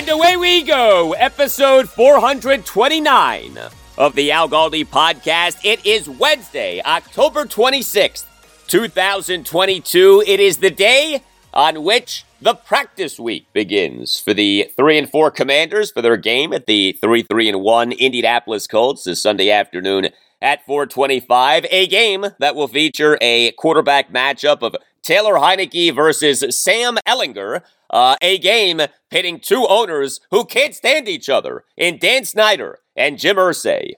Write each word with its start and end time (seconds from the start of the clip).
And 0.00 0.08
away 0.08 0.34
we 0.38 0.62
go, 0.62 1.12
episode 1.12 1.86
429 1.90 3.58
of 3.98 4.14
the 4.14 4.32
Al 4.32 4.48
Galdi 4.48 4.86
podcast. 4.86 5.58
It 5.62 5.84
is 5.84 6.08
Wednesday, 6.08 6.80
October 6.80 7.44
26th, 7.44 8.24
2022. 8.66 10.24
It 10.26 10.40
is 10.40 10.56
the 10.56 10.70
day 10.70 11.22
on 11.52 11.84
which 11.84 12.24
the 12.40 12.54
practice 12.54 13.20
week 13.20 13.52
begins 13.52 14.18
for 14.18 14.32
the 14.32 14.72
3 14.74 14.96
and 14.96 15.10
4 15.10 15.30
Commanders 15.32 15.90
for 15.90 16.00
their 16.00 16.16
game 16.16 16.54
at 16.54 16.64
the 16.64 16.96
3 17.02 17.24
3 17.24 17.50
and 17.50 17.60
1 17.60 17.92
Indianapolis 17.92 18.66
Colts 18.66 19.04
this 19.04 19.20
Sunday 19.20 19.50
afternoon 19.50 20.08
at 20.40 20.64
425. 20.64 21.66
A 21.70 21.86
game 21.88 22.24
that 22.38 22.54
will 22.54 22.68
feature 22.68 23.18
a 23.20 23.52
quarterback 23.52 24.10
matchup 24.10 24.62
of 24.62 24.76
Taylor 25.10 25.34
Heinicke 25.34 25.92
versus 25.92 26.44
Sam 26.56 26.96
Ehlinger, 27.04 27.62
Uh, 27.92 28.14
a 28.22 28.38
game 28.38 28.80
pitting 29.10 29.40
two 29.40 29.66
owners 29.68 30.20
who 30.30 30.44
can't 30.44 30.72
stand 30.72 31.08
each 31.08 31.28
other 31.28 31.64
in 31.76 31.98
Dan 31.98 32.24
Snyder 32.24 32.78
and 32.94 33.18
Jim 33.18 33.34
Irsay. 33.34 33.94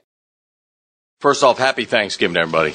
First 1.21 1.43
off, 1.43 1.59
happy 1.59 1.85
Thanksgiving, 1.85 2.35
everybody. 2.35 2.73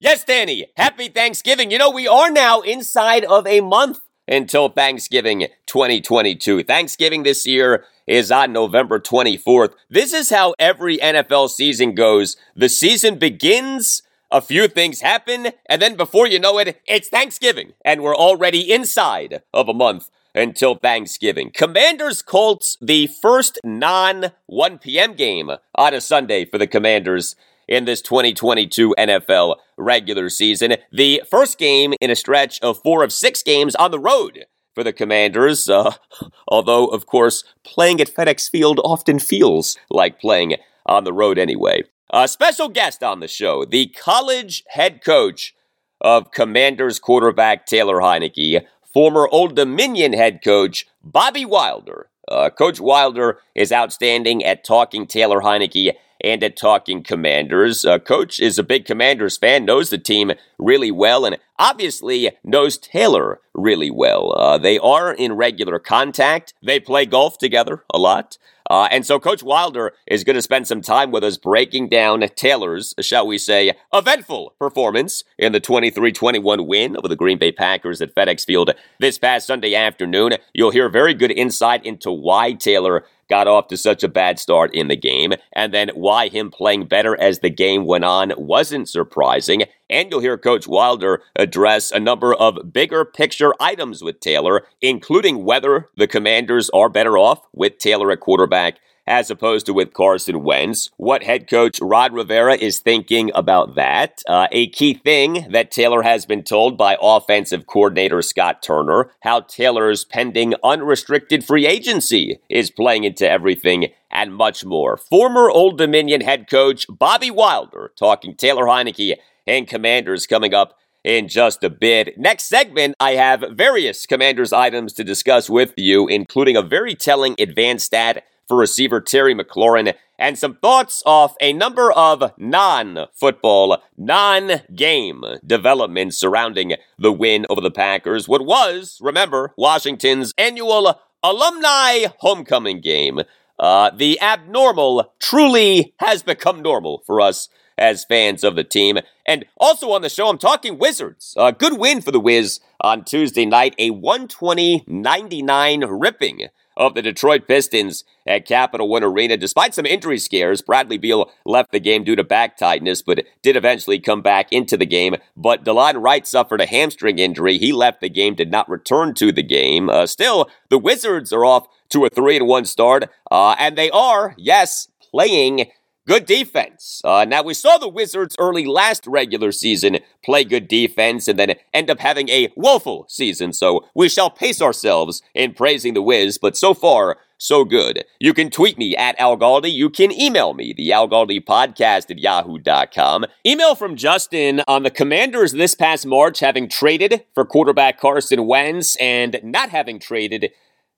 Yes, 0.00 0.24
Danny, 0.24 0.66
happy 0.76 1.06
Thanksgiving. 1.06 1.70
You 1.70 1.78
know, 1.78 1.90
we 1.90 2.08
are 2.08 2.32
now 2.32 2.62
inside 2.62 3.24
of 3.24 3.46
a 3.46 3.60
month 3.60 4.00
until 4.26 4.68
Thanksgiving 4.68 5.46
2022. 5.66 6.64
Thanksgiving 6.64 7.22
this 7.22 7.46
year 7.46 7.84
is 8.08 8.32
on 8.32 8.52
November 8.52 8.98
24th. 8.98 9.74
This 9.88 10.12
is 10.12 10.30
how 10.30 10.56
every 10.58 10.98
NFL 10.98 11.50
season 11.50 11.94
goes. 11.94 12.36
The 12.56 12.68
season 12.68 13.20
begins 13.20 14.02
a 14.34 14.40
few 14.40 14.66
things 14.66 15.00
happen, 15.00 15.52
and 15.66 15.80
then 15.80 15.94
before 15.96 16.26
you 16.26 16.40
know 16.40 16.58
it, 16.58 16.82
it's 16.88 17.08
Thanksgiving, 17.08 17.72
and 17.84 18.02
we're 18.02 18.16
already 18.16 18.72
inside 18.72 19.42
of 19.54 19.68
a 19.68 19.72
month 19.72 20.10
until 20.34 20.74
Thanksgiving. 20.74 21.52
Commanders 21.54 22.20
Colts, 22.20 22.76
the 22.80 23.06
first 23.06 23.60
non 23.62 24.32
1 24.46 24.78
p.m. 24.78 25.14
game 25.14 25.52
on 25.76 25.94
a 25.94 26.00
Sunday 26.00 26.44
for 26.44 26.58
the 26.58 26.66
Commanders 26.66 27.36
in 27.68 27.84
this 27.84 28.02
2022 28.02 28.96
NFL 28.98 29.54
regular 29.76 30.28
season. 30.28 30.78
The 30.90 31.22
first 31.30 31.56
game 31.56 31.94
in 32.00 32.10
a 32.10 32.16
stretch 32.16 32.60
of 32.60 32.82
four 32.82 33.04
of 33.04 33.12
six 33.12 33.40
games 33.40 33.76
on 33.76 33.92
the 33.92 34.00
road 34.00 34.46
for 34.74 34.82
the 34.82 34.92
Commanders, 34.92 35.68
uh, 35.68 35.92
although, 36.48 36.86
of 36.86 37.06
course, 37.06 37.44
playing 37.62 38.00
at 38.00 38.12
FedEx 38.12 38.50
Field 38.50 38.80
often 38.82 39.20
feels 39.20 39.78
like 39.90 40.20
playing 40.20 40.56
on 40.86 41.04
the 41.04 41.12
road 41.12 41.38
anyway. 41.38 41.84
A 42.12 42.28
special 42.28 42.68
guest 42.68 43.02
on 43.02 43.20
the 43.20 43.28
show, 43.28 43.64
the 43.64 43.86
college 43.86 44.62
head 44.68 45.02
coach 45.02 45.54
of 46.00 46.30
Commanders 46.32 46.98
quarterback 46.98 47.66
Taylor 47.66 47.96
Heinicke, 47.96 48.64
former 48.92 49.26
Old 49.32 49.56
Dominion 49.56 50.12
head 50.12 50.42
coach 50.44 50.86
Bobby 51.02 51.44
Wilder. 51.44 52.10
Uh, 52.28 52.50
coach 52.50 52.78
Wilder 52.78 53.38
is 53.54 53.72
outstanding 53.72 54.44
at 54.44 54.64
talking 54.64 55.06
Taylor 55.06 55.40
Heinicke 55.40 55.94
and 56.24 56.42
at 56.42 56.56
Talking 56.56 57.02
Commanders. 57.02 57.84
Uh, 57.84 57.98
Coach 57.98 58.40
is 58.40 58.58
a 58.58 58.62
big 58.62 58.86
Commanders 58.86 59.36
fan, 59.36 59.64
knows 59.64 59.90
the 59.90 59.98
team 59.98 60.32
really 60.58 60.90
well, 60.90 61.26
and 61.26 61.36
obviously 61.58 62.30
knows 62.42 62.78
Taylor 62.78 63.40
really 63.52 63.90
well. 63.90 64.34
Uh, 64.36 64.58
they 64.58 64.78
are 64.78 65.12
in 65.12 65.34
regular 65.34 65.78
contact. 65.78 66.54
They 66.62 66.80
play 66.80 67.04
golf 67.04 67.36
together 67.38 67.84
a 67.92 67.98
lot. 67.98 68.38
Uh, 68.70 68.88
and 68.90 69.04
so 69.04 69.20
Coach 69.20 69.42
Wilder 69.42 69.92
is 70.06 70.24
going 70.24 70.36
to 70.36 70.42
spend 70.42 70.66
some 70.66 70.80
time 70.80 71.10
with 71.10 71.22
us 71.22 71.36
breaking 71.36 71.88
down 71.88 72.24
Taylor's, 72.34 72.94
shall 73.00 73.26
we 73.26 73.36
say, 73.36 73.74
eventful 73.92 74.54
performance 74.58 75.22
in 75.38 75.52
the 75.52 75.60
23 75.60 76.12
21 76.12 76.66
win 76.66 76.96
over 76.96 77.06
the 77.06 77.16
Green 77.16 77.36
Bay 77.36 77.52
Packers 77.52 78.00
at 78.00 78.14
FedEx 78.14 78.46
Field 78.46 78.70
this 78.98 79.18
past 79.18 79.46
Sunday 79.46 79.74
afternoon. 79.74 80.32
You'll 80.54 80.70
hear 80.70 80.88
very 80.88 81.12
good 81.12 81.30
insight 81.30 81.84
into 81.84 82.10
why 82.10 82.52
Taylor 82.52 83.04
got 83.28 83.48
off 83.48 83.68
to 83.68 83.76
such 83.76 84.02
a 84.02 84.08
bad 84.08 84.38
start 84.38 84.74
in 84.74 84.88
the 84.88 84.96
game, 84.96 85.32
and 85.54 85.72
then 85.72 85.90
why 85.94 86.28
him 86.28 86.50
playing 86.50 86.86
better 86.86 87.18
as 87.20 87.40
the 87.40 87.50
game 87.50 87.84
went 87.84 88.04
on 88.04 88.32
wasn't 88.36 88.88
surprising. 88.88 89.64
And 89.90 90.10
you'll 90.10 90.20
hear 90.20 90.38
Coach 90.38 90.66
Wilder 90.66 91.22
address 91.36 91.90
a 91.90 92.00
number 92.00 92.34
of 92.34 92.72
bigger 92.72 93.04
picture 93.04 93.54
items 93.60 94.02
with 94.02 94.20
Taylor, 94.20 94.66
including 94.80 95.44
whether 95.44 95.88
the 95.96 96.06
commanders 96.06 96.70
are 96.70 96.88
better 96.88 97.18
off 97.18 97.40
with 97.52 97.78
Taylor 97.78 98.10
at 98.10 98.20
quarterback 98.20 98.78
as 99.06 99.30
opposed 99.30 99.66
to 99.66 99.74
with 99.74 99.92
Carson 99.92 100.42
Wentz. 100.42 100.90
What 100.96 101.22
head 101.22 101.48
coach 101.48 101.78
Ron 101.80 102.14
Rivera 102.14 102.56
is 102.56 102.78
thinking 102.78 103.30
about 103.34 103.74
that. 103.74 104.22
Uh, 104.28 104.48
a 104.52 104.68
key 104.68 104.94
thing 104.94 105.46
that 105.50 105.70
Taylor 105.70 106.02
has 106.02 106.26
been 106.26 106.42
told 106.42 106.78
by 106.78 106.96
offensive 107.00 107.66
coordinator 107.66 108.22
Scott 108.22 108.62
Turner, 108.62 109.10
how 109.20 109.40
Taylor's 109.40 110.04
pending 110.04 110.54
unrestricted 110.62 111.44
free 111.44 111.66
agency 111.66 112.38
is 112.48 112.70
playing 112.70 113.04
into 113.04 113.28
everything 113.28 113.88
and 114.10 114.34
much 114.34 114.64
more. 114.64 114.96
Former 114.96 115.50
Old 115.50 115.76
Dominion 115.76 116.20
head 116.20 116.48
coach 116.48 116.86
Bobby 116.88 117.30
Wilder 117.30 117.92
talking 117.98 118.34
Taylor 118.34 118.64
Heinicke 118.64 119.16
and 119.46 119.68
Commanders 119.68 120.26
coming 120.26 120.54
up 120.54 120.78
in 121.02 121.28
just 121.28 121.62
a 121.62 121.68
bit. 121.68 122.16
Next 122.16 122.44
segment, 122.44 122.94
I 122.98 123.12
have 123.12 123.44
various 123.52 124.06
Commanders 124.06 124.52
items 124.52 124.94
to 124.94 125.04
discuss 125.04 125.50
with 125.50 125.74
you, 125.76 126.08
including 126.08 126.56
a 126.56 126.62
very 126.62 126.94
telling 126.94 127.34
advanced 127.38 127.86
stat 127.86 128.24
for 128.48 128.56
receiver 128.56 129.00
Terry 129.00 129.34
McLaurin, 129.34 129.94
and 130.18 130.38
some 130.38 130.56
thoughts 130.56 131.02
off 131.04 131.34
a 131.40 131.52
number 131.52 131.92
of 131.92 132.32
non 132.38 133.06
football, 133.12 133.78
non 133.96 134.62
game 134.74 135.24
developments 135.46 136.16
surrounding 136.16 136.74
the 136.98 137.12
win 137.12 137.46
over 137.48 137.60
the 137.60 137.70
Packers. 137.70 138.28
What 138.28 138.44
was, 138.44 138.98
remember, 139.02 139.52
Washington's 139.56 140.32
annual 140.38 141.00
alumni 141.22 142.06
homecoming 142.18 142.80
game. 142.80 143.20
Uh, 143.58 143.90
the 143.90 144.20
abnormal 144.20 145.12
truly 145.20 145.94
has 145.98 146.22
become 146.22 146.60
normal 146.60 147.02
for 147.06 147.20
us 147.20 147.48
as 147.78 148.04
fans 148.04 148.44
of 148.44 148.56
the 148.56 148.64
team. 148.64 148.98
And 149.26 149.44
also 149.56 149.90
on 149.92 150.02
the 150.02 150.08
show, 150.08 150.28
I'm 150.28 150.38
talking 150.38 150.78
Wizards. 150.78 151.34
A 151.36 151.52
good 151.52 151.78
win 151.78 152.00
for 152.00 152.10
the 152.10 152.20
Wiz 152.20 152.60
on 152.80 153.04
Tuesday 153.04 153.46
night, 153.46 153.74
a 153.78 153.90
120 153.90 154.84
99 154.86 155.84
ripping 155.84 156.48
of 156.76 156.94
the 156.94 157.02
Detroit 157.02 157.46
Pistons 157.46 158.04
at 158.26 158.46
Capital 158.46 158.88
One 158.88 159.04
Arena. 159.04 159.36
Despite 159.36 159.74
some 159.74 159.86
injury 159.86 160.18
scares, 160.18 160.62
Bradley 160.62 160.98
Beal 160.98 161.30
left 161.44 161.72
the 161.72 161.80
game 161.80 162.04
due 162.04 162.16
to 162.16 162.24
back 162.24 162.56
tightness, 162.56 163.02
but 163.02 163.24
did 163.42 163.56
eventually 163.56 164.00
come 164.00 164.22
back 164.22 164.52
into 164.52 164.76
the 164.76 164.86
game. 164.86 165.16
But 165.36 165.64
Delon 165.64 166.02
Wright 166.02 166.26
suffered 166.26 166.60
a 166.60 166.66
hamstring 166.66 167.18
injury. 167.18 167.58
He 167.58 167.72
left 167.72 168.00
the 168.00 168.08
game, 168.08 168.34
did 168.34 168.50
not 168.50 168.68
return 168.68 169.14
to 169.14 169.32
the 169.32 169.42
game. 169.42 169.88
Uh, 169.88 170.06
still, 170.06 170.48
the 170.70 170.78
Wizards 170.78 171.32
are 171.32 171.44
off 171.44 171.66
to 171.90 172.04
a 172.04 172.08
3 172.08 172.38
and 172.38 172.46
1 172.46 172.64
start, 172.64 173.10
uh, 173.30 173.54
and 173.58 173.76
they 173.76 173.90
are, 173.90 174.34
yes, 174.36 174.88
playing 175.10 175.70
good 176.06 176.26
defense. 176.26 177.00
Uh, 177.04 177.24
now, 177.26 177.42
we 177.42 177.54
saw 177.54 177.78
the 177.78 177.88
Wizards 177.88 178.36
early 178.38 178.66
last 178.66 179.06
regular 179.06 179.52
season 179.52 179.98
play 180.24 180.44
good 180.44 180.68
defense 180.68 181.28
and 181.28 181.38
then 181.38 181.54
end 181.72 181.90
up 181.90 182.00
having 182.00 182.28
a 182.28 182.52
woeful 182.56 183.06
season, 183.08 183.52
so 183.52 183.84
we 183.94 184.08
shall 184.08 184.30
pace 184.30 184.60
ourselves 184.60 185.22
in 185.34 185.54
praising 185.54 185.94
the 185.94 186.02
Wiz, 186.02 186.38
but 186.38 186.56
so 186.56 186.74
far, 186.74 187.18
so 187.38 187.64
good. 187.64 188.04
You 188.20 188.32
can 188.32 188.50
tweet 188.50 188.78
me 188.78 188.96
at 188.96 189.18
Al 189.18 189.36
Galdi. 189.36 189.72
You 189.72 189.90
can 189.90 190.12
email 190.12 190.54
me, 190.54 190.72
the 190.72 190.92
Al 190.92 191.08
Galdi 191.08 191.44
podcast 191.44 192.10
at 192.10 192.18
yahoo.com. 192.18 193.26
Email 193.46 193.74
from 193.74 193.96
Justin 193.96 194.62
on 194.66 194.82
the 194.82 194.90
Commanders 194.90 195.52
this 195.52 195.74
past 195.74 196.06
March 196.06 196.40
having 196.40 196.68
traded 196.68 197.24
for 197.34 197.44
quarterback 197.44 198.00
Carson 198.00 198.46
Wentz 198.46 198.96
and 198.96 199.40
not 199.42 199.70
having 199.70 199.98
traded 199.98 200.52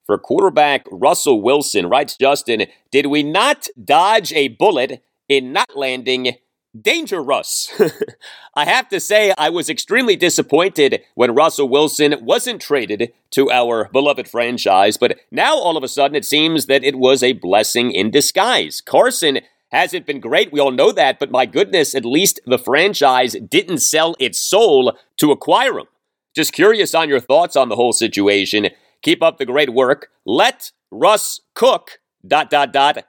for 0.06 0.18
quarterback 0.18 0.86
Russell 0.90 1.42
Wilson. 1.42 1.88
Writes 1.88 2.16
Justin, 2.16 2.66
did 2.90 3.06
we 3.06 3.22
not 3.22 3.68
dodge 3.82 4.32
a 4.32 4.48
bullet 4.48 5.02
in 5.28 5.52
not 5.52 5.76
landing 5.76 6.36
Danger 6.80 7.22
Russ. 7.22 7.72
I 8.54 8.64
have 8.64 8.88
to 8.88 9.00
say, 9.00 9.32
I 9.38 9.50
was 9.50 9.70
extremely 9.70 10.16
disappointed 10.16 11.02
when 11.14 11.34
Russell 11.34 11.68
Wilson 11.68 12.16
wasn't 12.22 12.60
traded 12.60 13.12
to 13.30 13.50
our 13.50 13.88
beloved 13.92 14.28
franchise, 14.28 14.96
but 14.96 15.18
now 15.30 15.56
all 15.56 15.76
of 15.76 15.84
a 15.84 15.88
sudden 15.88 16.16
it 16.16 16.24
seems 16.24 16.66
that 16.66 16.84
it 16.84 16.96
was 16.96 17.22
a 17.22 17.32
blessing 17.32 17.92
in 17.92 18.10
disguise. 18.10 18.80
Carson 18.80 19.40
hasn't 19.70 20.06
been 20.06 20.20
great, 20.20 20.52
we 20.52 20.60
all 20.60 20.70
know 20.70 20.92
that, 20.92 21.18
but 21.18 21.30
my 21.30 21.46
goodness, 21.46 21.94
at 21.94 22.04
least 22.04 22.40
the 22.46 22.58
franchise 22.58 23.36
didn't 23.48 23.78
sell 23.78 24.14
its 24.18 24.38
soul 24.38 24.96
to 25.16 25.32
acquire 25.32 25.78
him. 25.78 25.86
Just 26.34 26.52
curious 26.52 26.94
on 26.94 27.08
your 27.08 27.20
thoughts 27.20 27.56
on 27.56 27.68
the 27.68 27.76
whole 27.76 27.92
situation. 27.92 28.68
Keep 29.06 29.22
up 29.22 29.38
the 29.38 29.46
great 29.46 29.72
work. 29.72 30.08
Let 30.24 30.72
Russ 30.90 31.40
cook, 31.54 32.00
dot, 32.26 32.50
dot, 32.50 32.72
dot, 32.72 33.04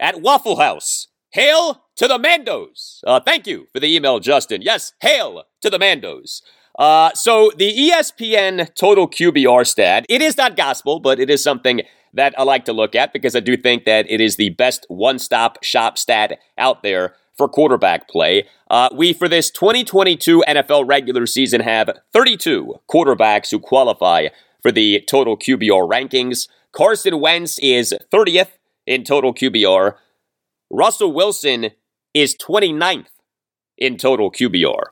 at 0.00 0.20
Waffle 0.20 0.56
House. 0.56 1.06
Hail 1.34 1.84
to 1.94 2.08
the 2.08 2.18
Mandos. 2.18 2.98
Uh, 3.06 3.20
thank 3.20 3.46
you 3.46 3.68
for 3.72 3.78
the 3.78 3.94
email, 3.94 4.18
Justin. 4.18 4.60
Yes, 4.60 4.92
hail 5.02 5.44
to 5.60 5.70
the 5.70 5.78
Mandos. 5.78 6.42
Uh, 6.76 7.12
so 7.14 7.52
the 7.56 7.72
ESPN 7.72 8.74
total 8.74 9.06
QBR 9.08 9.64
stat, 9.64 10.04
it 10.08 10.20
is 10.20 10.36
not 10.36 10.56
gospel, 10.56 10.98
but 10.98 11.20
it 11.20 11.30
is 11.30 11.44
something 11.44 11.82
that 12.12 12.36
I 12.36 12.42
like 12.42 12.64
to 12.64 12.72
look 12.72 12.96
at 12.96 13.12
because 13.12 13.36
I 13.36 13.40
do 13.40 13.56
think 13.56 13.84
that 13.84 14.10
it 14.10 14.20
is 14.20 14.34
the 14.34 14.50
best 14.50 14.84
one-stop 14.88 15.62
shop 15.62 15.96
stat 15.96 16.40
out 16.58 16.82
there 16.82 17.14
for 17.36 17.48
quarterback 17.48 18.08
play. 18.08 18.48
Uh, 18.68 18.88
we, 18.92 19.12
for 19.12 19.28
this 19.28 19.48
2022 19.52 20.42
NFL 20.48 20.88
regular 20.88 21.24
season, 21.24 21.60
have 21.60 21.88
32 22.12 22.80
quarterbacks 22.88 23.52
who 23.52 23.60
qualify 23.60 24.26
for 24.62 24.72
the 24.72 25.02
total 25.08 25.36
QBR 25.36 25.88
rankings. 25.88 26.48
Carson 26.72 27.20
Wentz 27.20 27.58
is 27.58 27.94
30th 28.12 28.50
in 28.86 29.04
total 29.04 29.34
QBR. 29.34 29.94
Russell 30.70 31.12
Wilson 31.12 31.70
is 32.14 32.36
29th 32.36 33.06
in 33.78 33.96
total 33.96 34.30
QBR. 34.30 34.84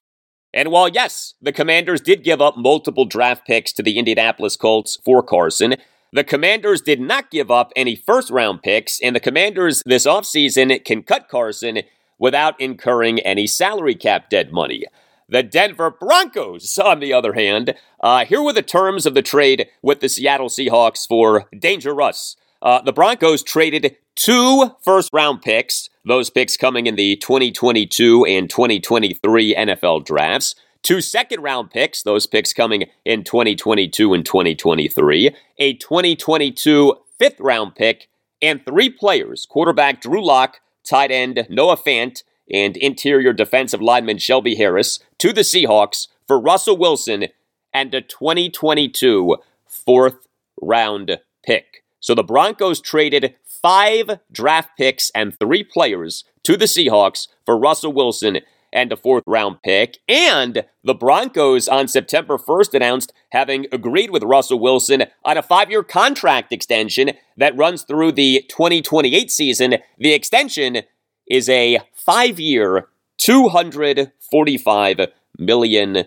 And 0.54 0.70
while, 0.70 0.88
yes, 0.88 1.34
the 1.42 1.52
Commanders 1.52 2.00
did 2.00 2.24
give 2.24 2.40
up 2.40 2.56
multiple 2.56 3.04
draft 3.04 3.46
picks 3.46 3.72
to 3.74 3.82
the 3.82 3.98
Indianapolis 3.98 4.56
Colts 4.56 4.98
for 5.04 5.22
Carson, 5.22 5.76
the 6.12 6.24
Commanders 6.24 6.80
did 6.80 7.00
not 7.00 7.30
give 7.30 7.50
up 7.50 7.70
any 7.76 7.94
first 7.94 8.30
round 8.30 8.62
picks, 8.62 8.98
and 9.00 9.14
the 9.14 9.20
Commanders 9.20 9.82
this 9.84 10.06
offseason 10.06 10.82
can 10.84 11.02
cut 11.02 11.28
Carson 11.28 11.82
without 12.18 12.58
incurring 12.60 13.20
any 13.20 13.46
salary 13.46 13.94
cap 13.94 14.30
dead 14.30 14.50
money. 14.50 14.84
The 15.30 15.42
Denver 15.42 15.90
Broncos, 15.90 16.78
on 16.78 17.00
the 17.00 17.12
other 17.12 17.34
hand, 17.34 17.74
uh, 18.00 18.24
here 18.24 18.42
were 18.42 18.54
the 18.54 18.62
terms 18.62 19.04
of 19.04 19.12
the 19.12 19.20
trade 19.20 19.68
with 19.82 20.00
the 20.00 20.08
Seattle 20.08 20.48
Seahawks 20.48 21.06
for 21.06 21.44
Danger 21.58 21.94
Russ. 21.94 22.34
Uh, 22.62 22.80
the 22.80 22.94
Broncos 22.94 23.42
traded 23.42 23.96
two 24.16 24.70
first 24.82 25.10
round 25.12 25.42
picks, 25.42 25.90
those 26.02 26.30
picks 26.30 26.56
coming 26.56 26.86
in 26.86 26.96
the 26.96 27.16
2022 27.16 28.24
and 28.24 28.48
2023 28.48 29.54
NFL 29.54 30.06
drafts. 30.06 30.54
Two 30.82 31.02
second 31.02 31.42
round 31.42 31.70
picks, 31.70 32.02
those 32.02 32.26
picks 32.26 32.54
coming 32.54 32.86
in 33.04 33.22
2022 33.22 34.14
and 34.14 34.24
2023. 34.24 35.36
A 35.58 35.74
2022 35.74 36.94
fifth 37.18 37.40
round 37.40 37.74
pick, 37.74 38.08
and 38.40 38.64
three 38.64 38.88
players 38.88 39.44
quarterback 39.44 40.00
Drew 40.00 40.24
Lock, 40.24 40.60
tight 40.84 41.10
end 41.10 41.46
Noah 41.50 41.76
Fant, 41.76 42.22
and 42.52 42.76
interior 42.76 43.32
defensive 43.32 43.82
lineman 43.82 44.18
Shelby 44.18 44.54
Harris 44.54 45.00
to 45.18 45.32
the 45.32 45.42
Seahawks 45.42 46.08
for 46.26 46.40
Russell 46.40 46.76
Wilson 46.76 47.26
and 47.72 47.94
a 47.94 48.00
2022 48.00 49.36
fourth 49.66 50.26
round 50.60 51.18
pick. 51.44 51.84
So 52.00 52.14
the 52.14 52.22
Broncos 52.22 52.80
traded 52.80 53.34
five 53.44 54.20
draft 54.30 54.70
picks 54.76 55.10
and 55.14 55.38
three 55.38 55.64
players 55.64 56.24
to 56.44 56.56
the 56.56 56.66
Seahawks 56.66 57.28
for 57.44 57.58
Russell 57.58 57.92
Wilson 57.92 58.38
and 58.72 58.92
a 58.92 58.96
fourth 58.96 59.24
round 59.26 59.62
pick. 59.62 59.98
And 60.08 60.64
the 60.84 60.94
Broncos 60.94 61.68
on 61.68 61.88
September 61.88 62.38
1st 62.38 62.74
announced 62.74 63.12
having 63.30 63.66
agreed 63.72 64.10
with 64.10 64.22
Russell 64.22 64.60
Wilson 64.60 65.04
on 65.24 65.38
a 65.38 65.42
five 65.42 65.70
year 65.70 65.82
contract 65.82 66.52
extension 66.52 67.12
that 67.36 67.56
runs 67.56 67.82
through 67.82 68.12
the 68.12 68.44
2028 68.48 69.30
season. 69.30 69.76
The 69.98 70.12
extension 70.12 70.82
is 71.26 71.48
a 71.48 71.80
five 72.08 72.40
year, 72.40 72.88
$245 73.20 75.08
million 75.38 76.06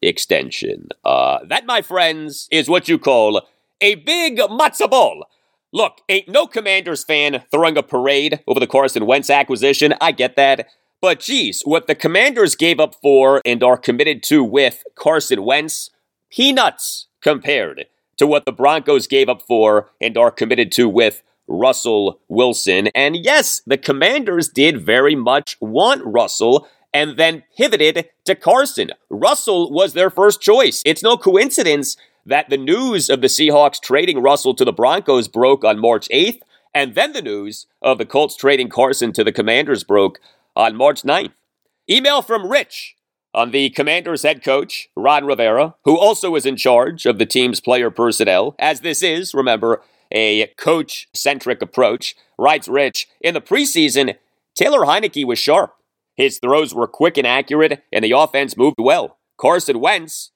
extension. 0.00 0.88
Uh, 1.04 1.38
that, 1.48 1.66
my 1.66 1.82
friends, 1.82 2.46
is 2.52 2.68
what 2.68 2.88
you 2.88 3.00
call 3.00 3.42
a 3.80 3.96
big 3.96 4.38
matzo 4.38 4.88
ball. 4.88 5.24
Look, 5.72 6.02
ain't 6.08 6.28
no 6.28 6.46
Commanders 6.46 7.02
fan 7.02 7.42
throwing 7.50 7.76
a 7.76 7.82
parade 7.82 8.44
over 8.46 8.60
the 8.60 8.68
Carson 8.68 9.04
Wentz 9.04 9.28
acquisition. 9.28 9.92
I 10.00 10.12
get 10.12 10.36
that. 10.36 10.68
But 11.00 11.18
geez, 11.18 11.62
what 11.64 11.88
the 11.88 11.96
Commanders 11.96 12.54
gave 12.54 12.78
up 12.78 12.94
for 12.94 13.42
and 13.44 13.60
are 13.64 13.76
committed 13.76 14.22
to 14.24 14.44
with 14.44 14.84
Carson 14.94 15.42
Wentz, 15.42 15.90
peanuts 16.30 17.08
compared 17.20 17.86
to 18.18 18.26
what 18.28 18.44
the 18.44 18.52
Broncos 18.52 19.08
gave 19.08 19.28
up 19.28 19.42
for 19.42 19.90
and 20.00 20.16
are 20.16 20.30
committed 20.30 20.70
to 20.72 20.88
with 20.88 21.24
Russell 21.52 22.18
Wilson. 22.28 22.88
And 22.94 23.16
yes, 23.16 23.60
the 23.66 23.78
Commanders 23.78 24.48
did 24.48 24.84
very 24.84 25.14
much 25.14 25.56
want 25.60 26.02
Russell 26.04 26.66
and 26.92 27.16
then 27.16 27.44
pivoted 27.56 28.08
to 28.24 28.34
Carson. 28.34 28.90
Russell 29.10 29.70
was 29.70 29.92
their 29.92 30.10
first 30.10 30.40
choice. 30.40 30.82
It's 30.84 31.02
no 31.02 31.16
coincidence 31.16 31.96
that 32.26 32.50
the 32.50 32.56
news 32.56 33.10
of 33.10 33.20
the 33.20 33.26
Seahawks 33.26 33.80
trading 33.80 34.20
Russell 34.20 34.54
to 34.54 34.64
the 34.64 34.72
Broncos 34.72 35.28
broke 35.28 35.64
on 35.64 35.78
March 35.78 36.08
8th, 36.10 36.40
and 36.74 36.94
then 36.94 37.12
the 37.12 37.22
news 37.22 37.66
of 37.80 37.98
the 37.98 38.06
Colts 38.06 38.36
trading 38.36 38.68
Carson 38.68 39.12
to 39.12 39.24
the 39.24 39.32
Commanders 39.32 39.84
broke 39.84 40.20
on 40.54 40.76
March 40.76 41.02
9th. 41.02 41.32
Email 41.90 42.22
from 42.22 42.48
Rich 42.48 42.96
on 43.34 43.50
the 43.50 43.70
Commanders 43.70 44.22
head 44.22 44.44
coach, 44.44 44.88
Ron 44.94 45.24
Rivera, 45.24 45.74
who 45.84 45.98
also 45.98 46.34
is 46.36 46.46
in 46.46 46.56
charge 46.56 47.06
of 47.06 47.18
the 47.18 47.26
team's 47.26 47.60
player 47.60 47.90
personnel, 47.90 48.54
as 48.58 48.80
this 48.80 49.02
is, 49.02 49.34
remember, 49.34 49.82
a 50.12 50.48
coach 50.56 51.08
centric 51.14 51.62
approach. 51.62 52.14
Writes 52.38 52.68
Rich, 52.68 53.08
in 53.20 53.34
the 53.34 53.40
preseason, 53.40 54.16
Taylor 54.54 54.80
Heinicke 54.80 55.26
was 55.26 55.38
sharp. 55.38 55.74
His 56.16 56.38
throws 56.38 56.74
were 56.74 56.86
quick 56.86 57.16
and 57.16 57.26
accurate, 57.26 57.82
and 57.92 58.04
the 58.04 58.12
offense 58.12 58.56
moved 58.56 58.76
well. 58.78 59.18
Carson 59.38 59.80
Wentz 59.80 60.30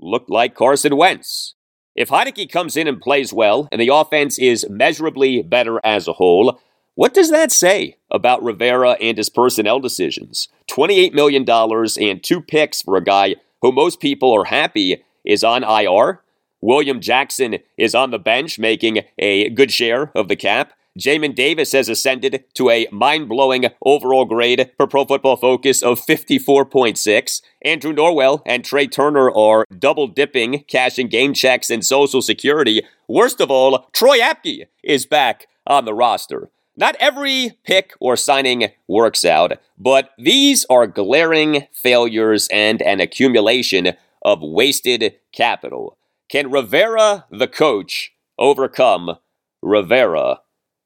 looked 0.00 0.30
like 0.30 0.54
Carson 0.54 0.96
Wentz. 0.96 1.54
If 1.96 2.08
Heinicke 2.08 2.50
comes 2.50 2.76
in 2.76 2.88
and 2.88 3.00
plays 3.00 3.32
well, 3.32 3.68
and 3.72 3.80
the 3.80 3.88
offense 3.88 4.38
is 4.38 4.66
measurably 4.68 5.42
better 5.42 5.80
as 5.84 6.08
a 6.08 6.14
whole, 6.14 6.60
what 6.96 7.14
does 7.14 7.30
that 7.30 7.50
say 7.50 7.96
about 8.10 8.42
Rivera 8.42 8.92
and 9.00 9.16
his 9.16 9.30
personnel 9.30 9.80
decisions? 9.80 10.48
$28 10.70 11.12
million 11.12 11.44
and 11.48 12.22
two 12.22 12.40
picks 12.40 12.82
for 12.82 12.96
a 12.96 13.02
guy 13.04 13.36
who 13.62 13.72
most 13.72 14.00
people 14.00 14.32
are 14.32 14.44
happy 14.44 15.02
is 15.24 15.42
on 15.42 15.64
IR. 15.64 16.20
William 16.64 16.98
Jackson 16.98 17.58
is 17.76 17.94
on 17.94 18.10
the 18.10 18.18
bench 18.18 18.58
making 18.58 19.02
a 19.18 19.50
good 19.50 19.70
share 19.70 20.10
of 20.14 20.28
the 20.28 20.36
cap. 20.36 20.72
Jamin 20.98 21.34
Davis 21.34 21.72
has 21.72 21.90
ascended 21.90 22.42
to 22.54 22.70
a 22.70 22.88
mind 22.90 23.28
blowing 23.28 23.66
overall 23.84 24.24
grade 24.24 24.70
for 24.78 24.86
Pro 24.86 25.04
Football 25.04 25.36
Focus 25.36 25.82
of 25.82 26.00
54.6. 26.00 27.42
Andrew 27.60 27.92
Norwell 27.92 28.40
and 28.46 28.62
Trai 28.62 28.90
Turner 28.90 29.30
are 29.30 29.66
double 29.78 30.06
dipping, 30.06 30.64
cashing 30.66 31.08
game 31.08 31.34
checks 31.34 31.68
and 31.68 31.84
Social 31.84 32.22
Security. 32.22 32.80
Worst 33.08 33.42
of 33.42 33.50
all, 33.50 33.90
Troy 33.92 34.20
Apke 34.20 34.64
is 34.82 35.04
back 35.04 35.48
on 35.66 35.84
the 35.84 35.92
roster. 35.92 36.48
Not 36.78 36.96
every 36.98 37.58
pick 37.64 37.92
or 38.00 38.16
signing 38.16 38.70
works 38.88 39.26
out, 39.26 39.52
but 39.78 40.12
these 40.16 40.64
are 40.70 40.86
glaring 40.86 41.66
failures 41.72 42.48
and 42.50 42.80
an 42.80 43.00
accumulation 43.00 43.92
of 44.22 44.40
wasted 44.40 45.16
capital. 45.30 45.98
Can 46.34 46.50
Rivera, 46.50 47.26
the 47.30 47.46
coach, 47.46 48.12
overcome 48.40 49.18
Rivera, 49.62 50.40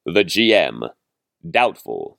the 0.05 0.23
GM? 0.23 0.91
Doubtful. 1.51 2.19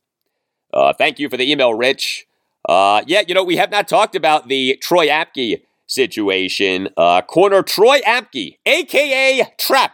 Uh, 0.73 0.93
thank 0.93 1.19
you 1.19 1.29
for 1.29 1.37
the 1.37 1.51
email, 1.51 1.75
Rich. 1.75 2.25
Uh, 2.67 3.03
yeah, 3.05 3.21
you 3.27 3.35
know, 3.35 3.43
we 3.43 3.57
have 3.57 3.69
not 3.69 3.87
talked 3.87 4.15
about 4.15 4.47
the 4.47 4.77
Troy 4.81 5.09
Apke 5.09 5.61
situation. 5.85 6.89
Uh, 6.97 7.21
corner 7.21 7.61
Troy 7.61 7.99
Apke, 7.99 8.57
aka 8.65 9.53
Trap. 9.59 9.91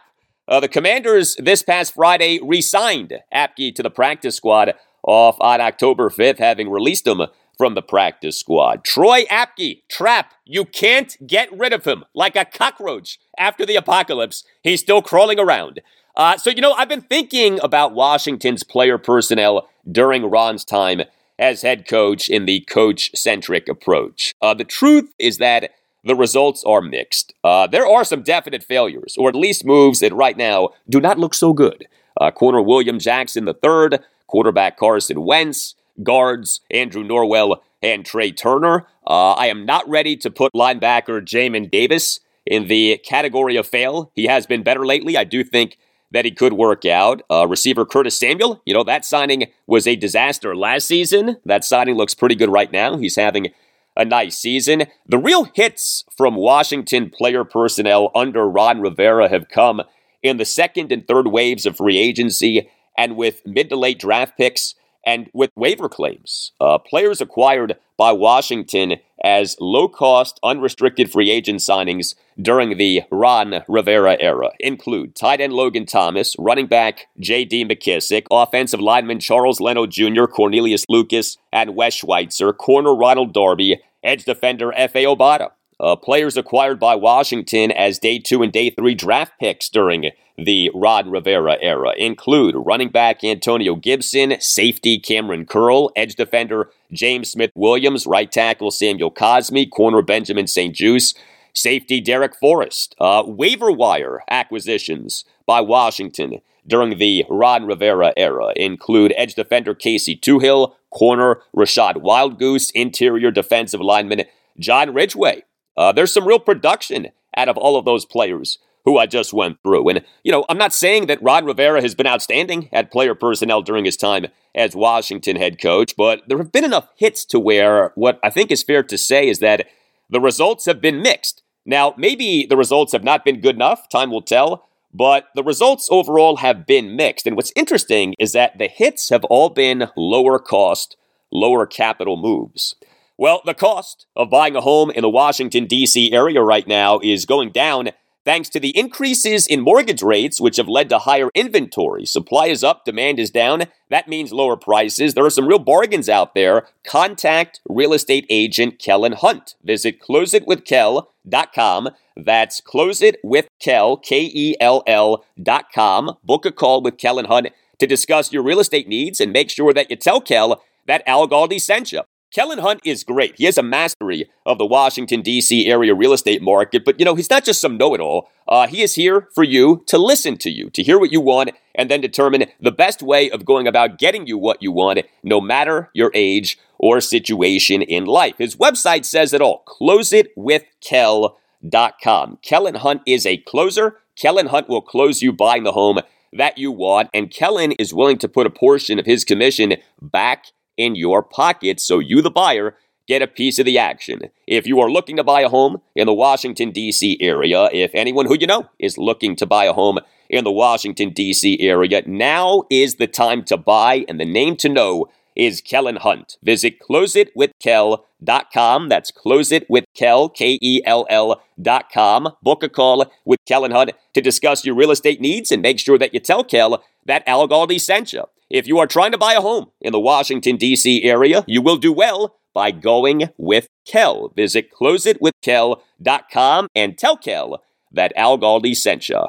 Uh, 0.48 0.60
the 0.60 0.68
Commanders 0.68 1.36
this 1.38 1.62
past 1.62 1.92
Friday 1.92 2.40
re 2.42 2.62
signed 2.62 3.12
Apke 3.34 3.74
to 3.74 3.82
the 3.82 3.90
practice 3.90 4.36
squad 4.36 4.72
off 5.02 5.36
on 5.42 5.60
October 5.60 6.08
5th, 6.08 6.38
having 6.38 6.70
released 6.70 7.06
him 7.06 7.20
from 7.56 7.74
the 7.74 7.82
practice 7.82 8.38
squad. 8.38 8.84
Troy 8.84 9.24
Apke, 9.24 9.82
trap. 9.88 10.32
You 10.44 10.64
can't 10.64 11.16
get 11.26 11.52
rid 11.56 11.72
of 11.72 11.84
him 11.84 12.04
like 12.14 12.36
a 12.36 12.44
cockroach 12.44 13.18
after 13.38 13.64
the 13.64 13.76
apocalypse. 13.76 14.44
He's 14.62 14.80
still 14.80 15.02
crawling 15.02 15.38
around. 15.38 15.80
Uh, 16.14 16.36
so, 16.36 16.50
you 16.50 16.62
know, 16.62 16.72
I've 16.72 16.88
been 16.88 17.02
thinking 17.02 17.60
about 17.62 17.92
Washington's 17.94 18.62
player 18.62 18.98
personnel 18.98 19.68
during 19.90 20.24
Ron's 20.24 20.64
time 20.64 21.02
as 21.38 21.62
head 21.62 21.86
coach 21.86 22.28
in 22.28 22.46
the 22.46 22.60
coach 22.60 23.10
centric 23.14 23.68
approach. 23.68 24.34
Uh, 24.40 24.54
the 24.54 24.64
truth 24.64 25.12
is 25.18 25.38
that 25.38 25.72
the 26.04 26.14
results 26.14 26.64
are 26.64 26.80
mixed. 26.80 27.34
Uh, 27.44 27.66
there 27.66 27.86
are 27.86 28.04
some 28.04 28.22
definite 28.22 28.62
failures, 28.62 29.16
or 29.18 29.28
at 29.28 29.34
least 29.34 29.64
moves 29.64 30.00
that 30.00 30.14
right 30.14 30.36
now 30.36 30.70
do 30.88 31.00
not 31.00 31.18
look 31.18 31.34
so 31.34 31.52
good. 31.52 31.86
Uh, 32.18 32.30
corner 32.30 32.62
William 32.62 32.98
Jackson 32.98 33.46
III, 33.46 33.98
quarterback 34.26 34.78
Carson 34.78 35.22
Wentz, 35.22 35.74
guards 36.02 36.60
Andrew 36.70 37.04
Norwell 37.04 37.58
and 37.82 38.04
Trai 38.04 38.36
Turner. 38.36 38.86
Uh, 39.06 39.32
I 39.32 39.46
am 39.46 39.64
not 39.64 39.88
ready 39.88 40.16
to 40.18 40.30
put 40.30 40.52
linebacker 40.52 41.20
Jamin 41.22 41.70
Davis 41.70 42.20
in 42.44 42.68
the 42.68 42.98
category 43.04 43.56
of 43.56 43.66
fail. 43.66 44.10
He 44.14 44.26
has 44.26 44.46
been 44.46 44.62
better 44.62 44.86
lately. 44.86 45.16
I 45.16 45.24
do 45.24 45.44
think 45.44 45.78
that 46.12 46.24
he 46.24 46.30
could 46.30 46.52
work 46.52 46.84
out. 46.84 47.22
Uh, 47.30 47.46
receiver 47.48 47.84
Curtis 47.84 48.18
Samuel, 48.18 48.62
you 48.64 48.72
know, 48.72 48.84
that 48.84 49.04
signing 49.04 49.46
was 49.66 49.86
a 49.86 49.96
disaster 49.96 50.54
last 50.54 50.86
season. 50.86 51.36
That 51.44 51.64
signing 51.64 51.96
looks 51.96 52.14
pretty 52.14 52.36
good 52.36 52.50
right 52.50 52.70
now. 52.70 52.96
He's 52.96 53.16
having 53.16 53.48
a 53.96 54.04
nice 54.04 54.38
season. 54.38 54.84
The 55.06 55.18
real 55.18 55.44
hits 55.54 56.04
from 56.16 56.36
Washington 56.36 57.10
player 57.10 57.44
personnel 57.44 58.10
under 58.14 58.48
Ron 58.48 58.80
Rivera 58.80 59.28
have 59.28 59.48
come 59.48 59.82
in 60.22 60.36
the 60.36 60.44
second 60.44 60.92
and 60.92 61.06
third 61.06 61.28
waves 61.28 61.66
of 61.66 61.76
free 61.76 61.98
agency 61.98 62.68
and 62.96 63.16
with 63.16 63.42
mid 63.46 63.68
to 63.70 63.76
late 63.76 63.98
draft 63.98 64.36
picks 64.36 64.74
and 65.06 65.30
with 65.32 65.50
waiver 65.56 65.88
claims. 65.88 66.52
Uh, 66.60 66.76
players 66.76 67.20
acquired 67.20 67.76
by 67.96 68.12
Washington 68.12 68.96
as 69.24 69.56
low 69.60 69.88
cost, 69.88 70.38
unrestricted 70.42 71.10
free 71.10 71.30
agent 71.30 71.60
signings 71.60 72.14
during 72.40 72.76
the 72.76 73.02
Ron 73.10 73.62
Rivera 73.66 74.16
era 74.20 74.50
include 74.60 75.14
tight 75.14 75.40
end 75.40 75.54
Logan 75.54 75.86
Thomas, 75.86 76.36
running 76.38 76.66
back 76.66 77.06
J.D. 77.18 77.64
McKissic, 77.64 78.26
offensive 78.30 78.80
lineman 78.80 79.20
Charles 79.20 79.60
Leno 79.60 79.86
Jr., 79.86 80.24
Cornelius 80.26 80.84
Lucas, 80.88 81.38
and 81.52 81.74
Wes 81.74 81.94
Schweitzer, 81.94 82.52
corner 82.52 82.94
Ronald 82.94 83.32
Darby, 83.32 83.80
edge 84.02 84.24
defender 84.24 84.72
Efe 84.76 85.04
Obada. 85.04 85.52
Uh, 85.78 85.96
players 85.96 86.36
acquired 86.36 86.80
by 86.80 86.94
Washington 86.94 87.70
as 87.72 87.98
day 87.98 88.18
two 88.18 88.42
and 88.42 88.52
day 88.52 88.70
three 88.70 88.94
draft 88.94 89.32
picks 89.38 89.68
during 89.68 90.10
the 90.38 90.70
Ron 90.74 91.10
Rivera 91.10 91.56
era 91.60 91.92
include 91.96 92.54
running 92.58 92.88
back 92.88 93.24
Antonio 93.24 93.74
Gibson, 93.74 94.40
safety 94.40 95.00
Kamren 95.00 95.48
Curl, 95.48 95.90
edge 95.96 96.14
defender 96.14 96.70
James 96.92 97.30
Smith 97.30 97.50
Williams, 97.54 98.06
right 98.06 98.30
tackle 98.30 98.70
Samuel 98.70 99.10
Cosmi, 99.10 99.70
corner 99.70 100.02
Benjamin 100.02 100.46
St-Juste, 100.46 101.18
safety 101.54 102.02
Darrick 102.02 102.34
Forrest. 102.36 102.94
Uh, 102.98 103.22
waiver 103.26 103.72
wire 103.72 104.22
acquisitions 104.30 105.24
by 105.46 105.60
Washington 105.60 106.40
during 106.66 106.98
the 106.98 107.24
Ron 107.30 107.64
Rivera 107.64 108.12
era 108.16 108.52
include 108.56 109.14
edge 109.16 109.34
defender 109.34 109.74
Casey 109.74 110.16
Toohill, 110.16 110.74
corner 110.90 111.40
Rachad 111.54 111.96
Wildgoose, 111.96 112.70
interior 112.74 113.30
defensive 113.30 113.80
lineman 113.80 114.24
John 114.58 114.92
Ridgeway. 114.92 115.42
Uh, 115.76 115.92
there's 115.92 116.12
some 116.12 116.26
real 116.26 116.38
production 116.38 117.08
out 117.36 117.48
of 117.48 117.56
all 117.56 117.76
of 117.76 117.84
those 117.84 118.04
players 118.04 118.58
who 118.86 118.98
I 118.98 119.06
just 119.06 119.32
went 119.32 119.58
through. 119.62 119.88
And, 119.88 120.04
you 120.22 120.30
know, 120.30 120.44
I'm 120.48 120.58
not 120.58 120.72
saying 120.72 121.06
that 121.06 121.22
Ron 121.22 121.44
Rivera 121.44 121.82
has 121.82 121.94
been 121.94 122.06
outstanding 122.06 122.68
at 122.72 122.92
player 122.92 123.14
personnel 123.14 123.60
during 123.60 123.84
his 123.84 123.96
time 123.96 124.26
as 124.54 124.76
Washington 124.76 125.36
head 125.36 125.60
coach, 125.60 125.94
but 125.96 126.22
there 126.28 126.38
have 126.38 126.52
been 126.52 126.64
enough 126.64 126.88
hits 126.96 127.24
to 127.26 127.40
where 127.40 127.92
what 127.96 128.20
I 128.22 128.30
think 128.30 128.50
is 128.50 128.62
fair 128.62 128.84
to 128.84 128.96
say 128.96 129.28
is 129.28 129.40
that 129.40 129.66
the 130.08 130.20
results 130.20 130.66
have 130.66 130.80
been 130.80 131.02
mixed. 131.02 131.42
Now, 131.66 131.94
maybe 131.98 132.46
the 132.48 132.56
results 132.56 132.92
have 132.92 133.02
not 133.02 133.24
been 133.24 133.40
good 133.40 133.56
enough, 133.56 133.88
time 133.88 134.10
will 134.12 134.22
tell, 134.22 134.68
but 134.94 135.26
the 135.34 135.42
results 135.42 135.88
overall 135.90 136.36
have 136.36 136.64
been 136.64 136.94
mixed. 136.94 137.26
And 137.26 137.34
what's 137.34 137.52
interesting 137.56 138.14
is 138.20 138.32
that 138.32 138.56
the 138.56 138.68
hits 138.68 139.08
have 139.08 139.24
all 139.24 139.50
been 139.50 139.88
lower 139.96 140.38
cost, 140.38 140.96
lower 141.32 141.66
capital 141.66 142.16
moves. 142.16 142.76
Well, 143.18 143.40
the 143.46 143.54
cost 143.54 144.06
of 144.14 144.28
buying 144.28 144.56
a 144.56 144.60
home 144.60 144.90
in 144.90 145.00
the 145.00 145.08
Washington, 145.08 145.64
D.C. 145.66 146.12
area 146.12 146.42
right 146.42 146.66
now 146.66 147.00
is 147.02 147.24
going 147.24 147.50
down 147.50 147.90
thanks 148.26 148.50
to 148.50 148.60
the 148.60 148.76
increases 148.76 149.46
in 149.46 149.62
mortgage 149.62 150.02
rates, 150.02 150.38
which 150.38 150.58
have 150.58 150.68
led 150.68 150.90
to 150.90 150.98
higher 150.98 151.30
inventory. 151.34 152.04
Supply 152.04 152.48
is 152.48 152.62
up, 152.62 152.84
demand 152.84 153.18
is 153.18 153.30
down. 153.30 153.62
That 153.88 154.06
means 154.06 154.34
lower 154.34 154.56
prices. 154.56 155.14
There 155.14 155.24
are 155.24 155.30
some 155.30 155.46
real 155.46 155.58
bargains 155.58 156.10
out 156.10 156.34
there. 156.34 156.66
Contact 156.84 157.60
real 157.66 157.94
estate 157.94 158.26
agent 158.28 158.78
Kellen 158.78 159.12
Hunt. 159.12 159.54
Visit 159.64 159.98
closeitwithkel.com. 159.98 161.88
That's 162.18 162.60
closeitwithkel, 162.60 164.02
K 164.02 164.30
E 164.34 164.56
L 164.60 164.82
L.com. 164.86 166.16
Book 166.22 166.44
a 166.44 166.52
call 166.52 166.82
with 166.82 166.98
Kellen 166.98 167.26
Hunt 167.26 167.48
to 167.78 167.86
discuss 167.86 168.30
your 168.30 168.42
real 168.42 168.60
estate 168.60 168.88
needs 168.88 169.22
and 169.22 169.32
make 169.32 169.48
sure 169.48 169.72
that 169.72 169.88
you 169.88 169.96
tell 169.96 170.20
Kel 170.20 170.62
that 170.86 171.02
Al 171.06 171.26
Galdi 171.26 171.58
sent 171.58 171.92
you. 171.92 172.02
Kellen 172.32 172.58
Hunt 172.58 172.80
is 172.84 173.04
great. 173.04 173.36
He 173.38 173.44
has 173.44 173.56
a 173.56 173.62
mastery 173.62 174.28
of 174.44 174.58
the 174.58 174.66
Washington, 174.66 175.22
D.C. 175.22 175.70
area 175.70 175.94
real 175.94 176.12
estate 176.12 176.42
market, 176.42 176.84
but 176.84 176.98
you 176.98 177.04
know, 177.04 177.14
he's 177.14 177.30
not 177.30 177.44
just 177.44 177.60
some 177.60 177.78
know 177.78 177.94
it 177.94 178.00
all. 178.00 178.28
Uh, 178.48 178.66
he 178.66 178.82
is 178.82 178.96
here 178.96 179.28
for 179.34 179.44
you 179.44 179.84
to 179.86 179.96
listen 179.96 180.36
to 180.38 180.50
you, 180.50 180.68
to 180.70 180.82
hear 180.82 180.98
what 180.98 181.12
you 181.12 181.20
want, 181.20 181.52
and 181.74 181.90
then 181.90 182.00
determine 182.00 182.46
the 182.60 182.72
best 182.72 183.02
way 183.02 183.30
of 183.30 183.44
going 183.44 183.66
about 183.66 183.98
getting 183.98 184.26
you 184.26 184.38
what 184.38 184.62
you 184.62 184.72
want, 184.72 185.00
no 185.22 185.38
matter 185.40 185.90
your 185.94 186.10
age 186.14 186.58
or 186.78 187.00
situation 187.00 187.82
in 187.82 188.04
life. 188.04 188.36
His 188.38 188.54
website 188.56 189.04
says 189.04 189.32
it 189.32 189.40
all 189.40 189.62
closeitwithkel.com. 189.66 192.38
Kellen 192.42 192.74
Hunt 192.74 193.02
is 193.06 193.24
a 193.26 193.36
closer. 193.38 193.98
Kellen 194.16 194.46
Hunt 194.46 194.68
will 194.68 194.82
close 194.82 195.22
you 195.22 195.32
buying 195.32 195.62
the 195.64 195.72
home 195.72 196.00
that 196.32 196.58
you 196.58 196.72
want, 196.72 197.08
and 197.14 197.30
Kellen 197.30 197.72
is 197.72 197.94
willing 197.94 198.18
to 198.18 198.28
put 198.28 198.46
a 198.46 198.50
portion 198.50 198.98
of 198.98 199.06
his 199.06 199.24
commission 199.24 199.76
back 200.02 200.46
in 200.76 200.94
your 200.94 201.22
pocket 201.22 201.80
so 201.80 201.98
you, 201.98 202.22
the 202.22 202.30
buyer, 202.30 202.76
get 203.06 203.22
a 203.22 203.26
piece 203.26 203.58
of 203.58 203.64
the 203.64 203.78
action. 203.78 204.20
If 204.46 204.66
you 204.66 204.80
are 204.80 204.90
looking 204.90 205.16
to 205.16 205.24
buy 205.24 205.42
a 205.42 205.48
home 205.48 205.80
in 205.94 206.06
the 206.06 206.14
Washington, 206.14 206.70
D.C. 206.70 207.18
area, 207.20 207.68
if 207.72 207.90
anyone 207.94 208.26
who 208.26 208.36
you 208.38 208.46
know 208.46 208.68
is 208.78 208.98
looking 208.98 209.36
to 209.36 209.46
buy 209.46 209.64
a 209.64 209.72
home 209.72 209.98
in 210.28 210.44
the 210.44 210.52
Washington, 210.52 211.10
D.C. 211.10 211.60
area, 211.60 212.02
now 212.06 212.64
is 212.70 212.96
the 212.96 213.06
time 213.06 213.44
to 213.44 213.56
buy, 213.56 214.04
and 214.08 214.20
the 214.20 214.24
name 214.24 214.56
to 214.56 214.68
know 214.68 215.08
is 215.36 215.60
Kellen 215.60 215.96
Hunt. 215.96 216.38
Visit 216.42 216.80
closeitwithkel.com. 216.80 218.88
That's 218.88 219.12
closeitwithkel, 219.12 220.80
L 220.86 221.06
L.com. 221.10 222.32
Book 222.42 222.62
a 222.62 222.68
call 222.68 223.12
with 223.24 223.40
Kellen 223.46 223.70
Hunt 223.70 223.92
to 224.14 224.22
discuss 224.22 224.64
your 224.64 224.74
real 224.74 224.90
estate 224.90 225.20
needs 225.20 225.52
and 225.52 225.62
make 225.62 225.78
sure 225.78 225.98
that 225.98 226.14
you 226.14 226.20
tell 226.20 226.42
Kel 226.42 226.82
that 227.04 227.22
Al 227.28 227.46
Galdi 227.46 227.80
sent 227.80 228.12
you. 228.12 228.24
If 228.48 228.66
you 228.68 228.78
are 228.78 228.86
trying 228.86 229.12
to 229.12 229.18
buy 229.18 229.34
a 229.34 229.40
home 229.40 229.72
in 229.80 229.92
the 229.92 230.00
Washington, 230.00 230.56
D.C. 230.56 231.02
area, 231.02 231.44
you 231.48 231.60
will 231.62 231.76
do 231.76 231.92
well 231.92 232.36
by 232.54 232.70
going 232.70 233.30
with 233.36 233.66
Kel. 233.86 234.32
Visit 234.36 234.70
closeitwithkel.com 234.72 236.68
and 236.74 236.96
tell 236.96 237.16
Kel 237.16 237.62
that 237.92 238.12
Al 238.16 238.38
Galdi 238.38 238.76
sent 238.76 239.08
you. 239.08 239.24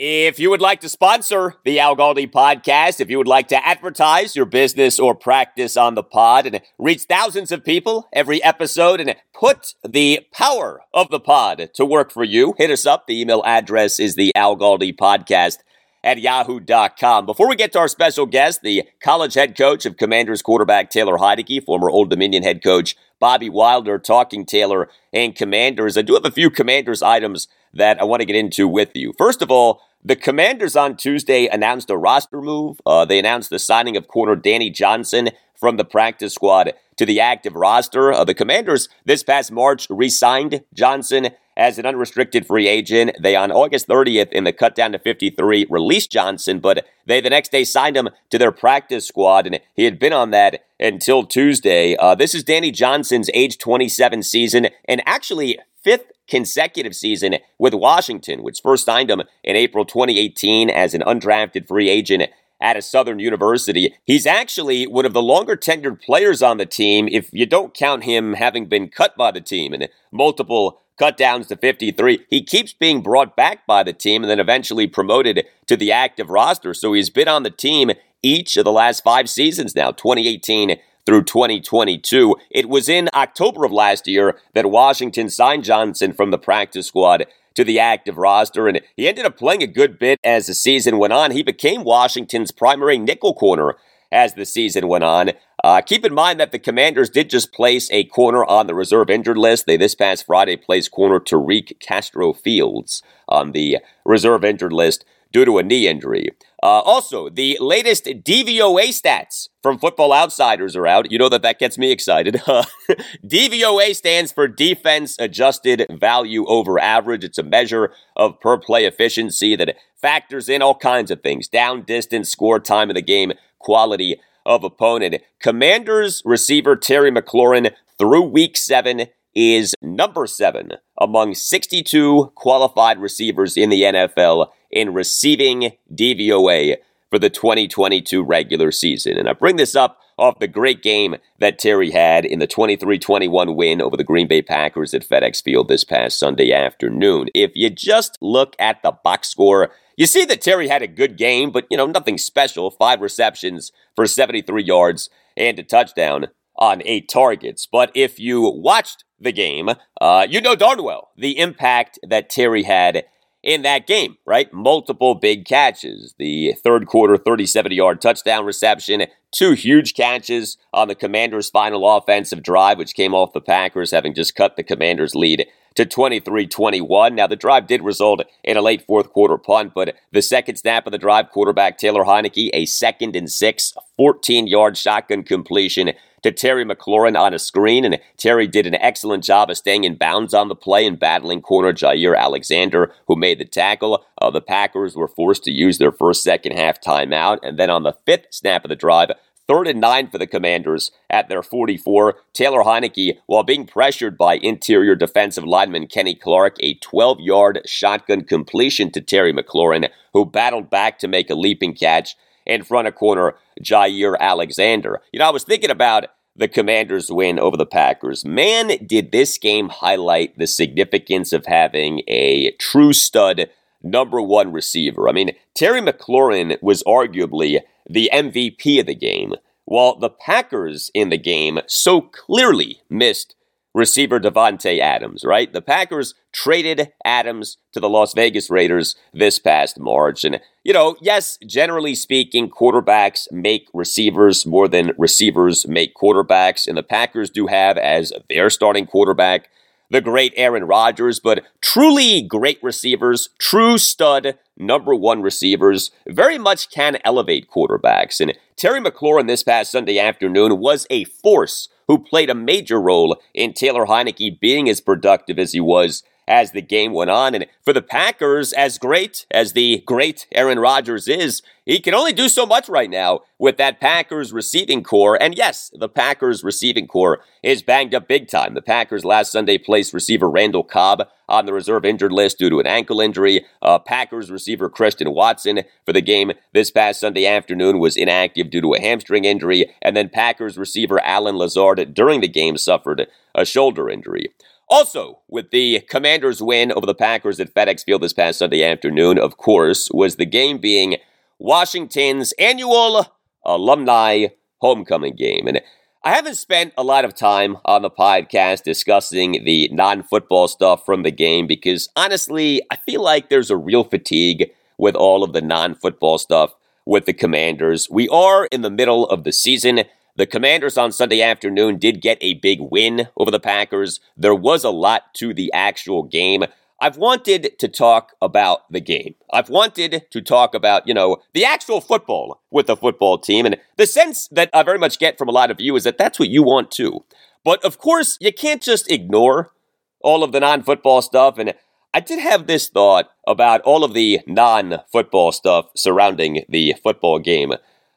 If 0.00 0.38
you 0.38 0.50
would 0.50 0.60
like 0.60 0.80
to 0.82 0.88
sponsor 0.88 1.56
the 1.64 1.80
Al 1.80 1.96
Galdi 1.96 2.30
podcast, 2.30 3.00
if 3.00 3.10
you 3.10 3.18
would 3.18 3.26
like 3.26 3.48
to 3.48 3.66
advertise 3.66 4.36
your 4.36 4.44
business 4.44 5.00
or 5.00 5.12
practice 5.12 5.76
on 5.76 5.96
the 5.96 6.04
pod 6.04 6.46
and 6.46 6.60
reach 6.78 7.02
thousands 7.02 7.50
of 7.50 7.64
people 7.64 8.08
every 8.12 8.40
episode 8.44 9.00
and 9.00 9.16
put 9.34 9.74
the 9.82 10.24
power 10.32 10.82
of 10.94 11.10
the 11.10 11.18
pod 11.18 11.70
to 11.74 11.84
work 11.84 12.12
for 12.12 12.22
you, 12.22 12.54
hit 12.58 12.70
us 12.70 12.86
up. 12.86 13.08
The 13.08 13.20
email 13.20 13.42
address 13.44 13.98
is 13.98 14.14
the 14.14 14.32
Al 14.36 14.56
Galdi 14.56 14.96
podcast 14.96 15.58
at 16.04 16.20
yahoo.com. 16.20 17.26
Before 17.26 17.48
we 17.48 17.56
get 17.56 17.72
to 17.72 17.80
our 17.80 17.88
special 17.88 18.26
guest, 18.26 18.62
the 18.62 18.84
college 19.02 19.34
head 19.34 19.58
coach 19.58 19.84
of 19.84 19.96
Commanders 19.96 20.42
quarterback 20.42 20.90
Taylor 20.90 21.18
Heinicke, 21.18 21.64
former 21.64 21.90
Old 21.90 22.08
Dominion 22.08 22.44
head 22.44 22.62
coach 22.62 22.94
Bobby 23.18 23.50
Wilder, 23.50 23.98
talking 23.98 24.46
Taylor 24.46 24.88
and 25.12 25.34
Commanders. 25.34 25.98
I 25.98 26.02
do 26.02 26.14
have 26.14 26.24
a 26.24 26.30
few 26.30 26.50
Commanders 26.50 27.02
items 27.02 27.48
that 27.74 28.00
I 28.00 28.04
want 28.04 28.20
to 28.20 28.26
get 28.26 28.36
into 28.36 28.68
with 28.68 28.90
you. 28.94 29.12
First 29.18 29.42
of 29.42 29.50
all, 29.50 29.82
the 30.08 30.16
Commanders 30.16 30.74
on 30.74 30.96
Tuesday 30.96 31.48
announced 31.48 31.90
a 31.90 31.96
roster 31.96 32.40
move. 32.40 32.80
Uh, 32.86 33.04
they 33.04 33.18
announced 33.18 33.50
the 33.50 33.58
signing 33.58 33.94
of 33.94 34.08
corner 34.08 34.36
Danny 34.36 34.70
Johnson 34.70 35.28
from 35.54 35.76
the 35.76 35.84
practice 35.84 36.32
squad 36.32 36.72
to 36.96 37.04
the 37.04 37.20
active 37.20 37.54
roster. 37.54 38.10
Uh, 38.10 38.24
the 38.24 38.32
Commanders 38.32 38.88
this 39.04 39.22
past 39.22 39.52
March 39.52 39.86
re 39.90 40.08
signed 40.08 40.62
Johnson 40.72 41.28
as 41.58 41.78
an 41.78 41.84
unrestricted 41.84 42.46
free 42.46 42.68
agent. 42.68 43.18
They, 43.20 43.36
on 43.36 43.52
August 43.52 43.86
30th, 43.86 44.32
in 44.32 44.44
the 44.44 44.52
cut 44.54 44.74
down 44.74 44.92
to 44.92 44.98
53, 44.98 45.66
released 45.68 46.10
Johnson, 46.10 46.58
but 46.58 46.86
they 47.04 47.20
the 47.20 47.28
next 47.28 47.52
day 47.52 47.64
signed 47.64 47.96
him 47.96 48.08
to 48.30 48.38
their 48.38 48.52
practice 48.52 49.06
squad, 49.06 49.46
and 49.46 49.60
he 49.74 49.84
had 49.84 49.98
been 49.98 50.14
on 50.14 50.30
that 50.30 50.64
until 50.80 51.26
Tuesday. 51.26 51.96
Uh, 51.96 52.14
this 52.14 52.34
is 52.34 52.42
Danny 52.42 52.70
Johnson's 52.70 53.28
age 53.34 53.58
27 53.58 54.22
season, 54.22 54.68
and 54.86 55.02
actually 55.04 55.58
fifth 55.82 56.12
consecutive 56.28 56.94
season 56.94 57.36
with 57.58 57.74
Washington, 57.74 58.42
which 58.42 58.60
first 58.62 58.84
signed 58.84 59.10
him 59.10 59.22
in 59.42 59.56
April 59.56 59.84
2018 59.84 60.70
as 60.70 60.94
an 60.94 61.02
undrafted 61.02 61.66
free 61.66 61.88
agent 61.88 62.30
at 62.60 62.76
a 62.76 62.82
Southern 62.82 63.18
University. 63.18 63.94
He's 64.04 64.26
actually 64.26 64.86
one 64.86 65.06
of 65.06 65.12
the 65.12 65.22
longer 65.22 65.56
tenured 65.56 66.02
players 66.02 66.42
on 66.42 66.56
the 66.56 66.66
team 66.66 67.08
if 67.10 67.32
you 67.32 67.46
don't 67.46 67.74
count 67.74 68.04
him 68.04 68.34
having 68.34 68.66
been 68.66 68.88
cut 68.88 69.16
by 69.16 69.30
the 69.30 69.40
team 69.40 69.72
and 69.72 69.88
multiple 70.10 70.80
cut 70.98 71.16
downs 71.16 71.46
to 71.46 71.56
53. 71.56 72.26
He 72.28 72.42
keeps 72.42 72.72
being 72.72 73.00
brought 73.00 73.36
back 73.36 73.66
by 73.66 73.84
the 73.84 73.92
team 73.92 74.22
and 74.22 74.30
then 74.30 74.40
eventually 74.40 74.88
promoted 74.88 75.46
to 75.66 75.76
the 75.76 75.92
active 75.92 76.28
roster. 76.28 76.74
So 76.74 76.92
he's 76.92 77.10
been 77.10 77.28
on 77.28 77.44
the 77.44 77.50
team 77.50 77.92
each 78.22 78.56
of 78.56 78.64
the 78.64 78.72
last 78.72 79.04
five 79.04 79.30
seasons 79.30 79.76
now, 79.76 79.92
2018 79.92 80.76
through 81.08 81.22
2022. 81.22 82.36
It 82.50 82.68
was 82.68 82.86
in 82.86 83.08
October 83.14 83.64
of 83.64 83.72
last 83.72 84.06
year 84.06 84.38
that 84.52 84.70
Washington 84.70 85.30
signed 85.30 85.64
Johnson 85.64 86.12
from 86.12 86.30
the 86.30 86.36
practice 86.36 86.88
squad 86.88 87.24
to 87.54 87.64
the 87.64 87.78
active 87.78 88.18
roster, 88.18 88.68
and 88.68 88.82
he 88.94 89.08
ended 89.08 89.24
up 89.24 89.38
playing 89.38 89.62
a 89.62 89.66
good 89.66 89.98
bit 89.98 90.20
as 90.22 90.48
the 90.48 90.52
season 90.52 90.98
went 90.98 91.14
on. 91.14 91.30
He 91.30 91.42
became 91.42 91.82
Washington's 91.82 92.50
primary 92.50 92.98
nickel 92.98 93.32
corner 93.32 93.76
as 94.12 94.34
the 94.34 94.44
season 94.44 94.86
went 94.86 95.02
on. 95.02 95.30
Uh, 95.64 95.80
keep 95.80 96.04
in 96.04 96.12
mind 96.12 96.38
that 96.40 96.52
the 96.52 96.58
Commanders 96.58 97.08
did 97.08 97.30
just 97.30 97.54
place 97.54 97.90
a 97.90 98.04
corner 98.04 98.44
on 98.44 98.66
the 98.66 98.74
reserve 98.74 99.08
injured 99.08 99.38
list. 99.38 99.64
They 99.64 99.78
this 99.78 99.94
past 99.94 100.26
Friday 100.26 100.56
placed 100.56 100.90
corner 100.90 101.20
Tariq 101.20 101.80
Castro 101.80 102.34
Fields 102.34 103.02
on 103.26 103.52
the 103.52 103.78
reserve 104.04 104.44
injured 104.44 104.74
list 104.74 105.06
due 105.32 105.44
to 105.44 105.58
a 105.58 105.62
knee 105.62 105.86
injury. 105.86 106.30
Uh, 106.62 106.80
also, 106.80 107.28
the 107.28 107.56
latest 107.60 108.04
DVOA 108.04 108.88
stats 108.88 109.48
from 109.62 109.78
Football 109.78 110.12
Outsiders 110.12 110.74
are 110.74 110.86
out. 110.86 111.10
You 111.12 111.18
know 111.18 111.28
that 111.28 111.42
that 111.42 111.58
gets 111.58 111.78
me 111.78 111.92
excited. 111.92 112.34
DVOA 113.24 113.94
stands 113.94 114.32
for 114.32 114.48
Defense 114.48 115.16
Adjusted 115.18 115.86
Value 115.90 116.46
Over 116.46 116.80
Average. 116.80 117.24
It's 117.24 117.38
a 117.38 117.42
measure 117.42 117.92
of 118.16 118.40
per 118.40 118.58
play 118.58 118.86
efficiency 118.86 119.54
that 119.56 119.76
factors 119.94 120.48
in 120.48 120.62
all 120.62 120.74
kinds 120.74 121.10
of 121.10 121.22
things 121.22 121.48
down, 121.48 121.82
distance, 121.82 122.30
score, 122.30 122.58
time 122.58 122.90
of 122.90 122.96
the 122.96 123.02
game, 123.02 123.32
quality 123.58 124.20
of 124.44 124.64
opponent. 124.64 125.22
Commanders 125.40 126.22
receiver 126.24 126.74
Terry 126.74 127.12
McLaurin 127.12 127.72
through 127.98 128.22
week 128.22 128.56
seven 128.56 129.06
is 129.34 129.74
number 129.82 130.26
seven 130.26 130.72
among 131.00 131.34
62 131.34 132.32
qualified 132.34 132.98
receivers 132.98 133.56
in 133.56 133.70
the 133.70 133.82
NFL 133.82 134.48
in 134.70 134.92
receiving 134.92 135.72
DVOA 135.92 136.76
for 137.10 137.18
the 137.18 137.30
2022 137.30 138.22
regular 138.22 138.70
season. 138.70 139.16
And 139.16 139.28
I 139.28 139.32
bring 139.32 139.56
this 139.56 139.74
up 139.74 140.00
off 140.18 140.40
the 140.40 140.48
great 140.48 140.82
game 140.82 141.16
that 141.38 141.58
Terry 141.58 141.90
had 141.90 142.24
in 142.24 142.38
the 142.38 142.46
23 142.46 142.98
21 142.98 143.54
win 143.54 143.80
over 143.80 143.96
the 143.96 144.04
Green 144.04 144.26
Bay 144.26 144.42
Packers 144.42 144.92
at 144.92 145.08
FedEx 145.08 145.42
Field 145.42 145.68
this 145.68 145.84
past 145.84 146.18
Sunday 146.18 146.52
afternoon. 146.52 147.28
If 147.34 147.52
you 147.54 147.70
just 147.70 148.18
look 148.20 148.54
at 148.58 148.82
the 148.82 148.92
box 148.92 149.28
score, 149.28 149.70
you 149.96 150.06
see 150.06 150.24
that 150.26 150.40
Terry 150.40 150.68
had 150.68 150.82
a 150.82 150.88
good 150.88 151.16
game, 151.16 151.50
but, 151.50 151.66
you 151.70 151.76
know, 151.76 151.86
nothing 151.86 152.18
special. 152.18 152.70
Five 152.70 153.00
receptions 153.00 153.72
for 153.96 154.06
73 154.06 154.62
yards 154.62 155.08
and 155.36 155.58
a 155.58 155.62
touchdown 155.62 156.28
on 156.56 156.82
eight 156.84 157.08
targets. 157.08 157.66
But 157.66 157.90
if 157.94 158.18
you 158.18 158.42
watched 158.42 159.04
the 159.18 159.32
game, 159.32 159.70
uh, 160.00 160.26
you 160.28 160.40
know 160.40 160.54
darn 160.54 160.82
well 160.82 161.10
the 161.16 161.38
impact 161.38 161.98
that 162.06 162.30
Terry 162.30 162.64
had 162.64 163.04
in 163.42 163.62
that 163.62 163.86
game, 163.86 164.16
right? 164.26 164.52
Multiple 164.52 165.14
big 165.14 165.44
catches. 165.44 166.14
The 166.18 166.54
third 166.64 166.86
quarter 166.86 167.16
37 167.16 167.72
yard 167.72 168.00
touchdown 168.00 168.44
reception, 168.44 169.06
two 169.30 169.52
huge 169.52 169.94
catches 169.94 170.56
on 170.72 170.88
the 170.88 170.94
Commanders' 170.94 171.50
final 171.50 171.88
offensive 171.96 172.42
drive, 172.42 172.78
which 172.78 172.94
came 172.94 173.14
off 173.14 173.32
the 173.32 173.40
Packers 173.40 173.90
having 173.90 174.14
just 174.14 174.34
cut 174.34 174.56
the 174.56 174.62
Commanders' 174.62 175.14
lead 175.14 175.46
to 175.76 175.86
23 175.86 176.46
21. 176.46 177.14
Now, 177.14 177.28
the 177.28 177.36
drive 177.36 177.68
did 177.68 177.82
result 177.82 178.22
in 178.42 178.56
a 178.56 178.62
late 178.62 178.84
fourth 178.84 179.12
quarter 179.12 179.38
punt, 179.38 179.72
but 179.74 179.94
the 180.12 180.22
second 180.22 180.56
snap 180.56 180.86
of 180.86 180.92
the 180.92 180.98
drive, 180.98 181.30
quarterback 181.30 181.78
Taylor 181.78 182.04
Heinicke, 182.04 182.50
a 182.52 182.64
second 182.64 183.14
and 183.14 183.30
six, 183.30 183.74
14 183.96 184.48
yard 184.48 184.76
shotgun 184.76 185.22
completion 185.22 185.92
to 186.28 186.34
Terry 186.34 186.64
McLaurin 186.64 187.18
on 187.18 187.32
a 187.32 187.38
screen, 187.38 187.84
and 187.84 187.98
Terry 188.16 188.46
did 188.46 188.66
an 188.66 188.74
excellent 188.74 189.24
job 189.24 189.50
of 189.50 189.56
staying 189.56 189.84
in 189.84 189.96
bounds 189.96 190.34
on 190.34 190.48
the 190.48 190.54
play 190.54 190.86
and 190.86 190.98
battling 190.98 191.40
corner 191.40 191.72
Jaire 191.72 192.16
Alexander, 192.16 192.92
who 193.06 193.16
made 193.16 193.38
the 193.38 193.44
tackle. 193.44 194.04
Uh, 194.20 194.30
the 194.30 194.40
Packers 194.40 194.94
were 194.94 195.08
forced 195.08 195.44
to 195.44 195.50
use 195.50 195.78
their 195.78 195.92
first 195.92 196.22
second 196.22 196.52
half 196.52 196.80
timeout, 196.80 197.38
and 197.42 197.58
then 197.58 197.70
on 197.70 197.82
the 197.82 197.96
fifth 198.04 198.26
snap 198.30 198.64
of 198.64 198.68
the 198.68 198.76
drive, 198.76 199.10
Third 199.48 199.66
and 199.66 199.80
nine 199.80 200.10
for 200.10 200.18
the 200.18 200.26
Commanders 200.26 200.90
at 201.08 201.30
their 201.30 201.42
44. 201.42 202.16
Taylor 202.34 202.64
Heinicke, 202.64 203.16
while 203.24 203.42
being 203.42 203.66
pressured 203.66 204.18
by 204.18 204.34
interior 204.34 204.94
defensive 204.94 205.44
lineman 205.44 205.86
Kenny 205.86 206.14
Clark, 206.14 206.56
a 206.60 206.74
12 206.74 207.20
yard 207.20 207.62
shotgun 207.64 208.24
completion 208.24 208.90
to 208.90 209.00
Terry 209.00 209.32
McLaurin, 209.32 209.88
who 210.12 210.26
battled 210.26 210.68
back 210.68 210.98
to 210.98 211.08
make 211.08 211.30
a 211.30 211.34
leaping 211.34 211.72
catch 211.72 212.14
in 212.44 212.62
front 212.62 212.88
of 212.88 212.94
corner 212.94 213.36
Jaire 213.62 214.18
Alexander. 214.18 215.00
You 215.12 215.20
know, 215.20 215.28
I 215.28 215.30
was 215.30 215.44
thinking 215.44 215.70
about 215.70 216.04
the 216.38 216.48
Commanders' 216.48 217.10
win 217.10 217.38
over 217.38 217.56
the 217.56 217.66
Packers. 217.66 218.24
Man, 218.24 218.86
did 218.86 219.12
this 219.12 219.36
game 219.38 219.68
highlight 219.68 220.38
the 220.38 220.46
significance 220.46 221.32
of 221.32 221.46
having 221.46 222.02
a 222.06 222.52
true 222.52 222.92
stud 222.92 223.50
number 223.82 224.20
one 224.20 224.52
receiver. 224.52 225.08
I 225.08 225.12
mean, 225.12 225.32
Terry 225.54 225.80
McLaurin 225.80 226.60
was 226.62 226.82
arguably 226.84 227.60
the 227.88 228.10
MVP 228.12 228.80
of 228.80 228.86
the 228.86 228.94
game, 228.94 229.34
while 229.64 229.96
the 229.98 230.10
Packers 230.10 230.90
in 230.94 231.10
the 231.10 231.18
game 231.18 231.60
so 231.66 232.00
clearly 232.00 232.80
missed 232.88 233.34
receiver 233.74 234.18
Davante 234.18 234.78
Adams, 234.78 235.24
right? 235.24 235.52
The 235.52 235.62
Packers 235.62 236.14
traded 236.32 236.92
Adams 237.04 237.58
to 237.72 237.80
the 237.80 237.88
Las 237.88 238.14
Vegas 238.14 238.50
Raiders 238.50 238.96
this 239.12 239.38
past 239.38 239.78
March. 239.78 240.24
And, 240.24 240.40
you 240.64 240.72
know, 240.72 240.96
yes, 241.00 241.38
generally 241.46 241.94
speaking, 241.94 242.50
quarterbacks 242.50 243.30
make 243.30 243.68
receivers 243.72 244.46
more 244.46 244.68
than 244.68 244.92
receivers 244.98 245.66
make 245.66 245.94
quarterbacks. 245.94 246.66
And 246.66 246.76
the 246.76 246.82
Packers 246.82 247.30
do 247.30 247.46
have 247.46 247.78
as 247.78 248.12
their 248.28 248.50
starting 248.50 248.86
quarterback 248.86 249.48
the 249.90 250.00
great 250.00 250.34
Aaron 250.36 250.64
Rodgers, 250.64 251.18
but 251.18 251.44
truly 251.60 252.22
great 252.22 252.62
receivers, 252.62 253.30
true 253.38 253.78
stud 253.78 254.38
number 254.56 254.94
one 254.94 255.22
receivers, 255.22 255.90
very 256.06 256.36
much 256.38 256.70
can 256.70 256.98
elevate 257.04 257.48
quarterbacks. 257.50 258.20
And 258.20 258.34
Terry 258.56 258.80
McLaurin 258.80 259.26
this 259.26 259.42
past 259.42 259.70
Sunday 259.70 259.98
afternoon 259.98 260.58
was 260.58 260.86
a 260.90 261.04
force 261.04 261.68
who 261.88 261.98
played 261.98 262.30
a 262.30 262.34
major 262.34 262.80
role 262.80 263.20
in 263.34 263.52
Taylor 263.52 263.86
Heinicke 263.86 264.38
being 264.38 264.68
as 264.68 264.80
productive 264.80 265.38
as 265.38 265.52
he 265.52 265.60
was 265.60 266.04
as 266.28 266.52
the 266.52 266.62
game 266.62 266.92
went 266.92 267.10
on. 267.10 267.34
And 267.34 267.46
for 267.64 267.72
the 267.72 267.82
Packers, 267.82 268.52
as 268.52 268.78
great 268.78 269.26
as 269.30 269.54
the 269.54 269.82
great 269.86 270.26
Aaron 270.32 270.58
Rodgers 270.58 271.08
is, 271.08 271.42
he 271.64 271.80
can 271.80 271.94
only 271.94 272.12
do 272.12 272.28
so 272.28 272.46
much 272.46 272.68
right 272.68 272.88
now 272.88 273.20
with 273.38 273.56
that 273.56 273.80
Packers 273.80 274.32
receiving 274.32 274.82
corps. 274.82 275.20
And 275.20 275.34
yes, 275.34 275.70
the 275.74 275.88
Packers 275.88 276.44
receiving 276.44 276.86
corps 276.86 277.20
is 277.42 277.62
banged 277.62 277.94
up 277.94 278.08
big 278.08 278.28
time. 278.28 278.54
The 278.54 278.62
Packers 278.62 279.04
last 279.04 279.32
Sunday 279.32 279.58
placed 279.58 279.92
receiver 279.92 280.30
Randall 280.30 280.64
Cobb 280.64 281.08
on 281.28 281.44
the 281.44 281.52
reserve 281.52 281.84
injured 281.84 282.12
list 282.12 282.38
due 282.38 282.48
to 282.48 282.60
an 282.60 282.66
ankle 282.66 283.00
injury. 283.00 283.44
Uh, 283.60 283.78
Packers 283.78 284.30
receiver 284.30 284.70
Christian 284.70 285.12
Watson 285.12 285.60
for 285.84 285.92
the 285.92 286.00
game 286.00 286.32
this 286.54 286.70
past 286.70 287.00
Sunday 287.00 287.26
afternoon 287.26 287.78
was 287.78 287.96
inactive 287.96 288.50
due 288.50 288.62
to 288.62 288.74
a 288.74 288.80
hamstring 288.80 289.24
injury. 289.24 289.70
And 289.82 289.96
then 289.96 290.08
Packers 290.08 290.56
receiver 290.56 291.04
Allen 291.04 291.36
Lazard 291.36 291.92
during 291.92 292.22
the 292.22 292.28
game 292.28 292.56
suffered 292.56 293.08
a 293.34 293.44
shoulder 293.44 293.90
injury. 293.90 294.30
Also, 294.70 295.20
with 295.28 295.50
the 295.50 295.80
Commanders' 295.88 296.42
win 296.42 296.72
over 296.72 296.84
the 296.84 296.94
Packers 296.94 297.40
at 297.40 297.54
FedEx 297.54 297.84
Field 297.84 298.02
this 298.02 298.12
past 298.12 298.38
Sunday 298.38 298.62
afternoon, 298.62 299.18
of 299.18 299.38
course, 299.38 299.88
was 299.92 300.16
the 300.16 300.26
game 300.26 300.58
being 300.58 300.96
Washington's 301.38 302.32
annual 302.38 303.06
alumni 303.44 304.26
homecoming 304.58 305.16
game. 305.16 305.46
And 305.46 305.62
I 306.04 306.14
haven't 306.14 306.34
spent 306.34 306.74
a 306.76 306.82
lot 306.82 307.04
of 307.04 307.14
time 307.14 307.56
on 307.64 307.82
the 307.82 307.90
podcast 307.90 308.62
discussing 308.62 309.44
the 309.44 309.68
non 309.72 310.02
football 310.02 310.48
stuff 310.48 310.84
from 310.84 311.02
the 311.02 311.10
game 311.10 311.46
because 311.46 311.88
honestly, 311.96 312.62
I 312.70 312.76
feel 312.76 313.02
like 313.02 313.28
there's 313.30 313.50
a 313.50 313.56
real 313.56 313.84
fatigue 313.84 314.50
with 314.76 314.94
all 314.94 315.24
of 315.24 315.32
the 315.32 315.40
non 315.40 315.74
football 315.74 316.18
stuff 316.18 316.54
with 316.84 317.06
the 317.06 317.12
Commanders. 317.12 317.88
We 317.90 318.08
are 318.10 318.46
in 318.46 318.62
the 318.62 318.70
middle 318.70 319.06
of 319.06 319.24
the 319.24 319.32
season. 319.32 319.84
The 320.18 320.26
Commanders 320.26 320.76
on 320.76 320.90
Sunday 320.90 321.22
afternoon 321.22 321.78
did 321.78 322.02
get 322.02 322.18
a 322.20 322.34
big 322.34 322.58
win 322.60 323.06
over 323.16 323.30
the 323.30 323.38
Packers. 323.38 324.00
There 324.16 324.34
was 324.34 324.64
a 324.64 324.70
lot 324.70 325.14
to 325.14 325.32
the 325.32 325.52
actual 325.52 326.02
game. 326.02 326.42
I've 326.80 326.96
wanted 326.96 327.56
to 327.56 327.68
talk 327.68 328.16
about 328.20 328.68
the 328.68 328.80
game. 328.80 329.14
I've 329.32 329.48
wanted 329.48 330.06
to 330.10 330.20
talk 330.20 330.56
about, 330.56 330.88
you 330.88 330.92
know, 330.92 331.18
the 331.34 331.44
actual 331.44 331.80
football 331.80 332.42
with 332.50 332.66
the 332.66 332.76
football 332.76 333.18
team. 333.18 333.46
And 333.46 333.58
the 333.76 333.86
sense 333.86 334.26
that 334.32 334.50
I 334.52 334.64
very 334.64 334.76
much 334.80 334.98
get 334.98 335.18
from 335.18 335.28
a 335.28 335.32
lot 335.32 335.52
of 335.52 335.60
you 335.60 335.76
is 335.76 335.84
that 335.84 335.98
that's 335.98 336.18
what 336.18 336.30
you 336.30 336.42
want 336.42 336.72
too. 336.72 337.04
But 337.44 337.64
of 337.64 337.78
course, 337.78 338.18
you 338.20 338.32
can't 338.32 338.60
just 338.60 338.90
ignore 338.90 339.52
all 340.00 340.24
of 340.24 340.32
the 340.32 340.40
non 340.40 340.64
football 340.64 341.00
stuff. 341.00 341.38
And 341.38 341.54
I 341.94 342.00
did 342.00 342.18
have 342.18 342.48
this 342.48 342.68
thought 342.68 343.08
about 343.24 343.60
all 343.60 343.84
of 343.84 343.94
the 343.94 344.18
non 344.26 344.80
football 344.90 345.30
stuff 345.30 345.66
surrounding 345.76 346.44
the 346.48 346.74
football 346.82 347.20
game 347.20 347.52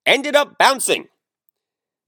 ended 0.04 0.36
up 0.36 0.58
bouncing. 0.58 1.08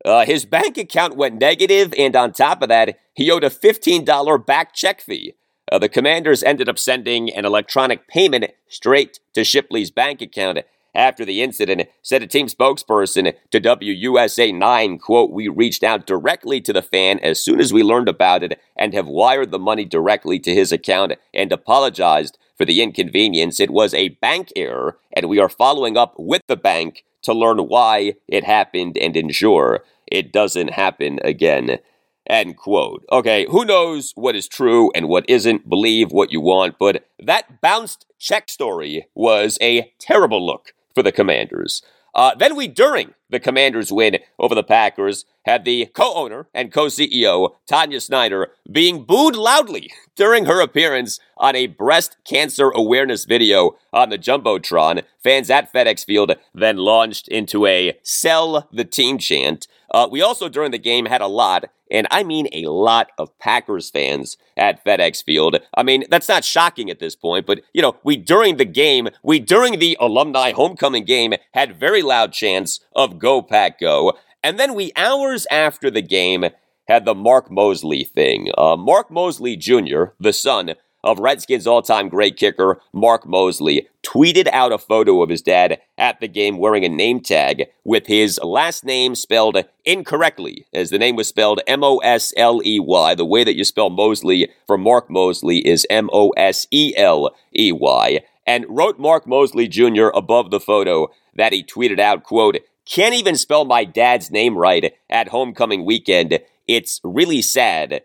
Uh, 0.05 0.27
his 0.27 0.45
bank 0.45 0.77
account 0.77 1.17
went 1.17 1.41
negative, 1.41 1.95
and 1.97 2.15
on 2.15 2.33
top 2.33 2.61
of 2.61 2.69
that, 2.69 2.99
he 3.15 3.31
owed 3.31 3.45
a 3.45 3.49
$15 3.49 4.45
back 4.45 4.75
check 4.75 5.01
fee. 5.01 5.33
Uh, 5.73 5.79
the 5.79 5.89
commanders 5.89 6.43
ended 6.43 6.69
up 6.69 6.79
sending 6.79 7.33
an 7.33 7.47
electronic 7.47 8.07
payment 8.07 8.45
straight 8.69 9.21
to 9.33 9.43
Shipley's 9.43 9.91
bank 9.91 10.21
account 10.21 10.59
after 10.95 11.25
the 11.25 11.41
incident, 11.41 11.89
said 12.03 12.23
a 12.23 12.27
team 12.27 12.47
spokesperson 12.47 13.33
to 13.51 13.59
WUSA 13.59 14.55
9, 14.55 14.99
quote, 14.99 15.31
We 15.31 15.49
reached 15.49 15.83
out 15.83 16.07
directly 16.07 16.61
to 16.61 16.75
the 16.75 16.83
fan 16.83 17.19
as 17.21 17.43
soon 17.43 17.59
as 17.59 17.73
we 17.73 17.83
learned 17.83 18.11
about 18.11 18.43
it 18.43 18.61
and 18.77 18.93
have 18.93 19.09
wired 19.09 19.51
the 19.51 19.59
money 19.59 19.87
directly 19.87 20.39
to 20.41 20.55
his 20.55 20.73
account 20.73 21.15
and 21.33 21.51
apologized 21.51 22.37
for 22.59 22.67
the 22.67 22.83
inconvenience. 22.83 23.59
It 23.59 23.71
was 23.71 23.95
a 23.95 24.11
bank 24.21 24.53
error, 24.55 24.99
and 25.15 25.27
we 25.31 25.39
are 25.39 25.49
following 25.49 25.97
up 25.97 26.13
with 26.19 26.43
the 26.49 26.57
bank 26.57 27.03
to 27.23 27.33
learn 27.33 27.57
why 27.57 28.17
it 28.29 28.45
happened 28.45 28.99
and 28.99 29.17
ensure 29.17 29.85
it 30.07 30.35
doesn't 30.35 30.73
happen 30.73 31.19
again. 31.25 31.79
End 32.27 32.57
quote. 32.57 33.05
Okay, 33.11 33.47
who 33.51 33.65
knows 33.65 34.13
what 34.15 34.37
is 34.37 34.47
true 34.47 34.91
and 34.95 35.09
what 35.09 35.29
isn't? 35.29 35.69
Believe 35.69 36.13
what 36.13 36.31
you 36.31 36.41
want, 36.41 36.77
but 36.79 37.07
that 37.19 37.61
bounced 37.61 38.07
check 38.19 38.49
story 38.49 39.09
was 39.15 39.59
a 39.61 39.93
terrible 39.99 40.45
look 40.45 40.73
for 40.95 41.03
the 41.03 41.13
Commanders. 41.13 41.83
Uh, 42.15 42.35
then 42.35 42.55
we, 42.55 42.69
during 42.69 43.15
the 43.31 43.41
Commanders' 43.41 43.91
win 43.91 44.19
over 44.39 44.55
the 44.55 44.63
Packers, 44.63 45.25
had 45.45 45.65
the 45.65 45.87
co 45.87 46.15
owner 46.15 46.47
and 46.53 46.73
co 46.73 46.87
CEO, 46.87 47.55
Tanya 47.67 48.01
Snyder, 48.01 48.51
being 48.71 49.05
booed 49.05 49.35
loudly 49.35 49.91
during 50.15 50.45
her 50.45 50.61
appearance 50.61 51.19
on 51.39 51.57
a 51.57 51.67
breast 51.67 52.17
cancer 52.25 52.71
awareness 52.71 53.25
video 53.25 53.77
on 53.93 54.11
the 54.11 54.19
Jumbotron. 54.19 55.03
Fans 55.23 55.51
at 55.51 55.73
FedEx 55.73 56.05
Field 56.05 56.33
then 56.55 56.77
launched 56.77 57.29
into 57.29 57.67
a 57.67 57.99
sell 58.03 58.69
the 58.71 58.85
team 58.85 59.17
chant. 59.19 59.67
Uh, 59.91 60.09
we 60.11 60.21
also, 60.23 60.49
during 60.49 60.71
the 60.71 60.79
game, 60.79 61.07
had 61.07 61.21
a 61.21 61.27
lot, 61.27 61.65
and 61.93 62.09
I 62.11 62.25
mean 62.25 62.49
a 62.53 62.67
lot 62.67 63.11
of 63.19 63.39
Packers 63.39 63.91
fans 63.91 64.37
at 64.57 64.85
FedEx 64.85 65.23
Field. 65.23 65.59
I 65.75 65.85
mean, 65.85 66.05
that's 66.11 66.29
not 66.29 66.45
shocking 66.45 66.91
at 66.91 66.99
this 66.99 67.15
point, 67.15 67.47
but, 67.47 67.61
you 67.73 67.83
know, 67.83 67.97
we, 68.03 68.17
during 68.17 68.57
the 68.57 68.65
game, 68.65 69.09
we, 69.23 69.39
during 69.39 69.79
the 69.79 69.97
alumni 70.01 70.53
homecoming 70.53 71.05
game, 71.05 71.35
had 71.55 71.79
very 71.79 72.03
loud 72.03 72.33
chants 72.33 72.81
of 72.97 73.19
Go 73.19 73.43
Pack 73.43 73.79
Go. 73.79 74.15
And 74.43 74.59
then 74.59 74.75
we, 74.75 74.91
hours 74.97 75.47
after 75.51 75.91
the 75.91 76.03
game, 76.03 76.47
had 76.89 77.05
the 77.05 77.15
Mark 77.15 77.51
Moseley 77.51 78.03
thing. 78.03 78.51
Uh, 78.59 78.77
Mark 78.77 79.11
Moseley 79.11 79.57
Jr., 79.57 80.05
the 80.19 80.33
son 80.33 80.75
of 81.05 81.19
Redskins 81.19 81.67
all 81.67 81.83
time 81.83 82.09
great 82.09 82.37
kicker 82.37 82.81
Mark 82.93 83.27
Moseley 83.27 83.88
tweeted 84.03 84.49
out 84.49 84.73
a 84.73 84.79
photo 84.79 85.23
of 85.23 85.31
his 85.31 85.43
dad 85.43 85.81
at 85.99 86.21
the 86.21 86.29
game 86.29 86.59
wearing 86.59 86.85
a 86.85 86.88
name 86.88 87.21
tag 87.21 87.67
with 87.85 88.07
his 88.07 88.38
last 88.43 88.85
name 88.85 89.15
spelled 89.15 89.65
incorrectly, 89.85 90.67
as 90.73 90.91
the 90.91 90.99
name 90.99 91.17
was 91.17 91.29
spelled 91.29 91.61
M 91.67 91.83
O 91.85 91.99
S 91.99 92.33
L 92.37 92.61
E 92.65 92.79
Y. 92.81 93.15
The 93.15 93.25
way 93.25 93.45
that 93.45 93.57
you 93.57 93.65
spell 93.65 93.91
Moseley 93.91 94.51
for 94.67 94.79
Mark 94.79 95.11
Moseley 95.11 95.67
is 95.67 95.87
M 95.91 96.09
O 96.12 96.31
S 96.31 96.67
E 96.71 96.95
L 96.97 97.35
E 97.57 97.73
Y. 97.73 98.21
And 98.47 98.67
wrote 98.69 98.99
Mark 98.99 99.27
Moseley 99.27 99.69
Jr. 99.69 100.09
above 100.15 100.51
the 100.51 100.61
photo 100.61 101.09
that 101.35 101.53
he 101.53 101.62
tweeted 101.62 102.01
out, 102.01 102.25
quote, 102.25 102.59
can't 102.85 103.15
even 103.15 103.37
spell 103.37 103.65
my 103.65 103.85
dad's 103.85 104.31
name 104.31 104.59
right 104.59 104.93
at 105.09 105.29
homecoming 105.29 105.85
weekend. 105.85 106.41
It's 106.67 107.01
really 107.05 107.41
sad. 107.41 108.03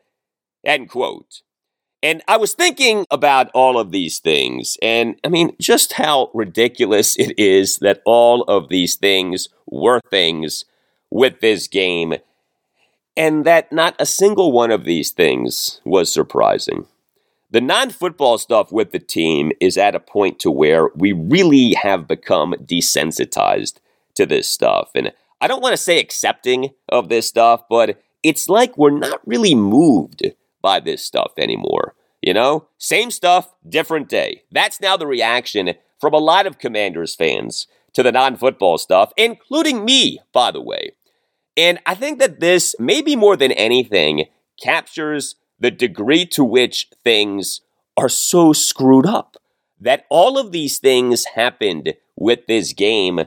End 0.63 0.89
quote. 0.89 1.41
And 2.03 2.21
I 2.27 2.37
was 2.37 2.53
thinking 2.53 3.05
about 3.09 3.49
all 3.53 3.79
of 3.79 3.91
these 3.91 4.19
things, 4.19 4.77
and 4.83 5.15
I 5.23 5.29
mean, 5.29 5.55
just 5.59 5.93
how 5.93 6.29
ridiculous 6.33 7.17
it 7.17 7.37
is 7.39 7.79
that 7.79 8.01
all 8.05 8.43
of 8.43 8.69
these 8.69 8.95
things 8.95 9.49
were 9.65 9.99
things 10.11 10.65
with 11.09 11.39
this 11.41 11.67
game, 11.67 12.15
and 13.15 13.45
that 13.45 13.71
not 13.71 13.95
a 13.97 14.05
single 14.05 14.51
one 14.51 14.69
of 14.69 14.83
these 14.83 15.09
things 15.09 15.81
was 15.85 16.13
surprising. 16.13 16.85
The 17.49 17.61
non 17.61 17.89
football 17.89 18.37
stuff 18.37 18.71
with 18.71 18.91
the 18.91 18.99
team 18.99 19.51
is 19.59 19.75
at 19.77 19.95
a 19.95 19.99
point 19.99 20.37
to 20.39 20.51
where 20.51 20.89
we 20.95 21.13
really 21.13 21.73
have 21.73 22.07
become 22.07 22.53
desensitized 22.63 23.79
to 24.15 24.25
this 24.27 24.47
stuff. 24.47 24.91
And 24.93 25.13
I 25.41 25.47
don't 25.47 25.63
want 25.63 25.73
to 25.73 25.77
say 25.81 25.99
accepting 25.99 26.71
of 26.89 27.09
this 27.09 27.27
stuff, 27.27 27.63
but 27.69 27.99
it's 28.21 28.49
like 28.49 28.77
we're 28.77 28.91
not 28.91 29.21
really 29.25 29.55
moved 29.55 30.23
by 30.61 30.79
this 30.79 31.03
stuff 31.03 31.33
anymore. 31.37 31.95
You 32.21 32.33
know, 32.33 32.67
same 32.77 33.11
stuff, 33.11 33.53
different 33.67 34.09
day. 34.09 34.43
That's 34.51 34.81
now 34.81 34.97
the 34.97 35.07
reaction 35.07 35.75
from 35.99 36.13
a 36.13 36.19
lot 36.19 36.47
of 36.47 36.57
Commanders 36.57 37.15
fans 37.15 37.67
to 37.93 38.03
the 38.03 38.11
non 38.11 38.35
football 38.35 38.77
stuff, 38.77 39.11
including 39.17 39.85
me, 39.85 40.19
by 40.33 40.51
the 40.51 40.61
way. 40.61 40.91
And 41.55 41.79
I 41.85 41.95
think 41.95 42.19
that 42.19 42.39
this, 42.39 42.75
maybe 42.79 43.15
more 43.15 43.35
than 43.35 43.51
anything, 43.53 44.25
captures 44.61 45.35
the 45.59 45.71
degree 45.71 46.25
to 46.27 46.43
which 46.43 46.89
things 47.03 47.61
are 47.95 48.09
so 48.09 48.53
screwed 48.53 49.05
up. 49.05 49.37
That 49.79 50.05
all 50.09 50.37
of 50.37 50.51
these 50.51 50.79
things 50.79 51.25
happened 51.35 51.93
with 52.15 52.47
this 52.47 52.73
game 52.73 53.21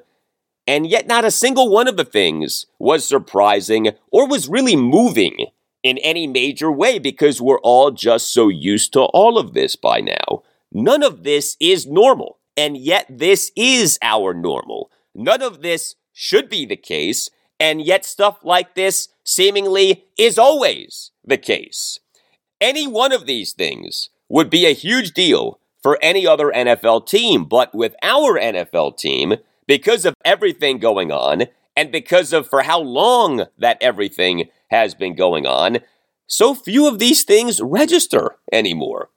and 0.66 0.86
yet 0.86 1.06
not 1.06 1.24
a 1.24 1.30
single 1.32 1.68
one 1.68 1.88
of 1.88 1.96
the 1.96 2.04
things 2.04 2.66
was 2.78 3.04
surprising 3.04 3.90
or 4.12 4.28
was 4.28 4.48
really 4.48 4.76
moving 4.76 5.46
in 5.82 5.98
any 5.98 6.26
major 6.26 6.70
way 6.70 6.98
because 6.98 7.40
we're 7.40 7.60
all 7.60 7.90
just 7.90 8.32
so 8.32 8.48
used 8.48 8.92
to 8.92 9.00
all 9.00 9.38
of 9.38 9.54
this 9.54 9.76
by 9.76 10.00
now. 10.00 10.42
None 10.72 11.02
of 11.02 11.24
this 11.24 11.56
is 11.60 11.86
normal, 11.86 12.38
and 12.56 12.76
yet 12.76 13.06
this 13.08 13.50
is 13.56 13.98
our 14.02 14.34
normal. 14.34 14.90
None 15.14 15.42
of 15.42 15.62
this 15.62 15.96
should 16.12 16.48
be 16.48 16.64
the 16.64 16.76
case, 16.76 17.30
and 17.58 17.82
yet 17.82 18.04
stuff 18.04 18.38
like 18.44 18.74
this 18.74 19.08
seemingly 19.24 20.04
is 20.16 20.38
always 20.38 21.10
the 21.24 21.38
case. 21.38 21.98
Any 22.60 22.86
one 22.86 23.12
of 23.12 23.26
these 23.26 23.52
things 23.52 24.10
would 24.28 24.50
be 24.50 24.66
a 24.66 24.74
huge 24.74 25.12
deal 25.12 25.58
for 25.82 25.98
any 26.02 26.26
other 26.26 26.50
NFL 26.50 27.06
team, 27.06 27.44
but 27.44 27.74
with 27.74 27.94
our 28.02 28.38
NFL 28.38 28.98
team, 28.98 29.36
because 29.66 30.04
of 30.04 30.14
everything 30.24 30.78
going 30.78 31.10
on 31.10 31.44
and 31.76 31.90
because 31.90 32.32
of 32.32 32.48
for 32.48 32.62
how 32.62 32.80
long 32.80 33.46
that 33.58 33.78
everything 33.80 34.48
has 34.70 34.94
been 34.94 35.14
going 35.14 35.46
on, 35.46 35.78
so 36.26 36.54
few 36.54 36.86
of 36.86 36.98
these 36.98 37.24
things 37.24 37.60
register 37.60 38.36
anymore. 38.52 39.10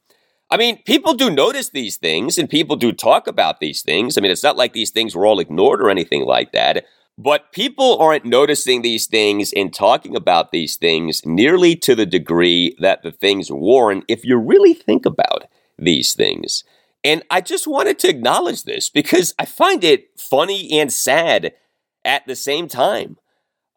I 0.49 0.57
mean, 0.57 0.83
people 0.83 1.13
do 1.13 1.29
notice 1.29 1.69
these 1.69 1.97
things 1.97 2.37
and 2.37 2.49
people 2.49 2.75
do 2.75 2.91
talk 2.91 3.27
about 3.27 3.59
these 3.59 3.81
things. 3.81 4.17
I 4.17 4.21
mean, 4.21 4.31
it's 4.31 4.43
not 4.43 4.57
like 4.57 4.73
these 4.73 4.91
things 4.91 5.15
were 5.15 5.25
all 5.25 5.39
ignored 5.39 5.81
or 5.81 5.89
anything 5.89 6.25
like 6.25 6.51
that. 6.51 6.85
But 7.17 7.51
people 7.51 7.97
aren't 7.99 8.25
noticing 8.25 8.81
these 8.81 9.05
things 9.05 9.53
and 9.53 9.73
talking 9.73 10.15
about 10.15 10.51
these 10.51 10.77
things 10.77 11.25
nearly 11.25 11.75
to 11.77 11.95
the 11.95 12.07
degree 12.07 12.75
that 12.79 13.03
the 13.03 13.11
things 13.11 13.51
warrant 13.51 14.05
if 14.07 14.25
you 14.25 14.37
really 14.37 14.73
think 14.73 15.05
about 15.05 15.45
these 15.77 16.13
things. 16.13 16.63
And 17.03 17.23
I 17.29 17.41
just 17.41 17.67
wanted 17.67 17.99
to 17.99 18.09
acknowledge 18.09 18.63
this 18.63 18.89
because 18.89 19.35
I 19.37 19.45
find 19.45 19.83
it 19.83 20.19
funny 20.19 20.79
and 20.79 20.91
sad 20.91 21.53
at 22.03 22.25
the 22.25 22.35
same 22.35 22.67
time. 22.67 23.17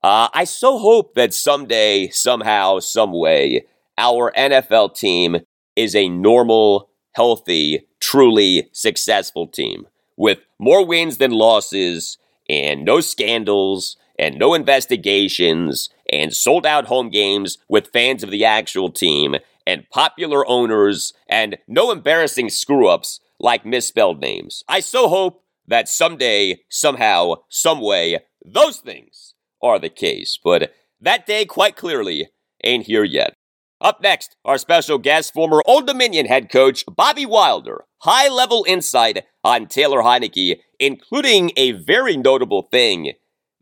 Uh, 0.06 0.28
I 0.32 0.44
so 0.44 0.78
hope 0.78 1.14
that 1.16 1.34
someday, 1.34 2.10
somehow, 2.10 2.78
some 2.78 3.12
way, 3.12 3.66
our 3.98 4.30
NFL 4.36 4.94
team 4.94 5.38
is 5.74 5.96
a 5.96 6.08
normal, 6.08 6.90
healthy, 7.16 7.88
truly 7.98 8.68
successful 8.70 9.48
team 9.48 9.88
with 10.16 10.38
more 10.60 10.86
wins 10.86 11.18
than 11.18 11.32
losses 11.32 12.18
and 12.48 12.84
no 12.84 13.00
scandals 13.00 13.96
and 14.16 14.38
no 14.38 14.54
investigations 14.54 15.90
and 16.12 16.32
sold 16.32 16.64
out 16.64 16.86
home 16.86 17.10
games 17.10 17.58
with 17.68 17.92
fans 17.92 18.22
of 18.22 18.30
the 18.30 18.44
actual 18.44 18.92
team 18.92 19.34
and 19.66 19.90
popular 19.90 20.48
owners 20.48 21.14
and 21.28 21.58
no 21.66 21.90
embarrassing 21.90 22.48
screw 22.48 22.86
ups 22.86 23.18
like 23.40 23.66
misspelled 23.66 24.20
names. 24.20 24.62
I 24.68 24.78
so 24.78 25.08
hope 25.08 25.42
that 25.66 25.88
someday, 25.88 26.60
somehow, 26.68 27.42
someway, 27.48 28.20
those 28.44 28.78
things 28.78 29.34
are 29.62 29.78
the 29.78 29.88
case. 29.88 30.38
But 30.42 30.72
that 31.00 31.26
day, 31.26 31.44
quite 31.44 31.76
clearly, 31.76 32.28
ain't 32.64 32.86
here 32.86 33.04
yet. 33.04 33.34
Up 33.80 34.00
next, 34.00 34.36
our 34.44 34.56
special 34.56 34.98
guest, 34.98 35.34
former 35.34 35.62
Old 35.66 35.86
Dominion 35.86 36.26
head 36.26 36.50
coach 36.50 36.84
Bobby 36.88 37.26
Wilder. 37.26 37.84
High 37.98 38.28
level 38.28 38.64
insight 38.66 39.24
on 39.44 39.66
Taylor 39.66 40.00
Heinicke, 40.02 40.60
including 40.78 41.50
a 41.56 41.72
very 41.72 42.16
notable 42.16 42.62
thing 42.62 43.12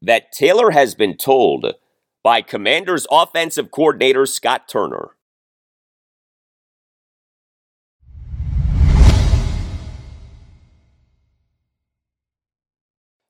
that 0.00 0.32
Taylor 0.32 0.70
has 0.70 0.94
been 0.94 1.16
told 1.16 1.74
by 2.22 2.42
Commanders 2.42 3.06
offensive 3.10 3.70
coordinator 3.70 4.26
Scott 4.26 4.68
Turner. 4.68 5.13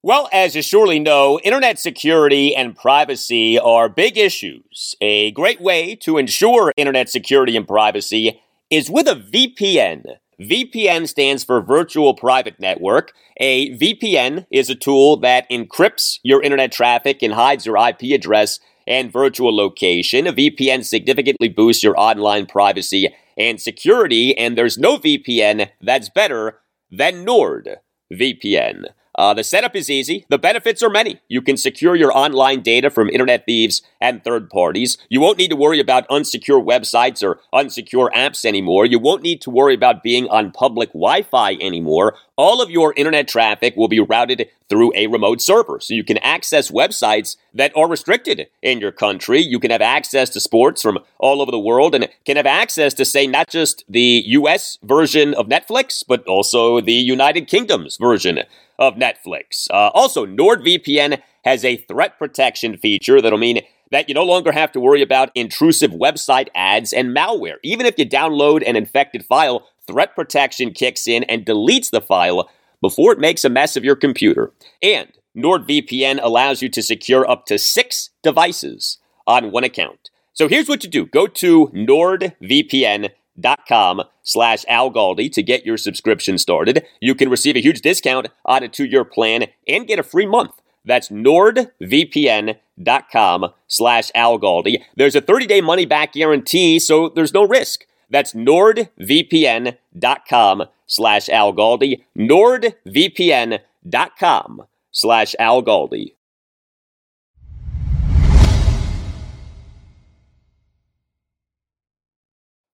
Well, 0.05 0.29
as 0.35 0.55
you 0.55 0.61
surely 0.61 0.99
know, 0.99 1.41
internet 1.45 1.79
security 1.79 2.55
and 2.55 2.77
privacy 2.77 3.59
are 3.59 3.89
big 3.89 4.19
issues. 4.19 4.95
A 5.01 5.31
great 5.31 5.63
way 5.63 5.95
to 6.03 6.19
ensure 6.19 6.75
internet 6.77 7.09
security 7.09 7.57
and 7.57 7.67
privacy 7.67 8.43
is 8.69 8.91
with 8.91 9.09
a 9.09 9.15
VPN. 9.15 10.05
VPN 10.39 11.09
stands 11.09 11.43
for 11.43 11.63
Virtual 11.63 12.13
Private 12.13 12.61
Network. 12.61 13.15
A 13.39 13.75
VPN 13.79 14.45
is 14.51 14.69
a 14.69 14.75
tool 14.75 15.17
that 15.21 15.49
encrypts 15.49 16.19
your 16.23 16.43
internet 16.43 16.71
traffic 16.71 17.23
and 17.23 17.33
hides 17.33 17.65
your 17.65 17.79
IP 17.79 18.13
address 18.13 18.61
and 18.87 19.11
virtual 19.11 19.57
location. 19.57 20.27
A 20.27 20.35
VPN 20.35 20.85
significantly 20.85 21.49
boosts 21.49 21.83
your 21.83 21.99
online 21.99 22.45
privacy 22.45 23.09
and 23.39 23.59
security, 23.59 24.37
and 24.37 24.59
there's 24.59 24.77
no 24.77 24.99
VPN 24.99 25.71
that's 25.81 26.11
better 26.11 26.59
than 26.91 27.25
NordVPN. 27.25 28.89
Uh, 29.17 29.33
the 29.35 29.45
setup 29.45 29.77
is 29.77 29.89
easy. 29.89 30.27
The 30.29 30.39
benefits 30.39 30.83
are 30.83 30.91
many. 30.91 31.21
You 31.29 31.41
can 31.41 31.57
secure 31.57 31.95
your 31.95 32.17
online 32.17 32.63
data 32.63 32.91
from 32.91 33.09
internet 33.09 33.47
thieves 33.47 33.83
and 34.01 34.23
third 34.25 34.51
parties. 34.51 34.99
You 35.09 35.21
won't 35.21 35.39
need 35.39 35.51
to 35.51 35.57
worry 35.57 35.81
about 35.81 36.09
unsecure 36.09 36.65
websites 36.65 37.23
or 37.23 37.41
unsecure 37.53 38.11
apps 38.13 38.45
anymore. 38.45 38.87
You 38.87 38.99
won't 38.99 39.23
need 39.23 39.41
to 39.43 39.51
worry 39.51 39.75
about 39.75 40.03
being 40.03 40.29
on 40.29 40.51
public 40.51 40.89
Wi 40.91 41.23
Fi 41.23 41.53
anymore. 41.61 42.17
All 42.37 42.61
of 42.61 42.71
your 42.71 42.93
internet 42.97 43.29
traffic 43.29 43.77
will 43.77 43.87
be 43.87 44.01
routed 44.01 44.49
through 44.69 44.93
a 44.97 45.07
remote 45.07 45.41
server. 45.41 45.79
So 45.81 45.95
you 45.95 46.03
can 46.03 46.19
access 46.19 46.71
websites 46.71 47.37
that 47.55 47.73
are 47.77 47.89
restricted 47.89 48.49
in 48.61 48.81
your 48.81 48.91
country. 48.91 49.41
You 49.41 49.61
can 49.61 49.71
have 49.71 49.81
access 49.81 50.31
to 50.31 50.41
sports 50.41 50.83
from 50.83 50.99
all 51.19 51.41
over 51.41 51.53
the 51.53 51.59
world 51.61 51.95
and 51.95 52.09
can 52.25 52.37
have 52.37 52.47
access 52.47 52.93
to, 52.95 53.05
say, 53.05 53.29
not 53.29 53.49
just 53.49 53.85
the 53.89 54.25
US 54.27 54.79
version 54.83 55.33
of 55.35 55.47
Netflix, 55.47 56.03
but 56.07 56.27
also 56.27 56.81
the 56.81 56.93
United 56.93 57.47
Kingdom's 57.47 57.99
version 57.99 58.41
of 58.81 58.95
Netflix. 58.95 59.71
Uh, 59.71 59.91
also, 59.95 60.27
NordVPN 60.27 61.21
has 61.45 61.65
a 61.65 61.77
threat 61.77 62.19
protection 62.19 62.77
feature 62.77 63.21
that'll 63.21 63.39
mean 63.39 63.61
that 63.91 64.09
you 64.09 64.15
no 64.15 64.25
longer 64.25 64.51
have 64.51 64.73
to 64.73 64.81
worry 64.81 65.03
about 65.03 65.31
intrusive 65.37 65.93
website 65.93 66.49
ads 66.55 66.93
and 66.93 67.15
malware. 67.15 67.59
Even 67.63 67.87
if 67.87 67.97
you 67.97 68.05
download 68.05 68.67
an 68.67 68.75
infected 68.75 69.25
file, 69.25 69.69
threat 69.87 70.15
protection 70.15 70.73
kicks 70.73 71.07
in 71.07 71.25
and 71.25 71.47
deletes 71.47 71.91
the 71.91 72.01
file 72.01 72.49
before 72.81 73.13
it 73.13 73.19
makes 73.19 73.45
a 73.45 73.51
mess 73.51 73.77
of 73.77 73.85
your 73.85 73.97
computer. 73.97 74.53
And 74.83 75.09
NordVPN 75.37 76.21
allows 76.23 76.63
you 76.63 76.69
to 76.71 76.83
secure 76.83 77.29
up 77.29 77.45
to 77.47 77.59
six 77.59 78.11
devices 78.23 78.99
on 79.27 79.51
one 79.51 79.65
account. 79.65 80.11
So 80.33 80.49
here's 80.49 80.69
what 80.69 80.85
you 80.85 80.91
do 80.91 81.07
go 81.07 81.27
to 81.27 81.67
NordVPN.com 81.69 84.03
slash 84.23 84.65
Al 84.69 84.91
Galdi 84.91 85.33
to 85.33 85.43
get 85.43 85.67
your 85.67 85.77
subscription 85.77 86.39
started. 86.39 86.87
You 87.01 87.15
can 87.15 87.31
receive 87.31 87.57
a 87.57 87.63
huge 87.63 87.81
discount 87.81 88.29
on 88.45 88.63
a 88.63 88.69
two-year 88.69 89.05
plan 89.05 89.47
and 89.67 89.87
get 89.87 89.99
a 89.99 90.05
free 90.05 90.27
month. 90.27 90.53
That's 90.85 91.09
nordvpn.com 91.09 93.47
slash 93.67 94.11
Al 94.15 94.39
Galdi. 94.39 94.83
There's 94.97 95.17
a 95.17 95.23
30-day 95.23 95.63
money-back 95.63 96.13
guarantee, 96.13 96.79
so 96.79 97.09
there's 97.09 97.33
no 97.33 97.47
risk. 97.47 97.87
That's 98.11 98.33
nordvpn.com 98.33 100.65
slash 100.87 101.29
Al 101.29 101.53
Galdi. 101.53 102.03
nordvpn.com 102.17 104.63
slash 104.91 105.35
Al 105.39 105.63
Galdi. 105.63 106.15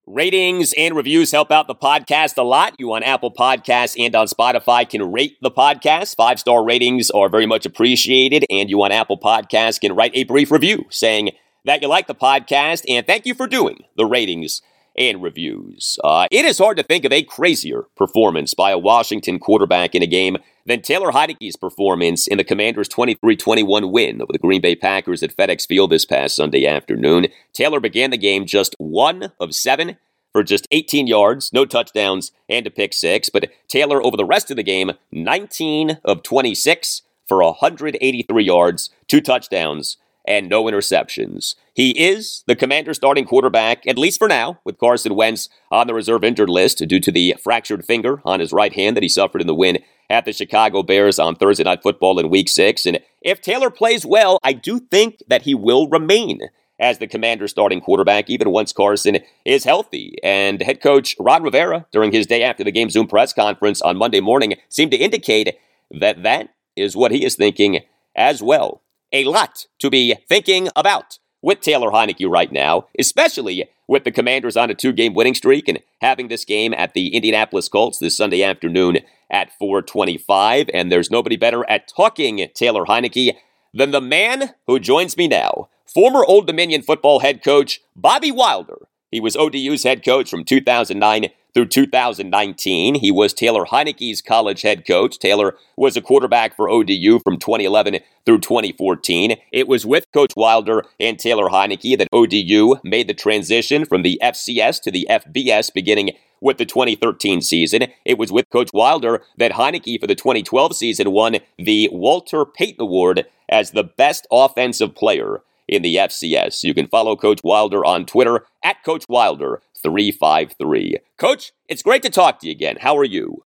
Ratings 0.07 0.73
and 0.73 0.93
reviews 0.93 1.31
help 1.31 1.51
out 1.51 1.67
the 1.67 1.75
podcast 1.75 2.37
a 2.37 2.41
lot. 2.41 2.73
You 2.77 2.91
on 2.91 3.01
Apple 3.01 3.31
Podcasts 3.31 3.95
and 3.97 4.13
on 4.13 4.27
Spotify 4.27 4.89
can 4.89 5.09
rate 5.09 5.37
the 5.41 5.49
podcast. 5.49 6.17
Five 6.17 6.37
star 6.37 6.65
ratings 6.65 7.09
are 7.11 7.29
very 7.29 7.45
much 7.45 7.65
appreciated. 7.65 8.45
And 8.49 8.69
you 8.69 8.81
on 8.81 8.91
Apple 8.91 9.17
Podcasts 9.17 9.79
can 9.79 9.95
write 9.95 10.11
a 10.13 10.25
brief 10.25 10.51
review 10.51 10.85
saying 10.89 11.29
that 11.63 11.81
you 11.81 11.87
like 11.87 12.07
the 12.07 12.15
podcast 12.15 12.83
and 12.89 13.07
thank 13.07 13.25
you 13.25 13.33
for 13.33 13.47
doing 13.47 13.85
the 13.95 14.05
ratings 14.05 14.61
and 14.97 15.21
reviews. 15.21 15.97
Uh, 16.03 16.27
it 16.31 16.45
is 16.45 16.57
hard 16.57 16.77
to 16.77 16.83
think 16.83 17.05
of 17.05 17.11
a 17.11 17.23
crazier 17.23 17.83
performance 17.95 18.53
by 18.53 18.71
a 18.71 18.77
Washington 18.77 19.39
quarterback 19.39 19.95
in 19.95 20.01
a 20.01 20.07
game 20.07 20.37
than 20.65 20.81
Taylor 20.81 21.11
Heinicke's 21.11 21.55
performance 21.55 22.27
in 22.27 22.37
the 22.37 22.43
Commanders' 22.43 22.87
23 22.87 23.35
21 23.35 23.91
win 23.91 24.21
over 24.21 24.31
the 24.31 24.39
Green 24.39 24.61
Bay 24.61 24.75
Packers 24.75 25.23
at 25.23 25.35
FedEx 25.35 25.67
Field 25.67 25.91
this 25.91 26.05
past 26.05 26.35
Sunday 26.35 26.65
afternoon. 26.65 27.27
Taylor 27.53 27.79
began 27.79 28.11
the 28.11 28.17
game 28.17 28.45
just 28.45 28.75
one 28.77 29.31
of 29.39 29.55
seven 29.55 29.97
for 30.31 30.43
just 30.43 30.67
18 30.71 31.07
yards, 31.07 31.51
no 31.51 31.65
touchdowns, 31.65 32.31
and 32.47 32.65
a 32.65 32.69
pick 32.69 32.93
six. 32.93 33.29
But 33.29 33.51
Taylor, 33.67 34.03
over 34.03 34.17
the 34.17 34.25
rest 34.25 34.49
of 34.49 34.57
the 34.57 34.63
game, 34.63 34.91
19 35.11 35.99
of 36.05 36.23
26 36.23 37.01
for 37.27 37.43
183 37.43 38.43
yards, 38.43 38.89
two 39.07 39.21
touchdowns, 39.21 39.97
and 40.25 40.49
no 40.49 40.65
interceptions. 40.65 41.55
He 41.73 41.91
is 41.99 42.43
the 42.47 42.55
commander 42.55 42.93
starting 42.93 43.25
quarterback, 43.25 43.87
at 43.87 43.97
least 43.97 44.19
for 44.19 44.27
now, 44.27 44.59
with 44.63 44.77
Carson 44.77 45.15
Wentz 45.15 45.49
on 45.71 45.87
the 45.87 45.93
reserve 45.93 46.23
injured 46.23 46.49
list 46.49 46.83
due 46.87 46.99
to 46.99 47.11
the 47.11 47.35
fractured 47.41 47.85
finger 47.85 48.21
on 48.25 48.39
his 48.39 48.53
right 48.53 48.73
hand 48.73 48.95
that 48.95 49.03
he 49.03 49.09
suffered 49.09 49.41
in 49.41 49.47
the 49.47 49.55
win 49.55 49.79
at 50.09 50.25
the 50.25 50.33
Chicago 50.33 50.83
Bears 50.83 51.19
on 51.19 51.35
Thursday 51.35 51.63
Night 51.63 51.81
Football 51.81 52.19
in 52.19 52.29
Week 52.29 52.49
6. 52.49 52.85
And 52.85 52.99
if 53.21 53.41
Taylor 53.41 53.69
plays 53.69 54.05
well, 54.05 54.37
I 54.43 54.53
do 54.53 54.79
think 54.79 55.19
that 55.27 55.43
he 55.43 55.55
will 55.55 55.87
remain 55.87 56.41
as 56.79 56.97
the 56.97 57.07
commander 57.07 57.47
starting 57.47 57.79
quarterback, 57.79 58.29
even 58.29 58.49
once 58.49 58.73
Carson 58.73 59.19
is 59.45 59.63
healthy. 59.63 60.17
And 60.23 60.61
head 60.61 60.81
coach 60.81 61.15
Ron 61.19 61.43
Rivera, 61.43 61.85
during 61.91 62.11
his 62.11 62.25
day 62.27 62.43
after 62.43 62.63
the 62.63 62.71
game 62.71 62.89
Zoom 62.89 63.07
press 63.07 63.31
conference 63.31 63.81
on 63.81 63.97
Monday 63.97 64.19
morning, 64.19 64.55
seemed 64.67 64.91
to 64.91 64.97
indicate 64.97 65.57
that 65.91 66.23
that 66.23 66.49
is 66.75 66.95
what 66.95 67.11
he 67.11 67.23
is 67.23 67.35
thinking 67.35 67.81
as 68.15 68.41
well 68.41 68.81
a 69.11 69.25
lot 69.25 69.65
to 69.79 69.89
be 69.89 70.15
thinking 70.27 70.69
about 70.75 71.19
with 71.41 71.61
Taylor 71.61 71.89
Heinicke 71.89 72.29
right 72.29 72.51
now, 72.51 72.87
especially 72.99 73.69
with 73.87 74.03
the 74.03 74.11
Commanders 74.11 74.55
on 74.55 74.69
a 74.69 74.75
two 74.75 74.93
game 74.93 75.13
winning 75.13 75.35
streak 75.35 75.67
and 75.67 75.79
having 76.01 76.27
this 76.27 76.45
game 76.45 76.73
at 76.73 76.93
the 76.93 77.13
Indianapolis 77.15 77.67
Colts 77.67 77.99
this 77.99 78.15
Sunday 78.15 78.43
afternoon 78.43 78.99
at 79.29 79.51
425. 79.57 80.69
And 80.73 80.91
there's 80.91 81.11
nobody 81.11 81.35
better 81.35 81.69
at 81.69 81.87
talking 81.87 82.47
Taylor 82.53 82.85
Heinicke 82.85 83.35
than 83.73 83.91
the 83.91 84.01
man 84.01 84.53
who 84.67 84.79
joins 84.79 85.17
me 85.17 85.27
now, 85.27 85.69
former 85.85 86.23
Old 86.25 86.47
Dominion 86.47 86.81
football 86.81 87.19
head 87.19 87.43
coach 87.43 87.81
Bobby 87.95 88.31
Wilder. 88.31 88.87
He 89.09 89.19
was 89.19 89.35
ODU's 89.35 89.83
head 89.83 90.05
coach 90.05 90.29
from 90.29 90.45
2009 90.45 91.29
through 91.53 91.67
2019. 91.67 92.95
He 92.95 93.11
was 93.11 93.33
Taylor 93.33 93.65
Heinicke's 93.65 94.21
college 94.21 94.61
head 94.61 94.85
coach. 94.85 95.19
Taylor 95.19 95.55
was 95.75 95.97
a 95.97 96.01
quarterback 96.01 96.55
for 96.55 96.69
ODU 96.69 97.19
from 97.19 97.37
2011 97.37 97.99
through 98.25 98.39
2014. 98.39 99.35
It 99.51 99.67
was 99.67 99.85
with 99.85 100.05
Coach 100.13 100.33
Wilder 100.35 100.85
and 100.99 101.19
Taylor 101.19 101.49
Heinicke 101.49 101.97
that 101.97 102.07
ODU 102.11 102.75
made 102.83 103.07
the 103.07 103.13
transition 103.13 103.85
from 103.85 104.01
the 104.01 104.19
FCS 104.21 104.81
to 104.83 104.91
the 104.91 105.07
FBS 105.09 105.73
beginning 105.73 106.11
with 106.39 106.57
the 106.57 106.65
2013 106.65 107.41
season. 107.41 107.87
It 108.03 108.17
was 108.17 108.31
with 108.31 108.49
Coach 108.49 108.71
Wilder 108.73 109.21
that 109.37 109.53
Heinicke 109.53 109.99
for 109.99 110.07
the 110.07 110.15
2012 110.15 110.75
season 110.75 111.11
won 111.11 111.37
the 111.57 111.89
Walter 111.91 112.45
Payton 112.45 112.81
Award 112.81 113.25
as 113.47 113.71
the 113.71 113.83
best 113.83 114.25
offensive 114.31 114.95
player 114.95 115.41
in 115.67 115.81
the 115.81 115.95
FCS. 115.95 116.63
You 116.63 116.73
can 116.73 116.87
follow 116.87 117.15
Coach 117.15 117.41
Wilder 117.43 117.85
on 117.85 118.05
Twitter 118.05 118.45
at 118.63 118.83
Coach 118.83 119.05
Wilder 119.07 119.61
353. 119.81 120.97
Coach, 121.17 121.51
it's 121.67 121.83
great 121.83 122.03
to 122.03 122.09
talk 122.09 122.39
to 122.39 122.47
you 122.47 122.51
again. 122.51 122.77
How 122.81 122.97
are 122.97 123.03
you? 123.03 123.43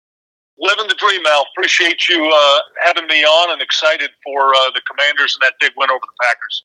Living 0.58 0.88
the 0.88 0.94
dream, 0.94 1.22
Al. 1.26 1.46
Appreciate 1.56 2.08
you 2.08 2.30
uh, 2.32 2.58
having 2.84 3.06
me 3.06 3.24
on 3.24 3.52
and 3.52 3.62
excited 3.62 4.10
for 4.22 4.54
uh, 4.54 4.70
the 4.74 4.82
Commanders 4.86 5.36
and 5.40 5.46
that 5.46 5.54
big 5.58 5.72
win 5.76 5.90
over 5.90 6.00
the 6.02 6.24
Packers. 6.26 6.64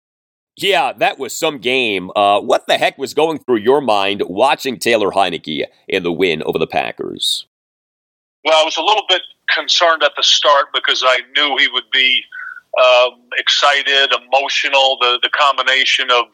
Yeah, 0.57 0.93
that 0.93 1.19
was 1.19 1.37
some 1.37 1.59
game. 1.59 2.11
Uh, 2.15 2.39
what 2.39 2.67
the 2.67 2.77
heck 2.77 2.97
was 2.97 3.13
going 3.13 3.39
through 3.39 3.57
your 3.57 3.81
mind 3.81 4.23
watching 4.27 4.79
Taylor 4.79 5.11
Heinicke 5.11 5.65
in 5.87 6.03
the 6.03 6.11
win 6.11 6.43
over 6.43 6.57
the 6.57 6.67
Packers? 6.67 7.45
Well, 8.43 8.53
I 8.55 8.63
was 8.63 8.77
a 8.77 8.81
little 8.81 9.03
bit 9.09 9.21
concerned 9.49 10.03
at 10.03 10.13
the 10.15 10.23
start 10.23 10.67
because 10.73 11.03
I 11.05 11.19
knew 11.35 11.57
he 11.57 11.67
would 11.67 11.89
be 11.91 12.23
um, 12.81 13.21
excited, 13.37 14.11
emotional. 14.11 14.97
The 14.99 15.19
the 15.21 15.29
combination 15.29 16.09
of 16.11 16.25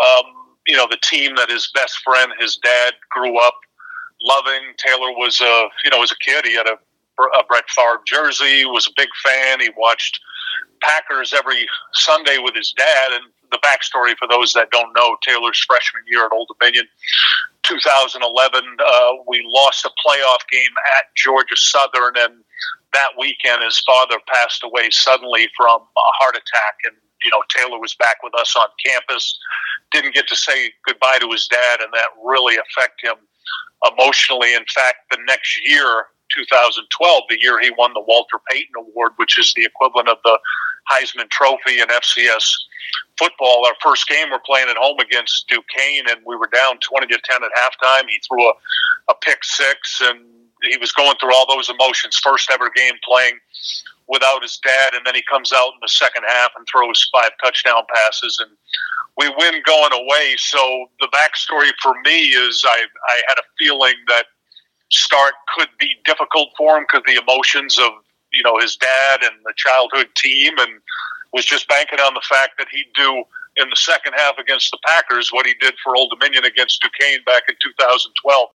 um, 0.00 0.32
you 0.66 0.76
know 0.76 0.86
the 0.90 0.98
team 1.02 1.36
that 1.36 1.50
his 1.50 1.70
best 1.74 1.98
friend, 2.04 2.32
his 2.38 2.56
dad, 2.56 2.94
grew 3.10 3.38
up 3.38 3.54
loving. 4.22 4.74
Taylor 4.78 5.12
was 5.12 5.40
a 5.40 5.68
you 5.84 5.90
know 5.90 6.02
as 6.02 6.12
a 6.12 6.18
kid 6.18 6.44
he 6.46 6.54
had 6.54 6.66
a, 6.66 6.78
a 7.38 7.44
Brett 7.48 7.68
Favre 7.68 8.00
jersey. 8.06 8.64
Was 8.64 8.86
a 8.86 8.92
big 8.96 9.08
fan. 9.24 9.60
He 9.60 9.70
watched 9.76 10.20
Packers 10.82 11.32
every 11.32 11.66
Sunday 11.92 12.38
with 12.38 12.54
his 12.54 12.72
dad. 12.72 13.12
And 13.12 13.24
the 13.50 13.58
backstory 13.58 14.16
for 14.16 14.28
those 14.28 14.52
that 14.52 14.70
don't 14.70 14.92
know, 14.94 15.16
Taylor's 15.22 15.62
freshman 15.66 16.02
year 16.06 16.26
at 16.26 16.32
Old 16.32 16.50
Dominion, 16.58 16.86
2011, 17.62 18.64
uh, 18.78 19.12
we 19.26 19.42
lost 19.46 19.84
a 19.84 19.90
playoff 20.06 20.48
game 20.50 20.74
at 20.98 21.14
Georgia 21.16 21.56
Southern, 21.56 22.14
and 22.16 22.44
that 22.96 23.12
weekend 23.18 23.62
his 23.62 23.78
father 23.80 24.16
passed 24.26 24.64
away 24.64 24.88
suddenly 24.90 25.48
from 25.56 25.80
a 25.80 26.12
heart 26.18 26.34
attack, 26.34 26.74
and 26.84 26.96
you 27.22 27.30
know 27.30 27.42
Taylor 27.54 27.78
was 27.78 27.94
back 27.94 28.16
with 28.22 28.32
us 28.40 28.56
on 28.56 28.66
campus, 28.84 29.38
didn't 29.92 30.14
get 30.14 30.26
to 30.28 30.36
say 30.36 30.72
goodbye 30.86 31.18
to 31.20 31.28
his 31.30 31.46
dad, 31.46 31.80
and 31.80 31.92
that 31.92 32.08
really 32.24 32.56
affected 32.56 33.12
him 33.12 33.20
emotionally. 33.92 34.54
In 34.54 34.64
fact, 34.74 35.04
the 35.10 35.18
next 35.26 35.60
year 35.62 36.06
2012, 36.34 37.22
the 37.28 37.38
year 37.40 37.60
he 37.60 37.70
won 37.76 37.92
the 37.92 38.00
Walter 38.00 38.38
Payton 38.50 38.74
Award, 38.78 39.12
which 39.16 39.38
is 39.38 39.52
the 39.54 39.64
equivalent 39.64 40.08
of 40.08 40.18
the 40.24 40.38
Heisman 40.90 41.28
Trophy 41.28 41.80
in 41.80 41.88
FCS 41.88 42.56
football. 43.18 43.66
Our 43.66 43.76
first 43.82 44.08
game, 44.08 44.30
we're 44.30 44.40
playing 44.44 44.68
at 44.68 44.76
home 44.76 44.98
against 45.00 45.48
Duquesne, 45.48 46.08
and 46.08 46.20
we 46.26 46.36
were 46.36 46.48
down 46.52 46.78
20 46.80 47.06
to 47.08 47.20
10 47.22 47.44
at 47.44 47.50
halftime. 47.52 48.08
He 48.08 48.20
threw 48.26 48.48
a, 48.48 48.52
a 49.10 49.14
pick 49.22 49.44
six, 49.44 50.00
and 50.02 50.20
he 50.62 50.76
was 50.78 50.92
going 50.92 51.16
through 51.20 51.34
all 51.34 51.46
those 51.48 51.68
emotions. 51.68 52.18
First 52.22 52.50
ever 52.50 52.70
game 52.74 52.94
playing 53.04 53.38
without 54.08 54.42
his 54.42 54.58
dad, 54.58 54.94
and 54.94 55.04
then 55.04 55.14
he 55.14 55.22
comes 55.22 55.52
out 55.52 55.72
in 55.74 55.80
the 55.82 55.88
second 55.88 56.24
half 56.28 56.52
and 56.56 56.66
throws 56.66 57.08
five 57.12 57.30
touchdown 57.42 57.82
passes, 57.94 58.38
and 58.40 58.50
we 59.16 59.28
win 59.38 59.62
going 59.64 59.92
away. 59.92 60.36
So 60.38 60.86
the 61.00 61.08
backstory 61.08 61.70
for 61.82 61.94
me 62.04 62.28
is 62.28 62.64
I, 62.66 62.84
I 63.08 63.22
had 63.28 63.38
a 63.38 63.46
feeling 63.58 63.94
that 64.08 64.26
start 64.90 65.34
could 65.56 65.68
be 65.78 65.94
difficult 66.04 66.50
for 66.56 66.78
him 66.78 66.84
because 66.84 67.02
the 67.06 67.20
emotions 67.20 67.78
of 67.78 67.92
you 68.32 68.42
know 68.42 68.58
his 68.58 68.76
dad 68.76 69.20
and 69.22 69.34
the 69.44 69.54
childhood 69.56 70.08
team, 70.16 70.58
and 70.58 70.80
was 71.32 71.44
just 71.44 71.68
banking 71.68 72.00
on 72.00 72.14
the 72.14 72.24
fact 72.28 72.52
that 72.58 72.68
he'd 72.70 72.92
do 72.94 73.24
in 73.56 73.70
the 73.70 73.76
second 73.76 74.12
half 74.16 74.38
against 74.38 74.70
the 74.70 74.78
Packers 74.86 75.30
what 75.32 75.46
he 75.46 75.54
did 75.60 75.74
for 75.82 75.96
Old 75.96 76.10
Dominion 76.10 76.44
against 76.44 76.80
Duquesne 76.80 77.24
back 77.24 77.44
in 77.48 77.56
2012. 77.62 78.48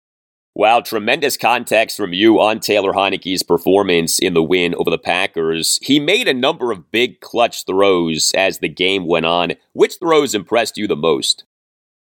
Wow, 0.54 0.80
tremendous 0.80 1.36
context 1.36 1.96
from 1.96 2.12
you 2.12 2.40
on 2.40 2.58
Taylor 2.58 2.92
Heinicke's 2.92 3.44
performance 3.44 4.18
in 4.18 4.34
the 4.34 4.42
win 4.42 4.74
over 4.74 4.90
the 4.90 4.98
Packers. 4.98 5.78
He 5.80 6.00
made 6.00 6.26
a 6.26 6.34
number 6.34 6.72
of 6.72 6.90
big 6.90 7.20
clutch 7.20 7.64
throws 7.64 8.32
as 8.34 8.58
the 8.58 8.68
game 8.68 9.06
went 9.06 9.26
on. 9.26 9.52
Which 9.74 9.96
throws 10.00 10.34
impressed 10.34 10.76
you 10.76 10.88
the 10.88 10.96
most? 10.96 11.44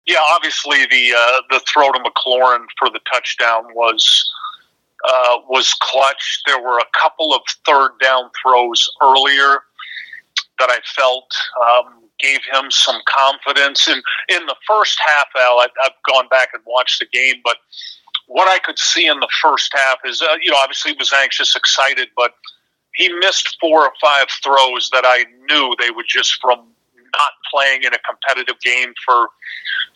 Yeah, 0.05 0.19
obviously 0.33 0.85
the 0.85 1.13
uh, 1.17 1.41
the 1.49 1.61
throw 1.67 1.91
to 1.91 1.99
McLaurin 1.99 2.65
for 2.77 2.89
the 2.89 2.99
touchdown 3.11 3.65
was 3.73 4.31
uh, 5.03 5.37
was 5.49 5.73
clutch. 5.81 6.41
There 6.45 6.61
were 6.61 6.77
a 6.77 6.99
couple 6.99 7.33
of 7.33 7.41
third 7.65 7.91
down 8.01 8.29
throws 8.41 8.89
earlier 9.01 9.63
that 10.59 10.69
I 10.69 10.79
felt 10.95 11.35
um, 11.61 12.03
gave 12.19 12.39
him 12.51 12.71
some 12.71 13.01
confidence. 13.07 13.87
And 13.87 14.01
in 14.29 14.45
the 14.45 14.55
first 14.67 14.99
half, 15.07 15.27
Al, 15.35 15.59
I, 15.59 15.67
I've 15.85 15.91
gone 16.07 16.27
back 16.29 16.49
and 16.53 16.63
watched 16.65 16.99
the 16.99 17.07
game, 17.11 17.41
but 17.43 17.57
what 18.27 18.47
I 18.47 18.59
could 18.59 18.77
see 18.77 19.07
in 19.07 19.19
the 19.19 19.29
first 19.41 19.73
half 19.73 19.97
is, 20.05 20.21
uh, 20.21 20.35
you 20.41 20.51
know, 20.51 20.57
obviously 20.57 20.91
he 20.91 20.97
was 20.97 21.11
anxious, 21.13 21.55
excited, 21.55 22.09
but 22.15 22.33
he 22.93 23.09
missed 23.09 23.57
four 23.59 23.83
or 23.83 23.91
five 24.01 24.27
throws 24.43 24.89
that 24.91 25.03
I 25.05 25.25
knew 25.49 25.73
they 25.79 25.91
would 25.91 26.05
just 26.07 26.39
from 26.41 26.59
not 27.13 27.31
playing 27.49 27.83
in 27.83 27.93
a 27.93 27.99
competitive 27.99 28.59
game 28.61 28.93
for 29.05 29.29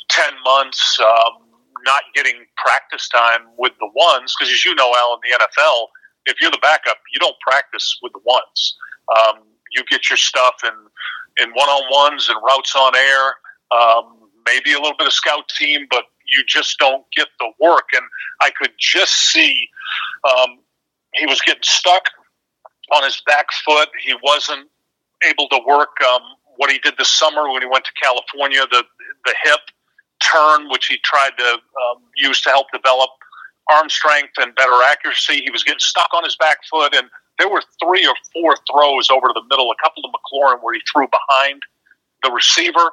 10 0.09 0.33
months, 0.45 0.99
um, 0.99 1.43
not 1.83 2.03
getting 2.15 2.45
practice 2.55 3.09
time 3.09 3.41
with 3.57 3.73
the 3.79 3.89
ones, 3.93 4.33
because 4.37 4.51
as 4.51 4.63
you 4.63 4.75
know, 4.75 4.93
Al, 4.95 5.15
in 5.15 5.19
the 5.29 5.37
NFL, 5.37 5.87
if 6.25 6.39
you're 6.39 6.51
the 6.51 6.59
backup, 6.61 6.97
you 7.13 7.19
don't 7.19 7.35
practice 7.45 7.97
with 8.01 8.13
the 8.13 8.21
ones. 8.23 8.77
Um, 9.17 9.41
you 9.71 9.83
get 9.89 10.09
your 10.09 10.17
stuff 10.17 10.55
in, 10.63 11.43
in 11.43 11.51
one-on-ones 11.51 12.29
and 12.29 12.37
routes 12.43 12.75
on 12.75 12.95
air, 12.95 13.35
um, 13.71 14.29
maybe 14.45 14.73
a 14.73 14.79
little 14.79 14.97
bit 14.97 15.07
of 15.07 15.13
scout 15.13 15.49
team, 15.49 15.87
but 15.89 16.05
you 16.31 16.43
just 16.47 16.79
don't 16.79 17.05
get 17.15 17.27
the 17.39 17.51
work. 17.59 17.85
And 17.93 18.03
I 18.41 18.49
could 18.51 18.71
just 18.79 19.13
see 19.13 19.67
um, 20.25 20.59
he 21.13 21.25
was 21.25 21.41
getting 21.41 21.63
stuck 21.63 22.03
on 22.95 23.03
his 23.03 23.21
back 23.25 23.47
foot. 23.65 23.89
He 24.03 24.15
wasn't 24.23 24.69
able 25.23 25.47
to 25.49 25.59
work 25.67 25.89
um, 26.07 26.21
what 26.57 26.71
he 26.71 26.79
did 26.79 26.95
this 26.97 27.09
summer 27.09 27.49
when 27.51 27.61
he 27.61 27.67
went 27.67 27.85
to 27.85 27.91
California, 28.01 28.61
the 28.71 28.83
the 29.25 29.35
hip 29.43 29.59
turn, 30.21 30.69
which 30.69 30.87
he 30.87 30.97
tried 31.03 31.31
to 31.37 31.53
um, 31.53 32.01
use 32.15 32.41
to 32.41 32.49
help 32.49 32.67
develop 32.71 33.09
arm 33.71 33.89
strength 33.89 34.33
and 34.37 34.53
better 34.55 34.77
accuracy. 34.85 35.41
He 35.43 35.51
was 35.51 35.63
getting 35.63 35.79
stuck 35.79 36.09
on 36.13 36.23
his 36.23 36.35
back 36.35 36.59
foot, 36.69 36.93
and 36.95 37.07
there 37.37 37.49
were 37.49 37.61
three 37.83 38.05
or 38.05 38.15
four 38.33 38.55
throws 38.71 39.09
over 39.09 39.27
to 39.27 39.33
the 39.33 39.43
middle, 39.49 39.71
a 39.71 39.75
couple 39.83 40.03
of 40.05 40.11
McLaurin 40.11 40.61
where 40.61 40.73
he 40.73 40.81
threw 40.91 41.07
behind 41.07 41.61
the 42.23 42.31
receiver, 42.31 42.91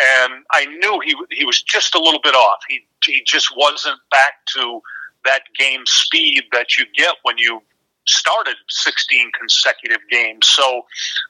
and 0.00 0.44
I 0.52 0.66
knew 0.66 1.00
he 1.04 1.14
he 1.30 1.44
was 1.44 1.62
just 1.62 1.94
a 1.94 1.98
little 1.98 2.20
bit 2.22 2.34
off. 2.34 2.58
He 2.68 2.86
he 3.04 3.22
just 3.24 3.56
wasn't 3.56 3.98
back 4.10 4.44
to 4.54 4.80
that 5.24 5.42
game 5.58 5.86
speed 5.86 6.44
that 6.52 6.76
you 6.76 6.84
get 6.96 7.16
when 7.22 7.38
you 7.38 7.62
started 8.06 8.56
16 8.68 9.30
consecutive 9.38 10.00
games. 10.10 10.46
So 10.46 10.82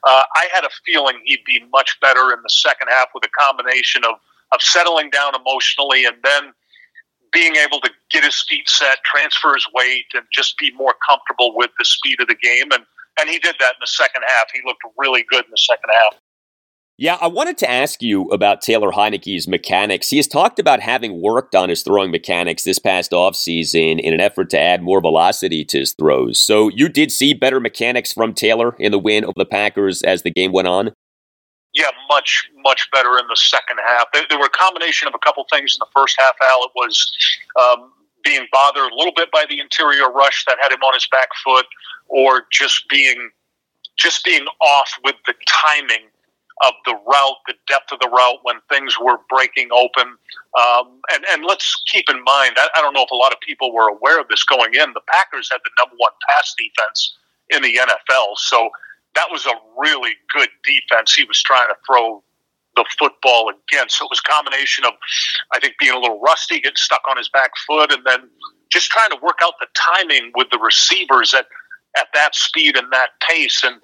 uh, 0.03 0.23
I 0.35 0.47
had 0.53 0.63
a 0.63 0.69
feeling 0.85 1.21
he'd 1.23 1.43
be 1.45 1.63
much 1.71 1.97
better 2.01 2.33
in 2.33 2.39
the 2.43 2.49
second 2.49 2.89
half 2.89 3.07
with 3.13 3.23
a 3.23 3.29
combination 3.29 4.03
of, 4.03 4.15
of 4.51 4.61
settling 4.61 5.09
down 5.09 5.33
emotionally 5.35 6.05
and 6.05 6.17
then 6.23 6.53
being 7.31 7.55
able 7.55 7.79
to 7.81 7.89
get 8.11 8.23
his 8.23 8.43
feet 8.47 8.69
set, 8.69 8.97
transfer 9.03 9.53
his 9.53 9.67
weight, 9.73 10.05
and 10.13 10.23
just 10.31 10.57
be 10.57 10.71
more 10.71 10.95
comfortable 11.07 11.55
with 11.55 11.71
the 11.77 11.85
speed 11.85 12.19
of 12.21 12.27
the 12.27 12.35
game. 12.35 12.71
And, 12.71 12.85
and 13.19 13.29
he 13.29 13.39
did 13.39 13.55
that 13.59 13.75
in 13.75 13.81
the 13.81 13.87
second 13.87 14.23
half. 14.27 14.47
He 14.53 14.61
looked 14.65 14.83
really 14.97 15.25
good 15.29 15.45
in 15.45 15.51
the 15.51 15.57
second 15.57 15.91
half. 15.91 16.15
Yeah, 16.97 17.17
I 17.19 17.27
wanted 17.27 17.57
to 17.57 17.69
ask 17.69 18.01
you 18.01 18.23
about 18.29 18.61
Taylor 18.61 18.89
Heinicke's 18.89 19.49
mechanics. 19.49 20.09
He 20.09 20.15
has 20.15 20.27
talked 20.27 20.59
about 20.59 20.79
having 20.79 21.21
worked 21.21 21.53
on 21.53 21.67
his 21.67 21.83
throwing 21.83 22.09
mechanics 22.09 22.63
this 22.63 22.79
past 22.79 23.11
offseason 23.11 23.99
in 23.99 24.13
an 24.13 24.21
effort 24.21 24.49
to 24.51 24.59
add 24.59 24.81
more 24.81 25.01
velocity 25.01 25.65
to 25.65 25.79
his 25.79 25.91
throws. 25.91 26.39
So 26.39 26.69
you 26.69 26.87
did 26.87 27.11
see 27.11 27.33
better 27.33 27.59
mechanics 27.59 28.13
from 28.13 28.33
Taylor 28.33 28.77
in 28.79 28.93
the 28.93 28.99
win 28.99 29.25
over 29.25 29.33
the 29.35 29.45
Packers 29.45 30.03
as 30.03 30.21
the 30.21 30.31
game 30.31 30.53
went 30.53 30.69
on? 30.69 30.93
Yeah, 31.73 31.91
much, 32.07 32.49
much 32.63 32.89
better 32.93 33.19
in 33.19 33.27
the 33.27 33.35
second 33.35 33.79
half. 33.85 34.05
There, 34.13 34.23
there 34.29 34.39
were 34.39 34.45
a 34.45 34.57
combination 34.57 35.09
of 35.09 35.13
a 35.13 35.19
couple 35.19 35.45
things 35.51 35.75
in 35.75 35.79
the 35.79 35.91
first 35.93 36.17
half, 36.17 36.35
Al. 36.49 36.63
It 36.63 36.71
was 36.75 37.11
um, 37.59 37.91
being 38.23 38.47
bothered 38.53 38.89
a 38.89 38.95
little 38.95 39.11
bit 39.13 39.29
by 39.31 39.43
the 39.49 39.59
interior 39.59 40.09
rush 40.09 40.45
that 40.47 40.57
had 40.61 40.71
him 40.71 40.79
on 40.79 40.93
his 40.93 41.07
back 41.11 41.27
foot, 41.43 41.65
or 42.07 42.43
just 42.53 42.87
being 42.87 43.31
just 43.97 44.23
being 44.23 44.45
off 44.61 44.91
with 45.03 45.15
the 45.25 45.33
timing 45.47 46.09
of 46.63 46.73
the 46.85 46.93
route, 46.93 47.37
the 47.47 47.53
depth 47.67 47.91
of 47.91 47.99
the 47.99 48.07
route 48.07 48.39
when 48.43 48.55
things 48.69 48.97
were 48.99 49.17
breaking 49.29 49.69
open. 49.73 50.07
Um, 50.55 51.01
and, 51.13 51.25
and 51.31 51.43
let's 51.45 51.83
keep 51.87 52.09
in 52.09 52.23
mind, 52.23 52.55
I, 52.57 52.69
I 52.77 52.81
don't 52.81 52.93
know 52.93 53.03
if 53.03 53.11
a 53.11 53.15
lot 53.15 53.33
of 53.33 53.39
people 53.41 53.73
were 53.73 53.89
aware 53.89 54.19
of 54.21 54.27
this 54.29 54.43
going 54.43 54.73
in. 54.73 54.93
The 54.93 55.01
Packers 55.07 55.49
had 55.51 55.59
the 55.65 55.71
number 55.79 55.95
one 55.97 56.11
pass 56.29 56.55
defense 56.57 57.17
in 57.49 57.61
the 57.61 57.77
NFL. 57.81 58.37
So 58.37 58.69
that 59.15 59.27
was 59.31 59.45
a 59.45 59.53
really 59.77 60.13
good 60.33 60.49
defense 60.63 61.13
he 61.13 61.25
was 61.25 61.41
trying 61.43 61.67
to 61.67 61.75
throw 61.85 62.23
the 62.75 62.85
football 62.97 63.49
against. 63.49 63.97
So 63.97 64.05
it 64.05 64.09
was 64.09 64.21
a 64.25 64.29
combination 64.29 64.85
of, 64.85 64.93
I 65.53 65.59
think, 65.59 65.75
being 65.79 65.93
a 65.93 65.99
little 65.99 66.19
rusty, 66.19 66.59
getting 66.59 66.75
stuck 66.75 67.01
on 67.09 67.17
his 67.17 67.29
back 67.29 67.51
foot, 67.67 67.91
and 67.91 68.03
then 68.05 68.29
just 68.69 68.89
trying 68.89 69.09
to 69.11 69.17
work 69.21 69.39
out 69.41 69.53
the 69.59 69.67
timing 69.73 70.31
with 70.35 70.49
the 70.51 70.59
receivers 70.59 71.33
at, 71.33 71.47
at 71.97 72.07
that 72.13 72.35
speed 72.35 72.77
and 72.77 72.91
that 72.91 73.11
pace. 73.27 73.63
And 73.63 73.81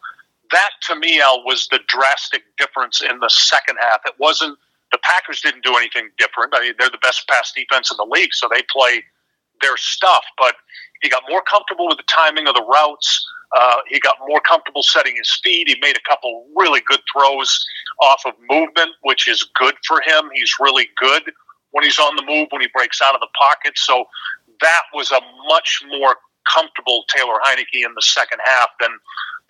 that 0.51 0.71
to 0.87 0.95
me, 0.95 1.21
Al, 1.21 1.43
was 1.43 1.67
the 1.71 1.79
drastic 1.87 2.43
difference 2.57 3.01
in 3.01 3.19
the 3.19 3.29
second 3.29 3.77
half. 3.81 4.01
It 4.05 4.13
wasn't 4.19 4.57
the 4.91 4.99
Packers 5.03 5.41
didn't 5.41 5.63
do 5.63 5.75
anything 5.77 6.09
different. 6.17 6.53
I 6.55 6.61
mean, 6.61 6.73
they're 6.77 6.89
the 6.89 6.97
best 7.01 7.27
pass 7.27 7.51
defense 7.53 7.91
in 7.91 7.97
the 7.97 8.05
league, 8.09 8.33
so 8.33 8.49
they 8.51 8.61
play 8.69 9.03
their 9.61 9.77
stuff. 9.77 10.23
But 10.37 10.55
he 11.01 11.09
got 11.09 11.23
more 11.29 11.41
comfortable 11.41 11.87
with 11.87 11.97
the 11.97 12.03
timing 12.07 12.47
of 12.47 12.55
the 12.55 12.63
routes. 12.63 13.25
Uh, 13.55 13.77
he 13.87 13.99
got 13.99 14.15
more 14.27 14.41
comfortable 14.41 14.83
setting 14.83 15.15
his 15.15 15.39
feet. 15.43 15.67
He 15.67 15.75
made 15.81 15.97
a 15.97 16.09
couple 16.09 16.45
really 16.55 16.81
good 16.85 17.01
throws 17.11 17.65
off 18.01 18.21
of 18.25 18.33
movement, 18.49 18.91
which 19.01 19.27
is 19.27 19.43
good 19.55 19.75
for 19.87 20.01
him. 20.01 20.29
He's 20.33 20.53
really 20.59 20.89
good 20.97 21.23
when 21.71 21.83
he's 21.83 21.99
on 21.99 22.15
the 22.15 22.23
move, 22.23 22.47
when 22.51 22.61
he 22.61 22.67
breaks 22.73 23.01
out 23.01 23.15
of 23.15 23.21
the 23.21 23.27
pocket. 23.37 23.77
So 23.77 24.05
that 24.61 24.83
was 24.93 25.11
a 25.11 25.19
much 25.47 25.83
more 25.89 26.15
comfortable 26.53 27.03
Taylor 27.07 27.39
Heinicke 27.45 27.85
in 27.85 27.93
the 27.95 28.01
second 28.01 28.39
half 28.45 28.69
than 28.79 28.91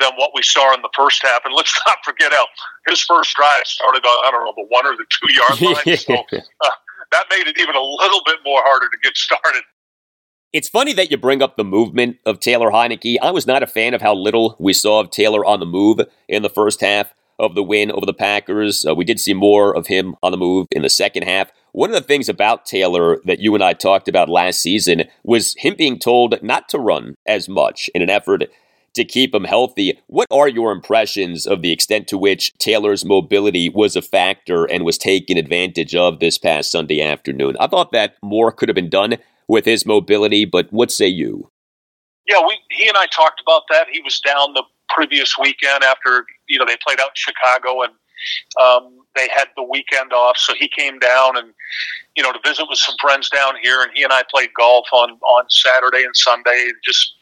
than 0.01 0.11
what 0.15 0.31
we 0.33 0.41
saw 0.43 0.73
in 0.73 0.81
the 0.81 0.89
first 0.95 1.21
half. 1.23 1.41
And 1.45 1.53
let's 1.55 1.79
not 1.87 1.97
forget 2.03 2.31
how 2.33 2.45
his 2.87 3.01
first 3.01 3.35
drive 3.35 3.65
started 3.65 4.03
on, 4.03 4.27
I 4.27 4.31
don't 4.31 4.45
know, 4.45 4.53
the 4.57 4.67
one 4.67 4.85
or 4.85 4.97
the 4.97 5.05
two 5.09 5.31
yard 5.31 5.85
line. 5.85 5.97
so 5.97 6.13
uh, 6.15 6.69
that 7.11 7.25
made 7.29 7.47
it 7.47 7.59
even 7.59 7.75
a 7.75 7.81
little 7.81 8.21
bit 8.25 8.39
more 8.45 8.61
harder 8.63 8.89
to 8.89 8.97
get 9.03 9.15
started. 9.15 9.63
It's 10.53 10.67
funny 10.67 10.91
that 10.93 11.09
you 11.09 11.17
bring 11.17 11.41
up 11.41 11.55
the 11.55 11.63
movement 11.63 12.17
of 12.25 12.41
Taylor 12.41 12.71
Heinicke. 12.71 13.15
I 13.21 13.31
was 13.31 13.47
not 13.47 13.63
a 13.63 13.67
fan 13.67 13.93
of 13.93 14.01
how 14.01 14.13
little 14.13 14.57
we 14.59 14.73
saw 14.73 14.99
of 14.99 15.09
Taylor 15.09 15.45
on 15.45 15.61
the 15.61 15.65
move 15.65 16.01
in 16.27 16.41
the 16.41 16.49
first 16.49 16.81
half 16.81 17.13
of 17.39 17.55
the 17.55 17.63
win 17.63 17.89
over 17.91 18.05
the 18.05 18.13
Packers. 18.13 18.85
Uh, 18.85 18.93
we 18.93 19.05
did 19.05 19.19
see 19.19 19.33
more 19.33 19.75
of 19.75 19.87
him 19.87 20.15
on 20.21 20.31
the 20.31 20.37
move 20.37 20.67
in 20.71 20.81
the 20.81 20.89
second 20.89 21.23
half. 21.23 21.51
One 21.71 21.89
of 21.89 21.95
the 21.95 22.01
things 22.01 22.27
about 22.27 22.65
Taylor 22.65 23.21
that 23.25 23.39
you 23.39 23.55
and 23.55 23.63
I 23.63 23.73
talked 23.73 24.09
about 24.09 24.27
last 24.27 24.59
season 24.59 25.03
was 25.23 25.55
him 25.57 25.75
being 25.77 25.97
told 25.97 26.41
not 26.43 26.67
to 26.69 26.79
run 26.79 27.15
as 27.25 27.47
much 27.47 27.89
in 27.95 28.01
an 28.01 28.09
effort 28.09 28.43
to 28.93 29.05
keep 29.05 29.33
him 29.33 29.43
healthy. 29.43 29.99
What 30.07 30.27
are 30.31 30.47
your 30.47 30.71
impressions 30.71 31.47
of 31.47 31.61
the 31.61 31.71
extent 31.71 32.07
to 32.09 32.17
which 32.17 32.53
Taylor's 32.57 33.05
mobility 33.05 33.69
was 33.69 33.95
a 33.95 34.01
factor 34.01 34.65
and 34.65 34.83
was 34.83 34.97
taken 34.97 35.37
advantage 35.37 35.95
of 35.95 36.19
this 36.19 36.37
past 36.37 36.71
Sunday 36.71 37.01
afternoon? 37.01 37.55
I 37.59 37.67
thought 37.67 37.91
that 37.91 38.15
more 38.21 38.51
could 38.51 38.69
have 38.69 38.75
been 38.75 38.89
done 38.89 39.17
with 39.47 39.65
his 39.65 39.85
mobility, 39.85 40.45
but 40.45 40.71
what 40.71 40.91
say 40.91 41.07
you? 41.07 41.49
Yeah, 42.27 42.39
we 42.47 42.57
he 42.69 42.87
and 42.87 42.97
I 42.97 43.07
talked 43.07 43.41
about 43.41 43.63
that. 43.69 43.87
He 43.91 44.01
was 44.01 44.19
down 44.19 44.53
the 44.53 44.63
previous 44.89 45.37
weekend 45.37 45.83
after 45.83 46.25
you 46.47 46.59
know 46.59 46.65
they 46.65 46.77
played 46.85 46.99
out 46.99 47.09
in 47.09 47.15
Chicago 47.15 47.81
and 47.81 47.93
um, 48.61 48.99
they 49.15 49.27
had 49.33 49.47
the 49.55 49.63
weekend 49.63 50.13
off, 50.13 50.37
so 50.37 50.53
he 50.53 50.67
came 50.67 50.99
down 50.99 51.37
and 51.37 51.53
you 52.15 52.23
know 52.23 52.31
to 52.31 52.39
visit 52.45 52.65
with 52.69 52.77
some 52.77 52.95
friends 53.01 53.29
down 53.29 53.55
here, 53.61 53.81
and 53.81 53.91
he 53.93 54.03
and 54.03 54.13
I 54.13 54.23
played 54.29 54.53
golf 54.53 54.87
on 54.93 55.11
on 55.11 55.45
Saturday 55.49 56.03
and 56.03 56.15
Sunday. 56.15 56.69
Just 56.85 57.13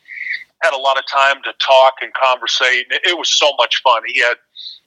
had 0.61 0.73
a 0.73 0.77
lot 0.77 0.97
of 0.97 1.05
time 1.07 1.41
to 1.43 1.53
talk 1.59 1.95
and 2.01 2.13
conversate. 2.13 2.87
It 2.89 3.17
was 3.17 3.29
so 3.29 3.51
much 3.57 3.81
fun. 3.83 4.01
He 4.07 4.19
had, 4.19 4.35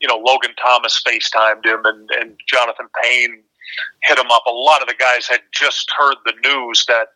you 0.00 0.08
know, 0.08 0.16
Logan 0.16 0.54
Thomas 0.62 1.02
FaceTimed 1.06 1.64
him 1.64 1.84
and, 1.84 2.10
and 2.20 2.38
Jonathan 2.46 2.88
Payne 3.02 3.42
hit 4.02 4.18
him 4.18 4.30
up. 4.30 4.42
A 4.46 4.50
lot 4.50 4.82
of 4.82 4.88
the 4.88 4.94
guys 4.94 5.26
had 5.26 5.40
just 5.52 5.90
heard 5.96 6.16
the 6.24 6.34
news 6.42 6.84
that 6.86 7.08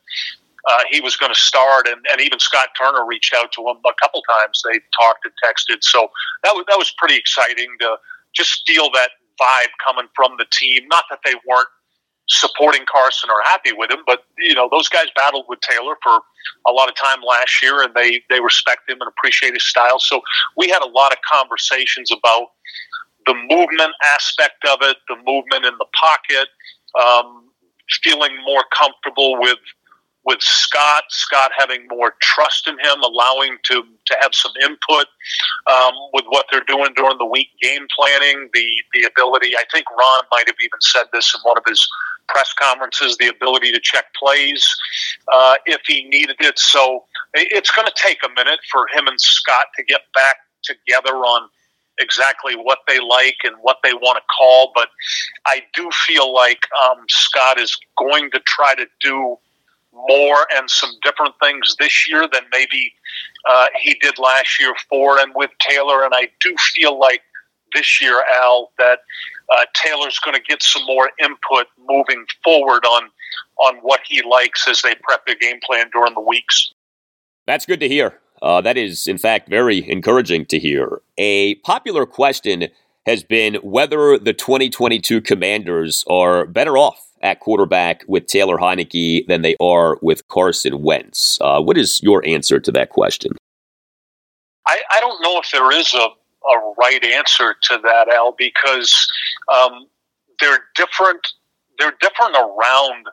uh, 0.68 0.80
he 0.90 1.00
was 1.00 1.16
going 1.16 1.32
to 1.32 1.38
start, 1.38 1.86
and, 1.86 2.04
and 2.10 2.20
even 2.20 2.40
Scott 2.40 2.68
Turner 2.76 3.06
reached 3.06 3.32
out 3.34 3.52
to 3.52 3.60
him 3.60 3.76
a 3.86 3.94
couple 4.00 4.20
times. 4.22 4.62
They 4.64 4.80
talked 4.98 5.24
and 5.24 5.34
texted, 5.44 5.82
so 5.82 6.10
that 6.42 6.54
was 6.54 6.64
that 6.68 6.76
was 6.76 6.92
pretty 6.98 7.16
exciting 7.16 7.68
to 7.80 7.96
just 8.34 8.66
feel 8.66 8.90
that 8.90 9.10
vibe 9.40 9.70
coming 9.84 10.08
from 10.16 10.32
the 10.38 10.46
team. 10.50 10.88
Not 10.88 11.04
that 11.10 11.20
they 11.24 11.34
weren't 11.46 11.68
supporting 12.28 12.84
Carson 12.90 13.30
are 13.30 13.42
happy 13.44 13.72
with 13.72 13.90
him, 13.90 14.00
but 14.06 14.24
you 14.38 14.54
know 14.54 14.68
those 14.70 14.88
guys 14.88 15.06
battled 15.14 15.46
with 15.48 15.60
Taylor 15.60 15.96
for 16.02 16.20
a 16.66 16.72
lot 16.72 16.88
of 16.88 16.94
time 16.94 17.22
last 17.26 17.62
year, 17.62 17.82
and 17.82 17.94
they 17.94 18.22
they 18.28 18.40
respect 18.40 18.88
him 18.88 18.98
and 19.00 19.08
appreciate 19.08 19.54
his 19.54 19.64
style. 19.64 19.98
So 19.98 20.20
we 20.56 20.68
had 20.68 20.82
a 20.82 20.88
lot 20.88 21.12
of 21.12 21.18
conversations 21.30 22.10
about 22.10 22.48
the 23.26 23.34
movement 23.34 23.92
aspect 24.14 24.64
of 24.68 24.78
it, 24.82 24.96
the 25.08 25.16
movement 25.16 25.64
in 25.64 25.74
the 25.78 25.86
pocket, 25.94 26.48
um, 27.00 27.50
feeling 28.02 28.32
more 28.44 28.64
comfortable 28.72 29.40
with 29.40 29.58
with 30.26 30.42
Scott, 30.42 31.04
Scott 31.10 31.52
having 31.56 31.86
more 31.88 32.14
trust 32.20 32.66
in 32.66 32.74
him, 32.74 33.00
allowing 33.02 33.56
to 33.64 33.82
to 34.06 34.16
have 34.20 34.34
some 34.34 34.52
input 34.62 35.06
um, 35.68 35.94
with 36.12 36.24
what 36.28 36.46
they're 36.50 36.64
doing 36.66 36.92
during 36.96 37.16
the 37.18 37.24
week 37.24 37.48
game 37.62 37.86
planning, 37.96 38.50
the 38.52 38.66
the 38.92 39.04
ability. 39.04 39.56
I 39.56 39.64
think 39.72 39.88
Ron 39.90 40.24
might 40.32 40.48
have 40.48 40.56
even 40.60 40.80
said 40.80 41.04
this 41.12 41.32
in 41.34 41.40
one 41.42 41.56
of 41.56 41.64
his 41.66 41.88
press 42.28 42.52
conferences, 42.52 43.16
the 43.18 43.28
ability 43.28 43.72
to 43.72 43.80
check 43.80 44.06
plays 44.14 44.66
uh, 45.32 45.54
if 45.66 45.80
he 45.86 46.04
needed 46.04 46.36
it. 46.40 46.58
So 46.58 47.04
it's 47.34 47.70
going 47.70 47.86
to 47.86 47.94
take 47.96 48.18
a 48.24 48.28
minute 48.34 48.60
for 48.70 48.86
him 48.88 49.06
and 49.06 49.20
Scott 49.20 49.66
to 49.76 49.84
get 49.84 50.02
back 50.14 50.36
together 50.62 51.14
on 51.14 51.48
exactly 51.98 52.54
what 52.54 52.80
they 52.86 53.00
like 53.00 53.38
and 53.44 53.56
what 53.62 53.78
they 53.82 53.94
want 53.94 54.18
to 54.18 54.22
call. 54.36 54.72
But 54.74 54.88
I 55.46 55.62
do 55.74 55.90
feel 56.06 56.32
like 56.32 56.60
um, 56.84 57.04
Scott 57.08 57.58
is 57.58 57.76
going 57.98 58.30
to 58.32 58.40
try 58.40 58.74
to 58.74 58.86
do 59.00 59.38
more 59.92 60.46
and 60.54 60.70
some 60.70 60.90
different 61.02 61.34
things 61.42 61.74
this 61.78 62.08
year 62.08 62.28
than 62.30 62.42
maybe 62.52 62.92
uh, 63.48 63.66
he 63.80 63.94
did 63.94 64.18
last 64.18 64.60
year 64.60 64.74
for 64.90 65.18
and 65.18 65.32
with 65.34 65.50
Taylor. 65.58 66.04
And 66.04 66.12
I 66.14 66.28
do 66.40 66.54
feel 66.74 66.98
like 66.98 67.22
this 67.74 68.00
year, 68.00 68.22
Al, 68.40 68.72
that 68.78 69.00
uh, 69.52 69.64
Taylor's 69.74 70.18
going 70.18 70.36
to 70.36 70.42
get 70.42 70.62
some 70.62 70.84
more 70.86 71.10
input 71.20 71.66
moving 71.88 72.24
forward 72.42 72.84
on 72.84 73.10
on 73.58 73.76
what 73.76 74.00
he 74.06 74.22
likes 74.22 74.68
as 74.68 74.82
they 74.82 74.94
prep 75.02 75.24
their 75.26 75.36
game 75.36 75.60
plan 75.64 75.88
during 75.92 76.14
the 76.14 76.20
weeks. 76.20 76.72
That's 77.46 77.64
good 77.64 77.80
to 77.80 77.88
hear. 77.88 78.20
Uh, 78.42 78.60
that 78.60 78.76
is, 78.76 79.06
in 79.06 79.18
fact, 79.18 79.48
very 79.48 79.88
encouraging 79.88 80.44
to 80.46 80.58
hear. 80.58 81.00
A 81.16 81.54
popular 81.56 82.04
question 82.04 82.68
has 83.06 83.22
been 83.22 83.54
whether 83.62 84.18
the 84.18 84.34
2022 84.34 85.20
Commanders 85.22 86.04
are 86.08 86.44
better 86.44 86.76
off 86.76 87.00
at 87.22 87.40
quarterback 87.40 88.04
with 88.06 88.26
Taylor 88.26 88.58
Heinicke 88.58 89.26
than 89.26 89.42
they 89.42 89.56
are 89.60 89.98
with 90.02 90.26
Carson 90.28 90.82
Wentz. 90.82 91.38
Uh, 91.40 91.62
what 91.62 91.78
is 91.78 92.02
your 92.02 92.24
answer 92.26 92.60
to 92.60 92.70
that 92.72 92.90
question? 92.90 93.32
I, 94.66 94.80
I 94.92 95.00
don't 95.00 95.22
know 95.22 95.40
if 95.40 95.50
there 95.50 95.72
is 95.72 95.94
a, 95.94 96.08
a 96.52 96.74
right 96.78 97.04
answer 97.04 97.54
to 97.62 97.78
that, 97.82 98.08
Al, 98.08 98.34
because 98.36 99.08
um, 99.52 99.86
they're 100.40 100.64
different. 100.74 101.26
They're 101.78 101.94
different 102.00 102.36
around 102.36 103.06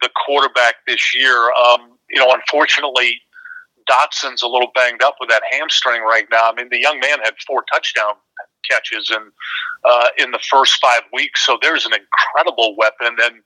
the 0.00 0.10
quarterback 0.24 0.76
this 0.86 1.14
year. 1.14 1.50
Um, 1.52 1.98
you 2.10 2.20
know, 2.20 2.32
unfortunately, 2.32 3.20
Dotson's 3.90 4.42
a 4.42 4.46
little 4.46 4.70
banged 4.74 5.02
up 5.02 5.16
with 5.20 5.28
that 5.28 5.42
hamstring 5.50 6.02
right 6.02 6.26
now. 6.30 6.50
I 6.50 6.54
mean, 6.54 6.68
the 6.70 6.80
young 6.80 7.00
man 7.00 7.18
had 7.22 7.34
four 7.46 7.64
touchdown 7.72 8.14
catches 8.68 9.10
in 9.10 9.30
uh, 9.84 10.08
in 10.18 10.30
the 10.32 10.40
first 10.50 10.80
five 10.80 11.02
weeks, 11.12 11.44
so 11.44 11.58
there's 11.60 11.86
an 11.86 11.92
incredible 11.92 12.76
weapon. 12.76 13.16
And 13.22 13.36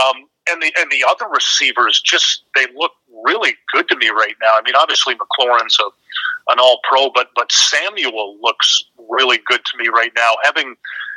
um, 0.00 0.28
and 0.50 0.62
the 0.62 0.72
and 0.78 0.90
the 0.90 1.04
other 1.08 1.26
receivers 1.32 2.00
just 2.00 2.42
they 2.54 2.66
look 2.76 2.92
really 3.24 3.54
good 3.72 3.88
to 3.88 3.96
me 3.96 4.08
right 4.08 4.34
now. 4.40 4.52
I 4.52 4.62
mean, 4.64 4.74
obviously 4.76 5.14
McLaurin's 5.14 5.78
a, 5.80 6.52
an 6.52 6.58
All 6.58 6.80
Pro, 6.88 7.10
but 7.10 7.30
but 7.34 7.50
Samuel 7.52 8.38
looks 8.40 8.84
really 9.08 9.38
good 9.46 9.64
to 9.64 9.78
me 9.78 9.88
right 9.88 10.12
now. 10.16 10.32
Having 10.42 10.76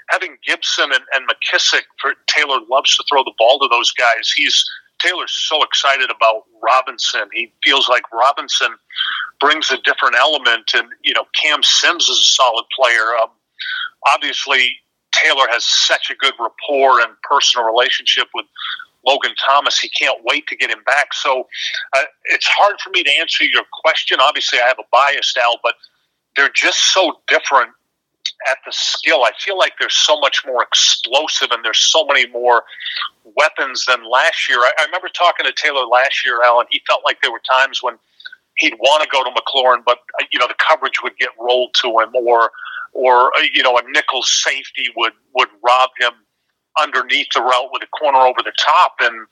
having 0.09 0.38
Gibson 0.45 0.91
and, 0.91 1.03
and 1.13 1.27
McKissic, 1.27 1.84
for 1.99 2.13
Taylor 2.27 2.59
loves 2.69 2.95
to 2.97 3.03
throw 3.09 3.23
the 3.23 3.34
ball 3.38 3.59
to 3.59 3.67
those 3.69 3.91
guys. 3.91 4.32
He's 4.36 4.65
Taylor's 4.99 5.32
so 5.32 5.63
excited 5.63 6.11
about 6.11 6.43
Robinson. 6.61 7.29
He 7.34 7.51
feels 7.63 7.89
like 7.89 8.03
Robinson 8.11 8.75
brings 9.39 9.71
a 9.71 9.77
different 9.77 10.15
element, 10.15 10.71
and 10.75 10.89
you 11.03 11.13
know 11.13 11.25
Cam 11.34 11.63
Sims 11.63 12.03
is 12.03 12.17
a 12.17 12.23
solid 12.23 12.65
player. 12.75 13.15
Um, 13.21 13.29
obviously, 14.13 14.77
Taylor 15.11 15.47
has 15.49 15.65
such 15.65 16.09
a 16.09 16.15
good 16.15 16.34
rapport 16.39 17.01
and 17.01 17.13
personal 17.23 17.65
relationship 17.65 18.27
with 18.34 18.45
Logan 19.06 19.34
Thomas. 19.45 19.80
He 19.80 19.89
can't 19.89 20.20
wait 20.24 20.47
to 20.47 20.56
get 20.56 20.70
him 20.70 20.84
back. 20.86 21.14
So 21.14 21.47
uh, 21.93 22.04
it's 22.26 22.47
hard 22.47 22.80
for 22.80 22.89
me 22.91 23.04
to 23.04 23.12
answer 23.20 23.43
your 23.43 23.64
question. 23.82 24.20
Obviously, 24.22 24.60
I 24.60 24.68
have 24.68 24.80
a 24.80 24.84
bias, 24.91 25.34
Al, 25.38 25.60
but 25.64 25.76
they're 26.36 26.52
just 26.54 26.93
so 26.93 27.20
different 27.28 27.72
at 28.49 28.58
the 28.66 28.72
skill. 28.72 29.24
I 29.24 29.32
feel 29.39 29.58
like 29.58 29.74
they're 29.80 29.89
so 29.89 30.20
much 30.20 30.43
more 30.45 30.64
explosive 30.64 31.49
and 31.52 31.64
there's 31.64 31.80
so 31.80 32.06
many 32.06 32.28
more 32.28 32.64
weapons 33.36 33.86
than 33.86 34.04
last 34.10 34.49
year. 34.49 34.60
I, 34.60 34.72
I 34.80 34.86
remember 34.86 35.10
talking 35.10 35.45
to 35.45 35.54
Taylor 35.54 35.86
last 35.86 36.26
year, 36.26 36.41
Alan. 36.43 36.66
He 36.70 36.82
felt 36.88 37.02
like 37.06 37.22
there 37.22 37.32
were 37.32 37.41
times 37.47 37.82
when 37.84 37.97
he'd 38.58 38.76
want 38.80 39.04
to 39.04 39.10
go 39.10 39.24
to 39.24 39.30
McLaurin, 39.30 39.84
but 39.86 39.99
uh, 40.20 40.26
you 40.32 40.39
know 40.39 40.47
the 40.47 40.56
coverage 40.56 41.02
would 41.04 41.18
get 41.18 41.30
rolled 41.39 41.74
to 41.76 41.88
him, 41.99 42.10
or 42.16 42.52
or 42.93 43.36
uh, 43.38 43.41
you 43.54 43.64
know 43.64 43.78
a 43.78 43.82
nickel 43.91 44.24
safety 44.24 44.86
would 44.95 45.14
would 45.36 45.49
rob 45.64 45.89
him 45.99 46.14
underneath 46.82 47.27
the 47.34 47.41
route 47.41 47.69
with 47.71 47.84
a 47.84 47.88
corner 47.88 48.19
over 48.19 48.41
the 48.43 48.53
top. 48.57 48.95
And 49.01 49.27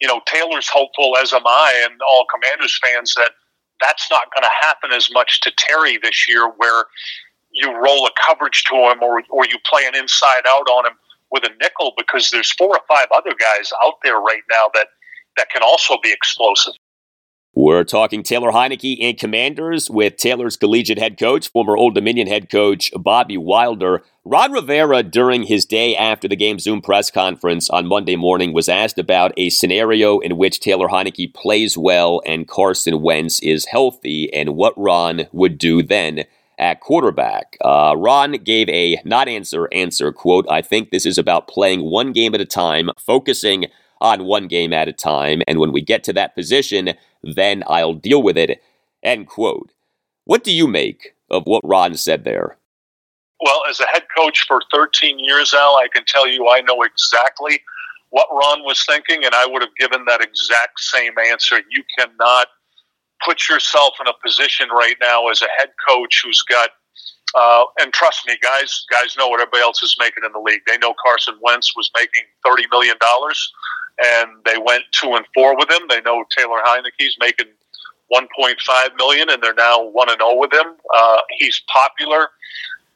you 0.00 0.08
know 0.08 0.20
Taylor's 0.26 0.68
hopeful, 0.68 1.16
as 1.20 1.32
am 1.32 1.46
I, 1.46 1.86
and 1.88 2.00
all 2.02 2.26
Commanders 2.32 2.78
fans 2.82 3.14
that 3.14 3.32
that's 3.80 4.10
not 4.10 4.32
going 4.34 4.42
to 4.42 4.66
happen 4.66 4.92
as 4.92 5.10
much 5.12 5.40
to 5.42 5.52
Terry 5.56 5.98
this 5.98 6.28
year, 6.28 6.48
where 6.56 6.84
you 7.54 7.72
roll 7.72 8.06
a 8.06 8.10
coverage 8.26 8.64
to 8.64 8.74
him 8.74 9.02
or, 9.02 9.22
or 9.30 9.46
you 9.46 9.58
play 9.64 9.82
an 9.86 9.96
inside 9.96 10.42
out 10.46 10.68
on 10.68 10.86
him 10.86 10.92
with 11.30 11.44
a 11.44 11.50
nickel 11.60 11.92
because 11.96 12.30
there's 12.30 12.52
four 12.52 12.68
or 12.68 12.80
five 12.88 13.06
other 13.14 13.32
guys 13.38 13.72
out 13.82 13.94
there 14.02 14.18
right 14.18 14.42
now 14.50 14.68
that, 14.74 14.88
that 15.36 15.48
can 15.50 15.62
also 15.62 15.96
be 16.02 16.12
explosive. 16.12 16.74
We're 17.56 17.84
talking 17.84 18.24
Taylor 18.24 18.50
Heinicke 18.50 18.98
and 19.00 19.16
Commanders 19.16 19.88
with 19.88 20.16
Taylor's 20.16 20.56
collegiate 20.56 20.98
head 20.98 21.16
coach, 21.16 21.48
former 21.48 21.76
Old 21.76 21.94
Dominion 21.94 22.26
head 22.26 22.50
coach 22.50 22.90
Bobby 22.96 23.36
Wilder. 23.36 24.02
Ron 24.24 24.50
Rivera, 24.50 25.04
during 25.04 25.44
his 25.44 25.64
day 25.64 25.94
after 25.94 26.26
the 26.26 26.34
game 26.34 26.58
Zoom 26.58 26.82
press 26.82 27.12
conference 27.12 27.70
on 27.70 27.86
Monday 27.86 28.16
morning, 28.16 28.52
was 28.52 28.68
asked 28.68 28.98
about 28.98 29.32
a 29.36 29.50
scenario 29.50 30.18
in 30.18 30.36
which 30.36 30.58
Taylor 30.58 30.88
Heinicke 30.88 31.32
plays 31.32 31.78
well 31.78 32.20
and 32.26 32.48
Carson 32.48 33.00
Wentz 33.00 33.38
is 33.40 33.66
healthy 33.66 34.32
and 34.34 34.56
what 34.56 34.74
Ron 34.76 35.28
would 35.32 35.56
do 35.56 35.80
then 35.80 36.24
at 36.58 36.80
quarterback. 36.80 37.56
Uh, 37.60 37.94
Ron 37.96 38.32
gave 38.32 38.68
a 38.68 39.00
not 39.04 39.28
answer 39.28 39.68
answer 39.72 40.10
quote. 40.10 40.46
I 40.50 40.60
think 40.60 40.90
this 40.90 41.06
is 41.06 41.18
about 41.18 41.46
playing 41.46 41.84
one 41.84 42.12
game 42.12 42.34
at 42.34 42.40
a 42.40 42.46
time, 42.46 42.90
focusing 42.98 43.66
on 44.04 44.24
one 44.24 44.46
game 44.48 44.74
at 44.74 44.86
a 44.86 44.92
time, 44.92 45.42
and 45.48 45.58
when 45.58 45.72
we 45.72 45.80
get 45.80 46.04
to 46.04 46.12
that 46.12 46.34
position, 46.34 46.92
then 47.22 47.64
I'll 47.66 47.94
deal 47.94 48.22
with 48.22 48.36
it. 48.36 48.62
End 49.02 49.26
quote. 49.26 49.72
What 50.24 50.44
do 50.44 50.52
you 50.52 50.68
make 50.68 51.14
of 51.30 51.44
what 51.46 51.62
Ron 51.64 51.96
said 51.96 52.24
there? 52.24 52.58
Well, 53.40 53.62
as 53.68 53.80
a 53.80 53.86
head 53.86 54.04
coach 54.16 54.46
for 54.46 54.60
13 54.72 55.18
years, 55.18 55.54
Al, 55.54 55.76
I 55.76 55.88
can 55.92 56.04
tell 56.04 56.28
you 56.28 56.48
I 56.48 56.60
know 56.60 56.82
exactly 56.82 57.60
what 58.10 58.28
Ron 58.30 58.62
was 58.62 58.84
thinking, 58.84 59.24
and 59.24 59.34
I 59.34 59.46
would 59.46 59.62
have 59.62 59.74
given 59.76 60.04
that 60.04 60.20
exact 60.20 60.80
same 60.80 61.14
answer. 61.18 61.62
You 61.70 61.82
cannot 61.98 62.48
put 63.24 63.48
yourself 63.48 63.94
in 64.00 64.06
a 64.06 64.12
position 64.22 64.68
right 64.68 64.96
now 65.00 65.28
as 65.28 65.40
a 65.40 65.48
head 65.58 65.70
coach 65.88 66.22
who's 66.22 66.42
got 66.42 66.70
uh, 67.34 67.64
and 67.80 67.92
trust 67.92 68.26
me, 68.28 68.36
guys, 68.40 68.84
guys 68.90 69.16
know 69.18 69.26
what 69.26 69.40
everybody 69.40 69.62
else 69.62 69.82
is 69.82 69.96
making 69.98 70.22
in 70.24 70.30
the 70.32 70.38
league. 70.38 70.60
They 70.66 70.78
know 70.78 70.94
Carson 71.04 71.34
Wentz 71.42 71.74
was 71.74 71.90
making 71.96 72.22
thirty 72.46 72.64
million 72.70 72.96
dollars, 73.00 73.52
and 74.02 74.30
they 74.44 74.58
went 74.58 74.84
two 74.92 75.14
and 75.14 75.26
four 75.34 75.56
with 75.56 75.70
him. 75.70 75.82
They 75.88 76.00
know 76.00 76.24
Taylor 76.36 76.60
Heinicke's 76.64 77.16
making 77.20 77.46
one 78.08 78.28
point 78.36 78.60
five 78.60 78.90
million, 78.96 79.30
and 79.30 79.42
they're 79.42 79.54
now 79.54 79.82
one 79.82 80.08
and 80.08 80.18
zero 80.18 80.30
oh 80.32 80.38
with 80.38 80.52
him. 80.52 80.74
Uh, 80.94 81.20
he's 81.38 81.62
popular 81.72 82.28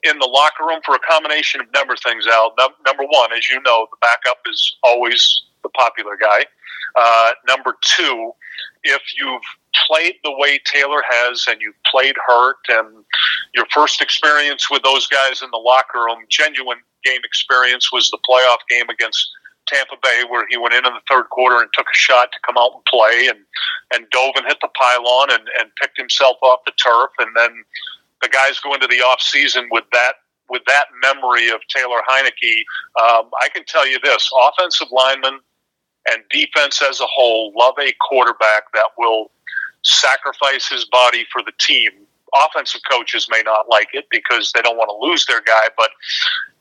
in 0.04 0.18
the 0.18 0.26
locker 0.26 0.64
room 0.64 0.80
for 0.84 0.94
a 0.94 0.98
combination 1.00 1.60
of 1.60 1.66
number 1.72 1.96
things. 1.96 2.26
Al, 2.26 2.54
number 2.84 3.04
one, 3.04 3.32
as 3.32 3.48
you 3.48 3.60
know, 3.62 3.86
the 3.90 3.96
backup 4.00 4.38
is 4.50 4.76
always 4.82 5.42
the 5.62 5.68
popular 5.70 6.16
guy. 6.16 6.44
Uh, 6.96 7.30
number 7.46 7.76
two, 7.82 8.32
if 8.84 9.02
you've 9.18 9.42
played 9.86 10.14
the 10.24 10.32
way 10.32 10.60
Taylor 10.64 11.02
has 11.08 11.46
and 11.48 11.60
you've 11.60 11.80
played 11.90 12.14
hurt 12.26 12.58
and 12.68 12.86
your 13.54 13.66
first 13.72 14.00
experience 14.00 14.70
with 14.70 14.82
those 14.82 15.06
guys 15.08 15.42
in 15.42 15.50
the 15.50 15.58
locker 15.58 16.04
room, 16.04 16.24
genuine 16.28 16.78
game 17.04 17.20
experience, 17.24 17.92
was 17.92 18.10
the 18.10 18.18
playoff 18.28 18.58
game 18.68 18.88
against 18.88 19.30
Tampa 19.68 19.96
Bay 20.02 20.24
where 20.28 20.46
he 20.48 20.56
went 20.56 20.74
in 20.74 20.86
in 20.86 20.92
the 20.92 21.04
third 21.08 21.28
quarter 21.30 21.60
and 21.60 21.70
took 21.72 21.86
a 21.86 21.94
shot 21.94 22.32
to 22.32 22.38
come 22.46 22.56
out 22.56 22.72
and 22.74 22.84
play 22.84 23.28
and, 23.28 23.38
and 23.94 24.10
dove 24.10 24.34
and 24.36 24.46
hit 24.46 24.58
the 24.60 24.68
pylon 24.68 25.30
and, 25.30 25.48
and 25.60 25.74
picked 25.76 25.98
himself 25.98 26.36
off 26.42 26.60
the 26.64 26.72
turf. 26.72 27.10
And 27.18 27.36
then 27.36 27.64
the 28.22 28.28
guys 28.28 28.58
go 28.60 28.74
into 28.74 28.86
the 28.86 29.00
off 29.00 29.20
season 29.20 29.68
with 29.70 29.84
that 29.92 30.14
with 30.48 30.62
that 30.66 30.86
memory 31.02 31.50
of 31.50 31.60
Taylor 31.68 32.00
Heinicke. 32.08 32.64
Um, 32.98 33.30
I 33.40 33.48
can 33.54 33.64
tell 33.64 33.86
you 33.86 33.98
this: 34.02 34.30
offensive 34.34 34.88
linemen 34.90 35.40
and 36.10 36.22
defense 36.30 36.82
as 36.82 37.00
a 37.00 37.06
whole 37.06 37.52
love 37.56 37.74
a 37.78 37.92
quarterback 38.08 38.72
that 38.72 38.88
will 38.96 39.30
sacrifice 39.82 40.68
his 40.68 40.84
body 40.86 41.26
for 41.30 41.42
the 41.42 41.52
team. 41.58 41.90
Offensive 42.46 42.82
coaches 42.90 43.28
may 43.30 43.42
not 43.44 43.68
like 43.68 43.88
it 43.92 44.06
because 44.10 44.52
they 44.52 44.62
don't 44.62 44.76
want 44.76 44.90
to 44.90 45.06
lose 45.06 45.26
their 45.26 45.40
guy, 45.40 45.68
but 45.76 45.90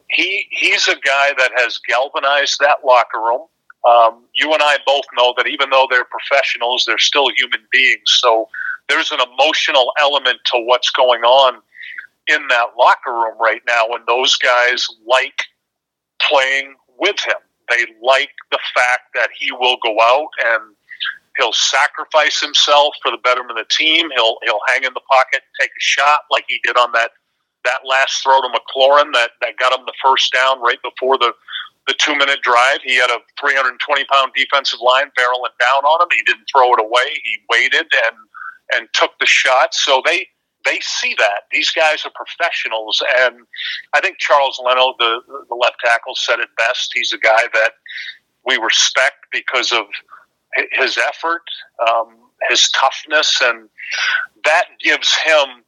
he 0.09 0.47
he's 0.51 0.87
a 0.87 0.95
guy 0.95 1.33
that 1.37 1.51
has 1.55 1.79
galvanized 1.87 2.59
that 2.59 2.77
locker 2.85 3.19
room. 3.19 3.41
Um, 3.87 4.23
you 4.33 4.51
and 4.53 4.61
I 4.61 4.77
both 4.85 5.05
know 5.15 5.33
that 5.37 5.47
even 5.47 5.69
though 5.69 5.87
they're 5.89 6.05
professionals, 6.05 6.83
they're 6.85 6.97
still 6.97 7.29
human 7.35 7.61
beings. 7.71 8.01
So 8.05 8.49
there's 8.89 9.11
an 9.11 9.19
emotional 9.19 9.91
element 9.99 10.39
to 10.45 10.59
what's 10.65 10.89
going 10.91 11.21
on 11.21 11.61
in 12.27 12.47
that 12.49 12.67
locker 12.77 13.13
room 13.13 13.35
right 13.39 13.61
now, 13.67 13.87
and 13.91 14.05
those 14.07 14.35
guys 14.37 14.87
like 15.07 15.43
playing 16.21 16.75
with 16.97 17.19
him. 17.25 17.37
They 17.69 17.85
like 18.01 18.31
the 18.51 18.59
fact 18.73 19.13
that 19.13 19.29
he 19.37 19.51
will 19.51 19.77
go 19.83 19.97
out 20.01 20.29
and 20.45 20.75
he'll 21.37 21.53
sacrifice 21.53 22.41
himself 22.41 22.95
for 23.01 23.11
the 23.11 23.17
betterment 23.17 23.59
of 23.59 23.67
the 23.67 23.73
team. 23.73 24.09
He'll 24.15 24.37
he'll 24.43 24.59
hang 24.67 24.83
in 24.83 24.93
the 24.93 25.01
pocket, 25.11 25.41
take 25.59 25.69
a 25.69 25.79
shot 25.79 26.21
like 26.31 26.45
he 26.47 26.59
did 26.63 26.77
on 26.77 26.91
that 26.93 27.11
that 27.63 27.79
last 27.85 28.23
throw 28.23 28.41
to 28.41 28.47
McLaurin 28.47 29.13
that, 29.13 29.31
that 29.41 29.57
got 29.57 29.77
him 29.77 29.85
the 29.85 29.93
first 30.03 30.31
down 30.31 30.61
right 30.61 30.79
before 30.81 31.17
the 31.17 31.33
the 31.87 31.95
two 31.97 32.15
minute 32.15 32.41
drive. 32.41 32.79
He 32.83 32.95
had 32.95 33.09
a 33.09 33.19
320 33.39 34.05
pound 34.05 34.33
defensive 34.35 34.79
line 34.81 35.07
barreling 35.17 35.55
down 35.57 35.85
on 35.85 36.01
him. 36.01 36.09
He 36.11 36.23
didn't 36.23 36.45
throw 36.51 36.73
it 36.73 36.81
away. 36.81 37.21
He 37.23 37.37
waited 37.49 37.87
and 38.05 38.17
and 38.73 38.89
took 38.93 39.11
the 39.19 39.25
shot. 39.25 39.73
So 39.73 40.01
they 40.05 40.27
they 40.65 40.79
see 40.81 41.15
that 41.17 41.43
these 41.51 41.71
guys 41.71 42.05
are 42.05 42.11
professionals, 42.13 43.01
and 43.19 43.37
I 43.93 44.01
think 44.01 44.17
Charles 44.19 44.61
Leno, 44.63 44.95
the 44.99 45.21
the 45.47 45.55
left 45.55 45.77
tackle, 45.83 46.15
said 46.15 46.39
it 46.39 46.49
best. 46.57 46.91
He's 46.93 47.13
a 47.13 47.17
guy 47.17 47.43
that 47.53 47.73
we 48.45 48.57
respect 48.57 49.27
because 49.31 49.71
of 49.71 49.85
his 50.73 50.97
effort, 50.97 51.43
um, 51.89 52.07
his 52.49 52.69
toughness, 52.71 53.41
and 53.41 53.69
that 54.43 54.65
gives 54.81 55.15
him 55.15 55.63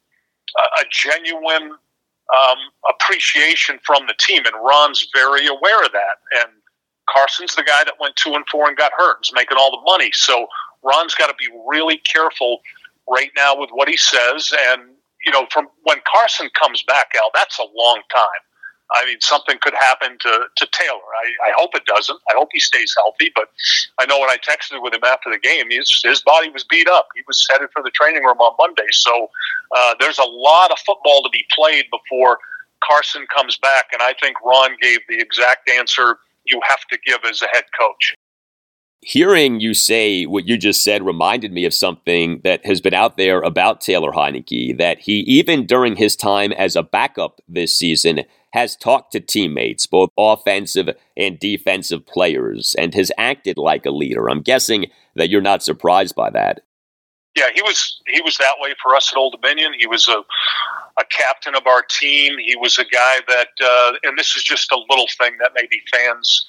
a, 0.81 0.83
genuine 0.91 1.71
um, 1.71 2.57
appreciation 2.89 3.79
from 3.85 4.07
the 4.07 4.13
team. 4.19 4.43
And 4.45 4.55
Ron's 4.63 5.07
very 5.13 5.47
aware 5.47 5.83
of 5.83 5.91
that. 5.91 6.17
And 6.41 6.51
Carson's 7.09 7.55
the 7.55 7.63
guy 7.63 7.83
that 7.83 7.95
went 7.99 8.15
two 8.15 8.33
and 8.35 8.45
four 8.51 8.67
and 8.67 8.77
got 8.77 8.91
hurt 8.95 9.17
and 9.17 9.25
is 9.25 9.33
making 9.33 9.57
all 9.57 9.71
the 9.71 9.91
money. 9.91 10.11
So 10.13 10.47
Ron's 10.83 11.15
got 11.15 11.27
to 11.27 11.35
be 11.39 11.47
really 11.67 11.97
careful 11.97 12.59
right 13.09 13.31
now 13.35 13.59
with 13.59 13.69
what 13.71 13.89
he 13.89 13.97
says. 13.97 14.53
And, 14.69 14.83
you 15.25 15.31
know, 15.31 15.47
from 15.51 15.67
when 15.83 15.97
Carson 16.11 16.49
comes 16.59 16.83
back, 16.83 17.07
Al, 17.15 17.31
that's 17.33 17.59
a 17.59 17.65
long 17.75 18.01
time. 18.13 18.43
I 18.91 19.05
mean, 19.05 19.17
something 19.21 19.57
could 19.61 19.75
happen 19.75 20.17
to, 20.19 20.45
to 20.55 20.67
Taylor. 20.71 20.97
I, 20.97 21.49
I 21.49 21.53
hope 21.55 21.71
it 21.75 21.85
doesn't. 21.85 22.19
I 22.29 22.33
hope 22.35 22.49
he 22.51 22.59
stays 22.59 22.93
healthy. 22.97 23.31
But 23.35 23.49
I 23.99 24.05
know 24.07 24.19
when 24.19 24.29
I 24.29 24.37
texted 24.37 24.81
with 24.81 24.93
him 24.93 25.03
after 25.05 25.29
the 25.31 25.37
game, 25.37 25.69
his, 25.69 26.01
his 26.03 26.21
body 26.21 26.49
was 26.49 26.63
beat 26.63 26.87
up. 26.87 27.07
He 27.15 27.21
was 27.27 27.45
headed 27.51 27.69
for 27.71 27.83
the 27.83 27.91
training 27.91 28.23
room 28.23 28.39
on 28.39 28.55
Monday. 28.57 28.89
So 28.91 29.29
uh, 29.75 29.95
there's 29.99 30.17
a 30.17 30.23
lot 30.23 30.71
of 30.71 30.79
football 30.79 31.21
to 31.23 31.29
be 31.31 31.45
played 31.55 31.85
before 31.91 32.39
Carson 32.83 33.27
comes 33.35 33.57
back. 33.57 33.85
And 33.93 34.01
I 34.01 34.13
think 34.19 34.37
Ron 34.43 34.71
gave 34.81 34.99
the 35.07 35.19
exact 35.19 35.69
answer 35.69 36.17
you 36.45 36.59
have 36.67 36.81
to 36.89 36.97
give 37.05 37.19
as 37.29 37.41
a 37.41 37.47
head 37.53 37.65
coach. 37.79 38.15
Hearing 39.01 39.61
you 39.61 39.73
say 39.73 40.25
what 40.25 40.45
you 40.45 40.57
just 40.57 40.83
said 40.83 41.05
reminded 41.05 41.53
me 41.53 41.63
of 41.63 41.73
something 41.73 42.41
that 42.43 42.65
has 42.65 42.81
been 42.81 42.93
out 42.93 43.15
there 43.15 43.39
about 43.41 43.79
Taylor 43.79 44.11
Heinicke, 44.11 44.77
that 44.77 44.99
he, 44.99 45.19
even 45.19 45.65
during 45.65 45.95
his 45.95 46.17
time 46.17 46.51
as 46.51 46.75
a 46.75 46.83
backup 46.83 47.39
this 47.47 47.73
season, 47.73 48.25
has 48.51 48.75
talked 48.75 49.11
to 49.11 49.19
teammates, 49.19 49.85
both 49.85 50.09
offensive 50.17 50.89
and 51.15 51.39
defensive 51.39 52.05
players, 52.05 52.75
and 52.77 52.93
has 52.93 53.11
acted 53.17 53.57
like 53.57 53.85
a 53.85 53.91
leader. 53.91 54.29
I'm 54.29 54.41
guessing 54.41 54.87
that 55.15 55.29
you're 55.29 55.41
not 55.41 55.63
surprised 55.63 56.15
by 56.15 56.29
that. 56.31 56.61
Yeah, 57.35 57.49
he 57.53 57.61
was 57.61 58.01
he 58.07 58.21
was 58.21 58.37
that 58.37 58.55
way 58.59 58.73
for 58.81 58.95
us 58.95 59.13
at 59.13 59.17
Old 59.17 59.37
Dominion. 59.39 59.73
He 59.77 59.87
was 59.87 60.07
a 60.07 60.23
a 60.99 61.05
captain 61.09 61.55
of 61.55 61.65
our 61.67 61.83
team. 61.83 62.37
He 62.39 62.55
was 62.55 62.77
a 62.77 62.83
guy 62.83 63.19
that, 63.27 63.47
uh, 63.63 63.93
and 64.03 64.17
this 64.17 64.35
is 64.35 64.43
just 64.43 64.71
a 64.71 64.79
little 64.89 65.07
thing 65.17 65.37
that 65.39 65.51
maybe 65.55 65.81
fans 65.93 66.45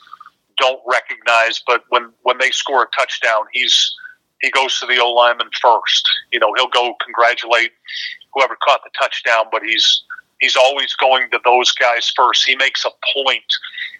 don't 0.58 0.80
recognize, 0.86 1.62
but 1.66 1.84
when 1.88 2.12
when 2.22 2.38
they 2.38 2.50
score 2.50 2.82
a 2.82 2.96
touchdown, 2.96 3.44
he's 3.52 3.94
he 4.40 4.50
goes 4.50 4.78
to 4.80 4.86
the 4.86 4.98
O 4.98 5.10
lineman 5.12 5.50
first. 5.60 6.08
You 6.32 6.40
know, 6.40 6.52
he'll 6.54 6.68
go 6.68 6.94
congratulate 7.04 7.72
whoever 8.34 8.56
caught 8.62 8.80
the 8.84 8.90
touchdown, 8.98 9.44
but 9.52 9.62
he's 9.62 10.02
he's 10.40 10.56
always 10.56 10.94
going 10.94 11.30
to 11.30 11.40
those 11.44 11.72
guys 11.72 12.12
first. 12.14 12.44
He 12.44 12.56
makes 12.56 12.84
a 12.84 12.90
point 13.14 13.44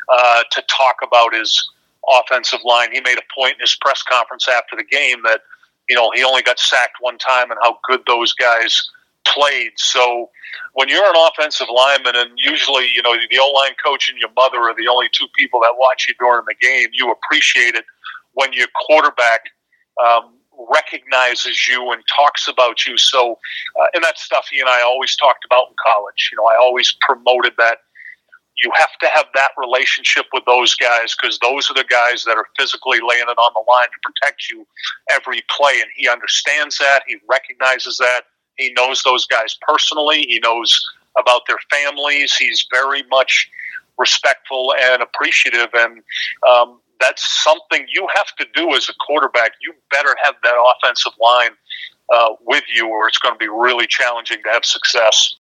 uh, 0.09 0.43
to 0.51 0.63
talk 0.63 0.97
about 1.03 1.35
his 1.35 1.71
offensive 2.09 2.61
line. 2.65 2.93
He 2.93 3.01
made 3.01 3.19
a 3.19 3.35
point 3.35 3.55
in 3.55 3.61
his 3.61 3.77
press 3.81 4.03
conference 4.03 4.49
after 4.49 4.77
the 4.77 4.85
game 4.85 5.23
that 5.25 5.43
you 5.89 5.97
know 5.97 6.11
he 6.15 6.25
only 6.25 6.43
got 6.43 6.59
sacked 6.59 6.97
one 7.01 7.19
time 7.19 7.51
and 7.51 7.61
how 7.63 7.79
good 7.85 8.01
those 8.07 8.33
guys 8.33 8.91
played. 9.27 9.73
So 9.77 10.31
when 10.73 10.89
you're 10.89 11.05
an 11.05 11.29
offensive 11.29 11.69
lineman, 11.73 12.17
and 12.17 12.31
usually 12.37 12.89
you 12.95 13.03
know 13.03 13.15
the 13.15 13.39
O 13.39 13.53
line 13.53 13.75
coach 13.85 14.11
and 14.11 14.19
your 14.19 14.31
mother 14.37 14.59
are 14.59 14.75
the 14.75 14.89
only 14.89 15.09
two 15.13 15.27
people 15.37 15.61
that 15.61 15.75
watch 15.79 16.07
you 16.09 16.15
during 16.19 16.45
the 16.47 16.55
game, 16.61 16.89
you 16.93 17.13
appreciate 17.13 17.75
it 17.75 17.85
when 18.33 18.53
your 18.53 18.69
quarterback. 18.87 19.51
Um, 20.03 20.40
recognizes 20.69 21.67
you 21.67 21.93
and 21.93 22.03
talks 22.07 22.49
about 22.49 22.87
you. 22.87 22.99
So, 22.99 23.39
uh, 23.81 23.87
and 23.95 24.05
that 24.05 24.19
stuff 24.19 24.47
he 24.51 24.61
and 24.61 24.69
I 24.69 24.83
always 24.83 25.17
talked 25.17 25.45
about 25.45 25.69
in 25.69 25.75
college. 25.85 26.31
You 26.33 26.37
know, 26.37 26.47
I 26.47 26.57
always 26.61 26.95
promoted 27.01 27.53
that. 27.59 27.79
You 28.57 28.71
have 28.77 28.99
to 29.01 29.09
have 29.15 29.27
that 29.35 29.53
relationship 29.57 30.27
with 30.35 30.45
those 30.45 30.75
guys 30.75 31.17
because 31.17 31.39
those 31.39 31.71
are 31.71 31.75
the 31.75 31.87
guys 31.89 32.25
that 32.25 32.37
are 32.37 32.47
physically 32.59 32.99
laying 33.01 33.25
it 33.29 33.39
on 33.39 33.53
the 33.55 33.65
line 33.71 33.89
to 33.89 34.01
protect 34.03 34.51
you 34.51 34.67
every 35.11 35.43
play. 35.49 35.81
And 35.81 35.91
he 35.97 36.09
understands 36.09 36.77
that. 36.77 37.03
He 37.07 37.17
recognizes 37.31 37.97
that. 37.99 38.23
He 38.57 38.73
knows 38.75 39.03
those 39.03 39.25
guys 39.25 39.57
personally. 39.67 40.27
He 40.29 40.41
knows 40.41 40.79
about 41.19 41.43
their 41.47 41.59
families. 41.71 42.35
He's 42.37 42.67
very 42.71 43.03
much 43.05 43.49
respectful 43.97 44.75
and 44.79 45.03
appreciative. 45.03 45.69
And 45.75 46.03
um, 46.47 46.81
that's 47.01 47.43
something 47.43 47.87
you 47.93 48.07
have 48.15 48.35
to 48.37 48.47
do 48.55 48.75
as 48.75 48.89
a 48.89 48.95
quarterback. 49.05 49.53
You 49.61 49.73
better 49.91 50.15
have 50.23 50.35
that 50.43 50.55
offensive 50.55 51.13
line 51.21 51.51
uh, 52.13 52.35
with 52.47 52.65
you, 52.75 52.89
or 52.89 53.09
it's 53.09 53.19
going 53.19 53.35
to 53.35 53.39
be 53.39 53.49
really 53.49 53.87
challenging 53.87 54.39
to 54.45 54.51
have 54.51 54.65
success. 54.65 55.35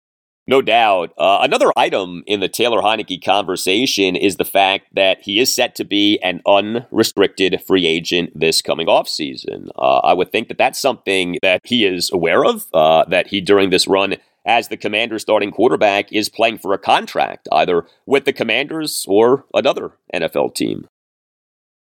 No 0.49 0.63
doubt. 0.63 1.13
Uh, 1.15 1.37
another 1.41 1.71
item 1.77 2.23
in 2.25 2.39
the 2.39 2.49
Taylor 2.49 2.81
Heinicke 2.81 3.23
conversation 3.23 4.15
is 4.15 4.37
the 4.37 4.45
fact 4.45 4.87
that 4.95 5.21
he 5.21 5.39
is 5.39 5.53
set 5.53 5.75
to 5.75 5.85
be 5.85 6.17
an 6.23 6.41
unrestricted 6.47 7.61
free 7.67 7.85
agent 7.85 8.31
this 8.33 8.59
coming 8.59 8.87
offseason. 8.87 9.69
Uh, 9.77 9.99
I 9.99 10.13
would 10.13 10.31
think 10.31 10.47
that 10.47 10.57
that's 10.57 10.79
something 10.79 11.37
that 11.43 11.61
he 11.65 11.85
is 11.85 12.09
aware 12.11 12.43
of, 12.43 12.65
uh, 12.73 13.05
that 13.09 13.27
he, 13.27 13.41
during 13.41 13.69
this 13.69 13.87
run 13.87 14.15
as 14.43 14.69
the 14.69 14.77
commander's 14.77 15.21
starting 15.21 15.51
quarterback, 15.51 16.11
is 16.11 16.29
playing 16.29 16.57
for 16.57 16.73
a 16.73 16.79
contract, 16.79 17.47
either 17.51 17.85
with 18.07 18.25
the 18.25 18.33
commanders 18.33 19.05
or 19.07 19.45
another 19.53 19.91
NFL 20.15 20.55
team. 20.55 20.87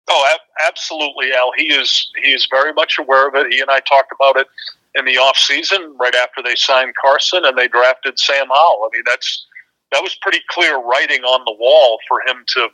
Oh, 0.08 0.32
ab- 0.34 0.68
absolutely, 0.68 1.32
Al. 1.32 1.52
He 1.56 1.72
is 1.72 2.10
he 2.22 2.32
is 2.32 2.46
very 2.50 2.72
much 2.72 2.98
aware 2.98 3.28
of 3.28 3.34
it. 3.34 3.52
He 3.52 3.60
and 3.60 3.70
I 3.70 3.80
talked 3.80 4.12
about 4.12 4.36
it 4.36 4.46
in 4.94 5.04
the 5.04 5.16
off 5.16 5.36
season 5.36 5.96
right 5.98 6.14
after 6.14 6.42
they 6.42 6.54
signed 6.54 6.94
Carson 7.00 7.44
and 7.44 7.56
they 7.56 7.68
drafted 7.68 8.18
Sam 8.18 8.46
Howell. 8.48 8.88
I 8.92 8.96
mean, 8.96 9.02
that's 9.06 9.46
that 9.92 10.02
was 10.02 10.14
pretty 10.20 10.40
clear 10.48 10.78
writing 10.78 11.22
on 11.22 11.44
the 11.44 11.56
wall 11.58 11.98
for 12.06 12.20
him 12.26 12.44
to 12.48 12.68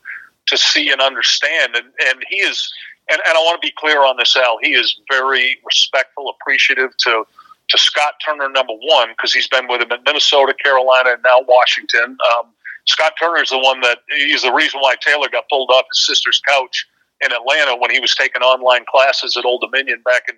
to 0.46 0.56
see 0.56 0.90
and 0.90 1.00
understand. 1.00 1.76
And 1.76 1.86
and 2.08 2.24
he 2.28 2.36
is 2.36 2.72
and, 3.10 3.20
and 3.26 3.36
I 3.36 3.40
want 3.40 3.60
to 3.60 3.66
be 3.66 3.74
clear 3.76 4.00
on 4.00 4.16
this, 4.16 4.36
Al. 4.36 4.58
He 4.62 4.74
is 4.74 5.00
very 5.10 5.58
respectful, 5.64 6.34
appreciative 6.40 6.96
to 6.98 7.24
to 7.68 7.78
Scott 7.78 8.14
Turner, 8.24 8.48
number 8.48 8.72
one, 8.72 9.10
because 9.10 9.32
he's 9.32 9.46
been 9.46 9.68
with 9.68 9.80
him 9.80 9.92
in 9.92 10.02
Minnesota, 10.04 10.52
Carolina, 10.60 11.10
and 11.12 11.22
now 11.22 11.40
Washington. 11.46 12.18
Um, 12.34 12.46
Scott 12.86 13.12
Turner 13.20 13.40
is 13.40 13.50
the 13.50 13.58
one 13.58 13.80
that 13.82 13.98
he's 14.08 14.42
the 14.42 14.52
reason 14.52 14.80
why 14.80 14.96
Taylor 15.00 15.28
got 15.30 15.48
pulled 15.48 15.70
off 15.70 15.84
his 15.88 16.04
sister's 16.04 16.42
couch 16.48 16.86
in 17.24 17.32
Atlanta 17.32 17.76
when 17.76 17.90
he 17.90 18.00
was 18.00 18.14
taking 18.14 18.42
online 18.42 18.84
classes 18.90 19.36
at 19.36 19.44
Old 19.44 19.60
Dominion 19.60 20.02
back 20.04 20.22
in 20.28 20.36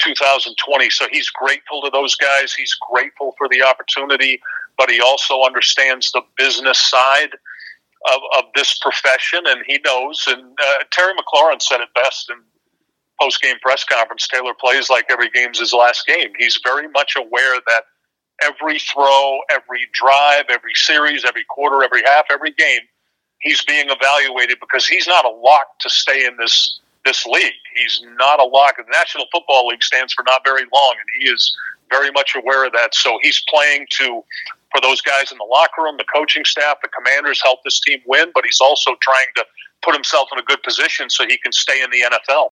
2020. 0.00 0.90
So 0.90 1.06
he's 1.10 1.30
grateful 1.30 1.82
to 1.82 1.90
those 1.90 2.16
guys. 2.16 2.52
He's 2.52 2.76
grateful 2.90 3.34
for 3.38 3.48
the 3.48 3.62
opportunity, 3.62 4.40
but 4.76 4.90
he 4.90 5.00
also 5.00 5.42
understands 5.42 6.10
the 6.12 6.22
business 6.36 6.78
side 6.78 7.34
of, 8.12 8.20
of 8.38 8.44
this 8.54 8.78
profession, 8.78 9.40
and 9.46 9.60
he 9.66 9.78
knows. 9.84 10.24
And 10.26 10.42
uh, 10.42 10.84
Terry 10.90 11.12
McLaurin 11.14 11.60
said 11.60 11.80
it 11.80 11.88
best 11.94 12.30
in 12.30 12.36
post 13.20 13.42
game 13.42 13.56
press 13.60 13.84
conference. 13.84 14.26
Taylor 14.26 14.54
plays 14.58 14.88
like 14.88 15.06
every 15.10 15.28
game's 15.30 15.60
his 15.60 15.72
last 15.72 16.06
game. 16.06 16.32
He's 16.38 16.58
very 16.64 16.88
much 16.88 17.14
aware 17.16 17.60
that 17.66 17.82
every 18.42 18.78
throw, 18.78 19.38
every 19.50 19.86
drive, 19.92 20.44
every 20.48 20.74
series, 20.74 21.24
every 21.24 21.44
quarter, 21.44 21.84
every 21.84 22.02
half, 22.04 22.24
every 22.30 22.52
game, 22.52 22.80
he's 23.40 23.62
being 23.62 23.86
evaluated 23.88 24.58
because 24.60 24.86
he's 24.86 25.06
not 25.06 25.24
a 25.24 25.30
lock 25.30 25.78
to 25.80 25.90
stay 25.90 26.24
in 26.24 26.36
this 26.38 26.78
this 27.04 27.24
league. 27.24 27.54
He's 27.74 28.02
not 28.18 28.40
a 28.40 28.44
lock. 28.44 28.76
The 28.76 28.84
National 28.92 29.24
Football 29.32 29.68
League 29.68 29.82
stands 29.82 30.12
for 30.12 30.22
not 30.22 30.42
very 30.44 30.64
long, 30.72 30.94
and 30.98 31.08
he 31.22 31.30
is 31.30 31.56
very 31.90 32.10
much 32.10 32.34
aware 32.36 32.66
of 32.66 32.72
that. 32.72 32.94
So 32.94 33.18
he's 33.22 33.42
playing 33.48 33.86
to 33.98 34.22
for 34.70 34.80
those 34.80 35.00
guys 35.00 35.32
in 35.32 35.38
the 35.38 35.44
locker 35.44 35.82
room, 35.82 35.96
the 35.96 36.04
coaching 36.04 36.44
staff, 36.44 36.76
the 36.82 36.88
commanders 36.88 37.42
help 37.42 37.60
this 37.64 37.80
team 37.80 38.00
win, 38.06 38.30
but 38.34 38.44
he's 38.44 38.60
also 38.60 38.92
trying 39.00 39.26
to 39.36 39.44
put 39.82 39.94
himself 39.94 40.28
in 40.32 40.38
a 40.38 40.42
good 40.42 40.62
position 40.62 41.10
so 41.10 41.26
he 41.26 41.38
can 41.38 41.52
stay 41.52 41.82
in 41.82 41.90
the 41.90 42.02
NFL. 42.04 42.50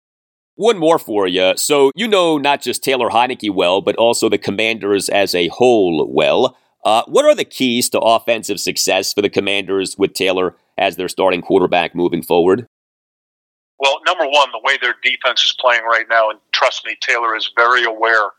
One 0.55 0.79
more 0.79 0.97
for 0.97 1.27
you. 1.27 1.53
So, 1.57 1.91
you 1.95 2.07
know 2.07 2.39
not 2.39 2.61
just 2.61 2.83
Taylor 2.83 3.09
Heinicke 3.09 3.53
well, 3.53 3.81
but 3.81 3.95
also 3.97 4.29
the 4.29 4.39
commanders 4.39 5.07
as 5.09 5.35
a 5.35 5.49
whole 5.49 6.07
well. 6.11 6.57
Uh, 6.85 7.03
what 7.07 7.25
are 7.25 7.35
the 7.35 7.45
keys 7.45 7.89
to 7.89 7.99
offensive 7.99 8.59
success 8.59 9.13
for 9.13 9.21
the 9.21 9.29
commanders 9.29 9.97
with 9.97 10.13
Taylor 10.13 10.55
as 10.77 10.95
their 10.95 11.09
starting 11.09 11.41
quarterback 11.41 11.95
moving 11.95 12.21
forward? 12.21 12.67
Well, 13.79 13.99
number 14.05 14.25
one, 14.25 14.49
the 14.51 14.61
way 14.63 14.77
their 14.81 14.95
defense 15.03 15.43
is 15.43 15.55
playing 15.59 15.83
right 15.83 16.05
now, 16.09 16.29
and 16.29 16.39
trust 16.51 16.85
me, 16.85 16.95
Taylor 17.01 17.35
is 17.35 17.51
very 17.55 17.83
aware 17.83 18.31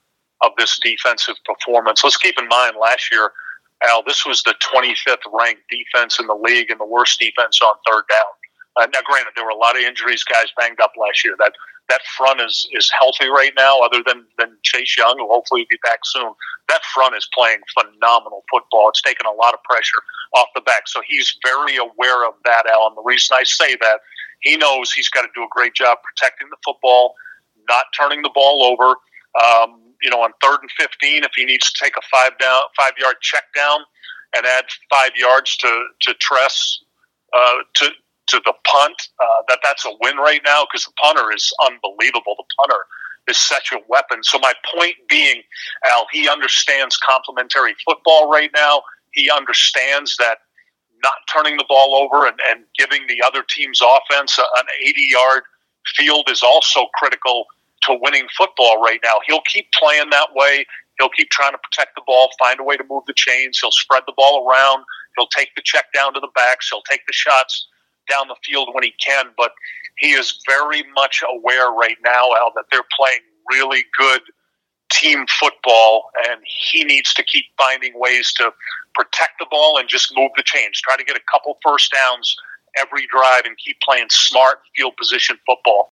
of 0.42 0.52
this 0.56 0.78
defensive 0.82 1.36
performance. 1.44 2.02
Let's 2.02 2.16
keep 2.16 2.38
in 2.38 2.48
mind 2.48 2.76
last 2.80 3.10
year, 3.12 3.30
Al, 3.84 4.02
this 4.04 4.26
was 4.26 4.42
the 4.42 4.54
25th 4.54 5.18
ranked 5.32 5.62
defense 5.70 6.18
in 6.18 6.26
the 6.26 6.34
league 6.34 6.70
and 6.70 6.80
the 6.80 6.86
worst 6.86 7.20
defense 7.20 7.60
on 7.62 7.74
third 7.86 8.04
down. 8.10 8.32
Uh, 8.78 8.86
now, 8.92 9.00
granted, 9.04 9.32
there 9.34 9.44
were 9.44 9.50
a 9.50 9.56
lot 9.56 9.76
of 9.76 9.82
injuries, 9.82 10.22
guys 10.22 10.46
banged 10.56 10.80
up 10.80 10.92
last 10.96 11.24
year. 11.24 11.34
That 11.38 11.52
that 11.88 12.00
front 12.16 12.40
is 12.40 12.68
is 12.72 12.90
healthy 12.98 13.28
right 13.28 13.52
now, 13.56 13.80
other 13.80 14.02
than 14.06 14.24
than 14.38 14.56
Chase 14.62 14.96
Young, 14.96 15.16
who 15.18 15.26
hopefully 15.28 15.62
will 15.62 15.70
be 15.70 15.80
back 15.82 16.00
soon. 16.04 16.32
That 16.68 16.84
front 16.94 17.16
is 17.16 17.28
playing 17.34 17.60
phenomenal 17.74 18.44
football. 18.50 18.88
It's 18.90 19.02
taken 19.02 19.26
a 19.26 19.32
lot 19.32 19.54
of 19.54 19.62
pressure 19.64 20.02
off 20.34 20.48
the 20.54 20.60
back, 20.60 20.86
so 20.86 21.00
he's 21.06 21.36
very 21.44 21.76
aware 21.76 22.26
of 22.26 22.34
that, 22.44 22.66
Al. 22.66 22.88
And 22.88 22.96
the 22.96 23.02
reason 23.02 23.36
I 23.38 23.44
say 23.44 23.74
that, 23.80 24.00
he 24.40 24.56
knows 24.56 24.92
he's 24.92 25.08
got 25.08 25.22
to 25.22 25.28
do 25.34 25.42
a 25.42 25.48
great 25.50 25.74
job 25.74 25.98
protecting 26.04 26.48
the 26.50 26.58
football, 26.64 27.14
not 27.68 27.86
turning 27.98 28.22
the 28.22 28.30
ball 28.34 28.62
over. 28.62 28.94
Um, 29.42 29.80
you 30.02 30.10
know, 30.10 30.22
on 30.22 30.30
third 30.42 30.58
and 30.60 30.70
fifteen, 30.78 31.24
if 31.24 31.32
he 31.34 31.44
needs 31.44 31.72
to 31.72 31.84
take 31.84 31.96
a 31.96 32.02
five 32.10 32.38
down, 32.38 32.62
five 32.76 32.92
yard 32.98 33.16
check 33.20 33.44
down, 33.56 33.80
and 34.36 34.46
add 34.46 34.66
five 34.90 35.10
yards 35.16 35.56
to 35.56 35.86
to 36.00 36.14
Tress 36.14 36.78
uh, 37.32 37.56
to 37.74 37.90
to 38.28 38.40
the 38.44 38.54
punt, 38.64 39.08
uh, 39.20 39.42
that 39.48 39.58
that's 39.62 39.84
a 39.84 39.92
win 40.00 40.16
right 40.16 40.40
now 40.44 40.64
because 40.64 40.84
the 40.84 40.92
punter 41.00 41.32
is 41.34 41.52
unbelievable. 41.66 42.34
The 42.36 42.44
punter 42.58 42.84
is 43.28 43.36
such 43.36 43.72
a 43.72 43.78
weapon. 43.88 44.22
So 44.24 44.38
my 44.38 44.52
point 44.74 44.96
being, 45.08 45.42
Al, 45.86 46.06
he 46.12 46.28
understands 46.28 46.96
complementary 46.96 47.74
football 47.84 48.30
right 48.30 48.50
now. 48.54 48.82
He 49.12 49.30
understands 49.30 50.16
that 50.18 50.38
not 51.02 51.14
turning 51.32 51.56
the 51.56 51.64
ball 51.68 51.94
over 51.94 52.26
and, 52.26 52.38
and 52.50 52.64
giving 52.76 53.06
the 53.06 53.22
other 53.24 53.44
team's 53.48 53.80
offense 53.80 54.38
an 54.38 54.64
80 54.84 55.00
yard 55.10 55.42
field 55.96 56.28
is 56.28 56.42
also 56.42 56.86
critical 56.94 57.46
to 57.82 57.96
winning 58.00 58.26
football 58.36 58.82
right 58.82 59.00
now. 59.04 59.14
He'll 59.26 59.42
keep 59.42 59.70
playing 59.72 60.10
that 60.10 60.28
way. 60.34 60.66
He'll 60.98 61.08
keep 61.10 61.30
trying 61.30 61.52
to 61.52 61.58
protect 61.58 61.94
the 61.94 62.02
ball, 62.06 62.30
find 62.38 62.58
a 62.58 62.64
way 62.64 62.76
to 62.76 62.84
move 62.90 63.04
the 63.06 63.14
chains. 63.14 63.58
He'll 63.60 63.70
spread 63.70 64.02
the 64.06 64.12
ball 64.16 64.48
around. 64.48 64.84
He'll 65.16 65.28
take 65.28 65.54
the 65.54 65.62
check 65.64 65.86
down 65.94 66.12
to 66.14 66.20
the 66.20 66.28
backs. 66.34 66.68
He'll 66.68 66.82
take 66.82 67.06
the 67.06 67.12
shots 67.12 67.68
down 68.08 68.28
the 68.28 68.36
field 68.44 68.70
when 68.72 68.84
he 68.84 68.92
can. 69.00 69.26
But 69.36 69.52
he 69.98 70.12
is 70.12 70.40
very 70.46 70.82
much 70.94 71.22
aware 71.28 71.70
right 71.70 71.96
now, 72.04 72.30
Al, 72.40 72.52
that 72.54 72.66
they're 72.70 72.86
playing 72.96 73.20
really 73.50 73.84
good 73.96 74.22
team 74.90 75.26
football, 75.28 76.10
and 76.28 76.40
he 76.44 76.84
needs 76.84 77.12
to 77.14 77.22
keep 77.22 77.44
finding 77.58 77.92
ways 77.96 78.32
to 78.34 78.52
protect 78.94 79.32
the 79.38 79.46
ball 79.50 79.78
and 79.78 79.88
just 79.88 80.14
move 80.16 80.30
the 80.36 80.42
chains. 80.42 80.80
Try 80.80 80.96
to 80.96 81.04
get 81.04 81.16
a 81.16 81.20
couple 81.30 81.58
first 81.62 81.92
downs 81.92 82.36
every 82.80 83.06
drive 83.06 83.44
and 83.44 83.56
keep 83.58 83.78
playing 83.80 84.06
smart 84.10 84.60
field 84.76 84.96
position 84.96 85.38
football. 85.46 85.92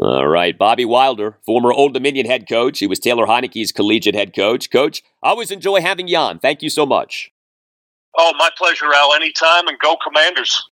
All 0.00 0.26
right, 0.26 0.56
Bobby 0.56 0.84
Wilder, 0.84 1.36
former 1.44 1.72
Old 1.72 1.92
Dominion 1.92 2.26
head 2.26 2.48
coach. 2.48 2.78
He 2.78 2.86
was 2.86 2.98
Taylor 2.98 3.26
Heinicke's 3.26 3.72
collegiate 3.72 4.14
head 4.14 4.34
coach. 4.34 4.70
Coach, 4.70 5.02
I 5.22 5.30
always 5.30 5.50
enjoy 5.50 5.80
having 5.80 6.08
you 6.08 6.16
on. 6.16 6.38
Thank 6.38 6.62
you 6.62 6.70
so 6.70 6.86
much. 6.86 7.30
Oh, 8.16 8.32
my 8.38 8.50
pleasure, 8.56 8.92
Al. 8.92 9.14
Anytime, 9.14 9.68
and 9.68 9.78
go 9.78 9.96
Commanders. 10.02 10.69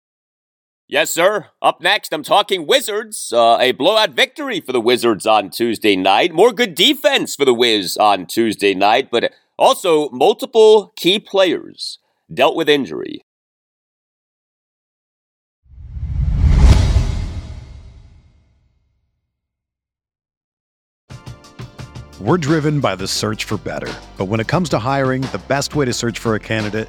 Yes, 0.89 1.11
sir. 1.11 1.49
Up 1.61 1.80
next, 1.80 2.12
I'm 2.12 2.22
talking 2.22 2.64
Wizards. 2.64 3.32
Uh, 3.32 3.59
a 3.59 3.72
blowout 3.72 4.11
victory 4.11 4.61
for 4.61 4.70
the 4.70 4.80
Wizards 4.80 5.26
on 5.26 5.51
Tuesday 5.51 5.97
night. 5.97 6.32
More 6.32 6.53
good 6.53 6.76
defense 6.76 7.34
for 7.34 7.45
the 7.45 7.53
Wiz 7.53 7.97
on 7.97 8.24
Tuesday 8.24 8.72
night, 8.72 9.11
but 9.11 9.32
also 9.59 10.09
multiple 10.11 10.93
key 10.95 11.18
players 11.18 11.99
dealt 12.32 12.55
with 12.55 12.68
injury. 12.68 13.22
We're 22.20 22.39
driven 22.39 22.78
by 22.78 22.95
the 22.95 23.09
search 23.09 23.43
for 23.43 23.59
better. 23.59 23.93
But 24.16 24.26
when 24.26 24.39
it 24.39 24.47
comes 24.47 24.68
to 24.68 24.78
hiring, 24.78 25.22
the 25.22 25.43
best 25.49 25.74
way 25.74 25.84
to 25.84 25.93
search 25.93 26.20
for 26.20 26.37
a 26.37 26.41
candidate 26.41 26.89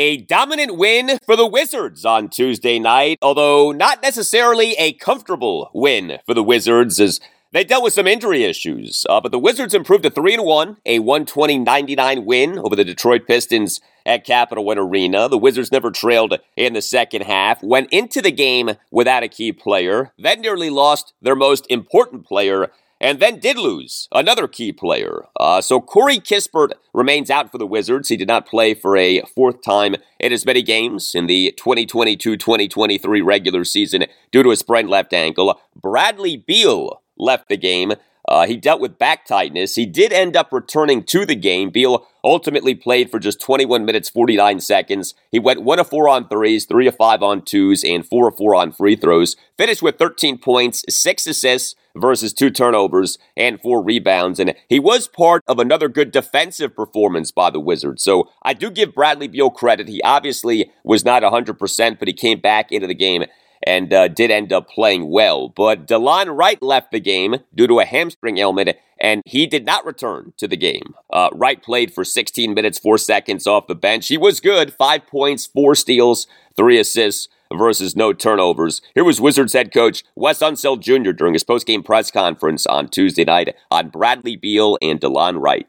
A 0.00 0.16
dominant 0.16 0.76
win 0.76 1.18
for 1.26 1.34
the 1.34 1.44
Wizards 1.44 2.04
on 2.04 2.28
Tuesday 2.28 2.78
night, 2.78 3.18
although 3.20 3.72
not 3.72 4.00
necessarily 4.00 4.74
a 4.74 4.92
comfortable 4.92 5.72
win 5.74 6.20
for 6.24 6.34
the 6.34 6.42
Wizards 6.44 7.00
as 7.00 7.18
they 7.50 7.64
dealt 7.64 7.82
with 7.82 7.94
some 7.94 8.06
injury 8.06 8.44
issues. 8.44 9.04
Uh, 9.10 9.20
but 9.20 9.32
the 9.32 9.40
Wizards 9.40 9.74
improved 9.74 10.04
to 10.04 10.10
3 10.10 10.34
and 10.34 10.44
1, 10.44 10.76
a 10.86 11.00
120-99 11.00 12.24
win 12.24 12.60
over 12.60 12.76
the 12.76 12.84
Detroit 12.84 13.26
Pistons 13.26 13.80
at 14.06 14.24
Capital 14.24 14.64
One 14.64 14.78
Arena. 14.78 15.28
The 15.28 15.36
Wizards 15.36 15.72
never 15.72 15.90
trailed 15.90 16.38
in 16.54 16.74
the 16.74 16.80
second 16.80 17.22
half, 17.22 17.60
went 17.60 17.92
into 17.92 18.22
the 18.22 18.30
game 18.30 18.70
without 18.92 19.24
a 19.24 19.28
key 19.28 19.50
player, 19.50 20.12
then 20.16 20.42
nearly 20.42 20.70
lost 20.70 21.12
their 21.20 21.34
most 21.34 21.66
important 21.68 22.24
player 22.24 22.70
and 23.00 23.20
then 23.20 23.38
did 23.38 23.58
lose 23.58 24.08
another 24.12 24.48
key 24.48 24.72
player. 24.72 25.26
Uh, 25.38 25.60
so 25.60 25.80
Corey 25.80 26.18
Kispert 26.18 26.72
remains 26.92 27.30
out 27.30 27.50
for 27.50 27.58
the 27.58 27.66
Wizards. 27.66 28.08
He 28.08 28.16
did 28.16 28.28
not 28.28 28.46
play 28.46 28.74
for 28.74 28.96
a 28.96 29.22
fourth 29.34 29.62
time 29.62 29.96
in 30.18 30.32
as 30.32 30.46
many 30.46 30.62
games 30.62 31.14
in 31.14 31.26
the 31.26 31.54
2022-2023 31.58 33.24
regular 33.24 33.64
season 33.64 34.06
due 34.30 34.42
to 34.42 34.50
a 34.50 34.56
sprained 34.56 34.90
left 34.90 35.12
ankle. 35.12 35.60
Bradley 35.80 36.36
Beal 36.36 37.02
left 37.16 37.48
the 37.48 37.56
game 37.56 37.92
uh, 38.28 38.46
he 38.46 38.56
dealt 38.56 38.80
with 38.80 38.98
back 38.98 39.24
tightness. 39.24 39.74
He 39.74 39.86
did 39.86 40.12
end 40.12 40.36
up 40.36 40.52
returning 40.52 41.02
to 41.04 41.24
the 41.24 41.34
game. 41.34 41.70
Beal 41.70 42.06
ultimately 42.22 42.74
played 42.74 43.10
for 43.10 43.18
just 43.18 43.40
21 43.40 43.84
minutes, 43.84 44.10
49 44.10 44.60
seconds. 44.60 45.14
He 45.30 45.38
went 45.38 45.62
1 45.62 45.78
of 45.78 45.88
4 45.88 46.08
on 46.08 46.28
threes, 46.28 46.66
3 46.66 46.86
of 46.88 46.96
5 46.96 47.22
on 47.22 47.42
twos, 47.42 47.82
and 47.82 48.06
4 48.06 48.28
of 48.28 48.36
4 48.36 48.54
on 48.54 48.72
free 48.72 48.96
throws. 48.96 49.36
Finished 49.56 49.82
with 49.82 49.98
13 49.98 50.38
points, 50.38 50.84
6 50.88 51.26
assists 51.26 51.74
versus 51.96 52.32
2 52.32 52.50
turnovers, 52.50 53.18
and 53.36 53.60
4 53.60 53.82
rebounds. 53.82 54.38
And 54.38 54.54
he 54.68 54.78
was 54.78 55.08
part 55.08 55.42
of 55.48 55.58
another 55.58 55.88
good 55.88 56.10
defensive 56.10 56.76
performance 56.76 57.30
by 57.30 57.50
the 57.50 57.60
Wizards. 57.60 58.04
So 58.04 58.28
I 58.42 58.52
do 58.52 58.70
give 58.70 58.94
Bradley 58.94 59.28
Beal 59.28 59.50
credit. 59.50 59.88
He 59.88 60.02
obviously 60.02 60.70
was 60.84 61.04
not 61.04 61.22
100%, 61.22 61.98
but 61.98 62.08
he 62.08 62.14
came 62.14 62.40
back 62.40 62.70
into 62.72 62.86
the 62.86 62.94
game 62.94 63.24
and 63.68 63.92
uh, 63.92 64.08
did 64.08 64.30
end 64.30 64.50
up 64.50 64.70
playing 64.70 65.10
well. 65.10 65.50
But 65.50 65.86
Delon 65.86 66.34
Wright 66.34 66.60
left 66.62 66.90
the 66.90 67.00
game 67.00 67.36
due 67.54 67.66
to 67.66 67.80
a 67.80 67.84
hamstring 67.84 68.38
ailment, 68.38 68.70
and 68.98 69.20
he 69.26 69.46
did 69.46 69.66
not 69.66 69.84
return 69.84 70.32
to 70.38 70.48
the 70.48 70.56
game. 70.56 70.94
Uh, 71.12 71.28
Wright 71.34 71.62
played 71.62 71.92
for 71.92 72.02
16 72.02 72.54
minutes, 72.54 72.78
4 72.78 72.96
seconds 72.96 73.46
off 73.46 73.66
the 73.66 73.74
bench. 73.74 74.08
He 74.08 74.16
was 74.16 74.40
good, 74.40 74.72
5 74.72 75.06
points, 75.06 75.44
4 75.44 75.74
steals, 75.74 76.26
3 76.56 76.78
assists 76.78 77.28
versus 77.52 77.94
no 77.94 78.14
turnovers. 78.14 78.80
Here 78.94 79.04
was 79.04 79.20
Wizards 79.20 79.52
head 79.52 79.70
coach 79.72 80.02
Wes 80.16 80.38
Unseld 80.38 80.80
Jr. 80.80 81.12
during 81.12 81.34
his 81.34 81.44
postgame 81.44 81.84
press 81.84 82.10
conference 82.10 82.66
on 82.66 82.88
Tuesday 82.88 83.24
night 83.24 83.54
on 83.70 83.90
Bradley 83.90 84.36
Beal 84.36 84.78
and 84.80 84.98
Delon 84.98 85.42
Wright. 85.42 85.66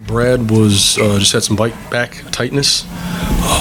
Brad 0.00 0.50
was 0.50 0.98
uh, 0.98 1.18
just 1.18 1.32
had 1.32 1.44
some 1.44 1.56
bike 1.56 1.74
back 1.90 2.12
tightness. 2.30 2.84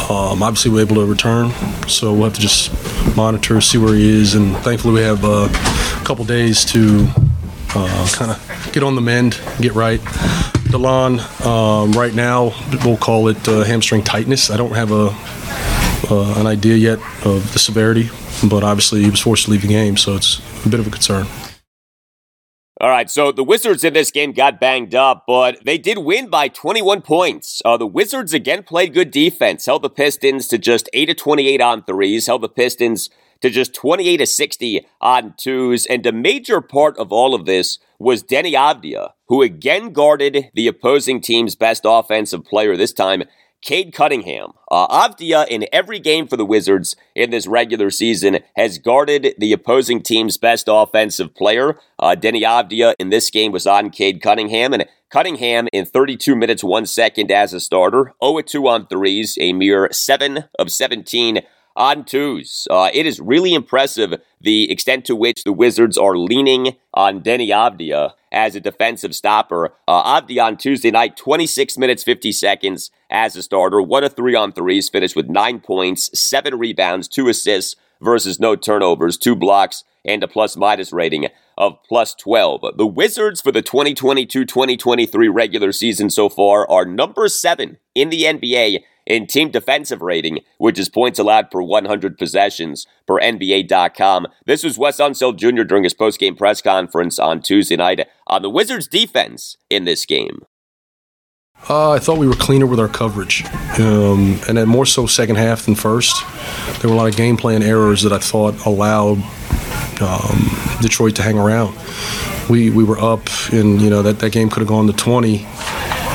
Um, 0.09 0.43
obviously, 0.43 0.71
we're 0.71 0.81
able 0.81 0.95
to 0.95 1.05
return, 1.05 1.51
so 1.87 2.13
we'll 2.13 2.25
have 2.25 2.33
to 2.33 2.41
just 2.41 2.71
monitor, 3.15 3.61
see 3.61 3.77
where 3.77 3.93
he 3.93 4.09
is, 4.09 4.35
and 4.35 4.55
thankfully, 4.57 4.95
we 4.95 5.01
have 5.01 5.23
uh, 5.23 5.47
a 5.47 6.05
couple 6.05 6.25
days 6.25 6.65
to 6.65 7.07
uh, 7.75 8.07
kind 8.11 8.31
of 8.31 8.69
get 8.73 8.83
on 8.83 8.95
the 8.95 9.01
mend, 9.01 9.39
get 9.61 9.73
right. 9.73 9.99
Delon, 10.69 11.19
um, 11.45 11.91
right 11.93 12.13
now, 12.13 12.51
we'll 12.83 12.97
call 12.97 13.27
it 13.27 13.47
uh, 13.47 13.63
hamstring 13.63 14.03
tightness. 14.03 14.49
I 14.49 14.57
don't 14.57 14.73
have 14.75 14.91
a 14.91 15.09
uh, 16.11 16.39
an 16.39 16.47
idea 16.47 16.75
yet 16.75 16.99
of 17.25 17.53
the 17.53 17.59
severity, 17.59 18.09
but 18.49 18.63
obviously, 18.63 19.03
he 19.03 19.09
was 19.09 19.21
forced 19.21 19.45
to 19.45 19.51
leave 19.51 19.61
the 19.61 19.67
game, 19.67 19.95
so 19.97 20.15
it's 20.15 20.41
a 20.65 20.69
bit 20.69 20.79
of 20.79 20.87
a 20.87 20.91
concern. 20.91 21.27
All 22.82 22.89
right, 22.89 23.07
so 23.07 23.32
the 23.32 23.43
Wizards 23.43 23.84
in 23.84 23.93
this 23.93 24.09
game 24.09 24.32
got 24.32 24.59
banged 24.59 24.95
up, 24.95 25.26
but 25.28 25.63
they 25.63 25.78
did 25.78 25.99
win 25.99 26.28
by 26.28 26.47
21 26.47 27.01
points. 27.03 27.61
Uh, 27.63 27.78
the 27.78 27.86
Wizards 27.86 28.34
again 28.34 28.63
played 28.63 28.95
good 28.95 29.11
defense, 29.11 29.67
held 29.67 29.84
the 29.84 29.91
Pistons 29.91 30.47
to 30.47 30.57
just 30.57 30.89
8 30.91 31.05
to 31.05 31.13
28 31.13 31.61
on 31.61 31.84
threes, 31.84 32.26
held 32.26 32.41
the 32.41 32.49
Pistons 32.49 33.11
to 33.41 33.51
just 33.51 33.76
28 33.76 34.17
to 34.17 34.26
60 34.26 34.88
on 35.01 35.36
twos, 35.38 35.86
and 35.86 36.03
a 36.07 36.11
major 36.11 36.61
part 36.61 36.97
of 36.97 37.11
all 37.11 37.36
of 37.36 37.45
this 37.45 37.78
was 37.99 38.24
Deni 38.24 38.53
Avdija, 38.53 39.11
who 39.28 39.43
again 39.43 39.91
guarded 39.93 40.49
the 40.55 40.67
opposing 40.67 41.21
team's 41.21 41.55
best 41.55 41.84
offensive 41.86 42.43
player 42.43 42.76
this 42.76 42.93
time 42.93 43.24
Cade 43.64 43.93
Cunningham. 43.93 44.53
Uh, 44.70 44.88
Avdija, 44.88 45.47
in 45.47 45.66
every 45.72 45.99
game 45.99 46.28
for 46.28 46.36
the 46.36 46.45
Wizards 46.45 46.95
in 47.16 47.30
this 47.32 47.47
regular 47.47 47.89
season, 47.89 48.39
has 48.57 48.78
guarded 48.78 49.36
the 49.38 49.53
opposing 49.53 50.01
team's 50.01 50.38
best 50.38 50.66
offensive 50.70 51.34
player. 51.34 51.80
Uh, 51.97 52.16
Deni 52.20 52.41
Avdija 52.41 52.93
in 52.99 53.09
this 53.09 53.30
game 53.30 53.53
was 53.53 53.66
on 53.66 53.89
Cade 53.89 54.22
Cunningham, 54.22 54.74
and 54.74 54.86
Cunningham 55.09 55.68
in 55.72 55.86
32 55.86 56.36
minutes, 56.36 56.64
1 56.64 56.86
second 56.88 57.32
as 57.32 57.53
a 57.53 57.59
starter, 57.59 58.14
0 58.24 58.41
2 58.41 58.68
on 58.68 58.88
threes, 58.88 59.38
a 59.39 59.53
mere 59.53 59.88
7 59.91 60.45
of 60.59 60.72
17 60.72 61.41
on 61.76 62.03
twos. 62.03 62.67
Uh, 62.69 62.89
it 62.93 63.05
is 63.05 63.19
really 63.19 63.53
impressive 63.53 64.21
the 64.41 64.71
extent 64.71 65.05
to 65.05 65.15
which 65.15 65.43
the 65.43 65.53
Wizards 65.53 65.97
are 65.97 66.17
leaning 66.17 66.76
on 66.93 67.21
Deni 67.21 67.47
Avdija 67.49 68.13
as 68.32 68.55
a 68.55 68.59
defensive 68.59 69.15
stopper. 69.15 69.74
Uh, 69.88 70.21
Avdija 70.21 70.43
on 70.43 70.57
Tuesday 70.57 70.91
night, 70.91 71.17
26 71.17 71.78
minutes, 71.78 72.03
50 72.03 72.32
seconds 72.32 72.91
as 73.09 73.36
a 73.36 73.43
starter, 73.43 73.82
1 73.82 74.03
of 74.03 74.15
3 74.15 74.36
on 74.36 74.51
threes, 74.51 74.89
finished 74.89 75.15
with 75.15 75.30
9 75.30 75.59
points, 75.59 76.09
7 76.19 76.57
rebounds, 76.57 77.07
2 77.07 77.30
assists 77.30 77.76
versus 78.01 78.39
no 78.39 78.55
turnovers, 78.55 79.17
2 79.17 79.36
blocks, 79.36 79.84
and 80.05 80.24
a 80.24 80.28
plus 80.28 80.57
minus 80.57 80.91
rating 80.91 81.28
of 81.57 81.78
plus 81.88 82.13
12. 82.15 82.78
The 82.78 82.88
Wizards 82.88 83.41
for 83.41 83.51
the 83.51 83.61
2022 83.61 84.45
2023 84.45 85.28
regular 85.30 85.71
season 85.71 86.09
so 86.09 86.30
far 86.30 86.69
are 86.69 86.86
number 86.86 87.28
7 87.28 87.78
in 87.95 88.09
the 88.09 88.24
NBA 88.24 88.84
in 89.05 89.27
team 89.27 89.51
defensive 89.51 90.01
rating, 90.01 90.39
which 90.57 90.79
is 90.79 90.89
points 90.89 91.19
allowed 91.19 91.51
per 91.51 91.61
100 91.61 92.17
possessions 92.17 92.87
per 93.07 93.19
NBA.com. 93.19 94.27
This 94.45 94.63
was 94.63 94.77
Wes 94.77 94.99
Unseld 94.99 95.37
Jr. 95.37 95.63
during 95.63 95.83
his 95.83 95.93
postgame 95.93 96.37
press 96.37 96.61
conference 96.61 97.19
on 97.19 97.41
Tuesday 97.41 97.75
night 97.75 98.07
on 98.27 98.41
the 98.41 98.49
Wizards' 98.49 98.87
defense 98.87 99.57
in 99.69 99.85
this 99.85 100.05
game. 100.05 100.45
Uh, 101.69 101.91
I 101.91 101.99
thought 101.99 102.17
we 102.17 102.27
were 102.27 102.35
cleaner 102.35 102.65
with 102.65 102.79
our 102.79 102.89
coverage, 102.89 103.45
um, 103.79 104.37
and 104.49 104.67
more 104.67 104.85
so 104.85 105.05
second 105.05 105.37
half 105.37 105.65
than 105.65 105.75
first. 105.75 106.21
There 106.81 106.89
were 106.89 106.95
a 106.95 106.97
lot 106.97 107.07
of 107.07 107.15
game 107.15 107.37
plan 107.37 107.63
errors 107.63 108.01
that 108.01 108.11
I 108.11 108.17
thought 108.17 108.65
allowed 108.65 109.23
um, 110.01 110.49
Detroit 110.81 111.15
to 111.15 111.23
hang 111.23 111.37
around. 111.37 111.73
We 112.49 112.69
we 112.69 112.83
were 112.83 112.99
up, 112.99 113.29
and 113.53 113.81
you 113.81 113.89
know 113.89 114.01
that, 114.01 114.19
that 114.19 114.33
game 114.33 114.49
could 114.49 114.59
have 114.59 114.67
gone 114.67 114.87
to 114.87 114.93
20, 114.93 115.45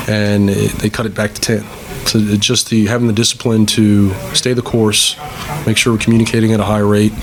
and 0.07 0.51
it, 0.51 0.71
they 0.73 0.89
cut 0.91 1.07
it 1.07 1.15
back 1.15 1.33
to 1.33 1.41
10. 1.41 1.78
So 2.09 2.19
just 2.37 2.71
the 2.71 2.87
having 2.87 3.05
the 3.05 3.13
discipline 3.13 3.67
to 3.67 4.11
stay 4.33 4.53
the 4.53 4.63
course, 4.63 5.15
make 5.67 5.77
sure 5.77 5.93
we're 5.93 5.99
communicating 5.99 6.51
at 6.53 6.59
a 6.59 6.63
high 6.63 6.79
rate, 6.79 7.13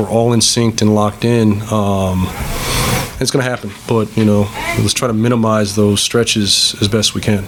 we're 0.00 0.10
all 0.10 0.32
in 0.32 0.40
sync 0.40 0.80
and 0.80 0.96
locked 0.96 1.24
in. 1.24 1.62
Um, 1.70 2.26
it's 3.20 3.30
going 3.30 3.44
to 3.44 3.48
happen, 3.48 3.70
but 3.86 4.16
you 4.16 4.24
know, 4.24 4.50
let's 4.80 4.94
try 4.94 5.06
to 5.06 5.14
minimize 5.14 5.76
those 5.76 6.02
stretches 6.02 6.74
as 6.80 6.88
best 6.88 7.14
we 7.14 7.20
can. 7.20 7.44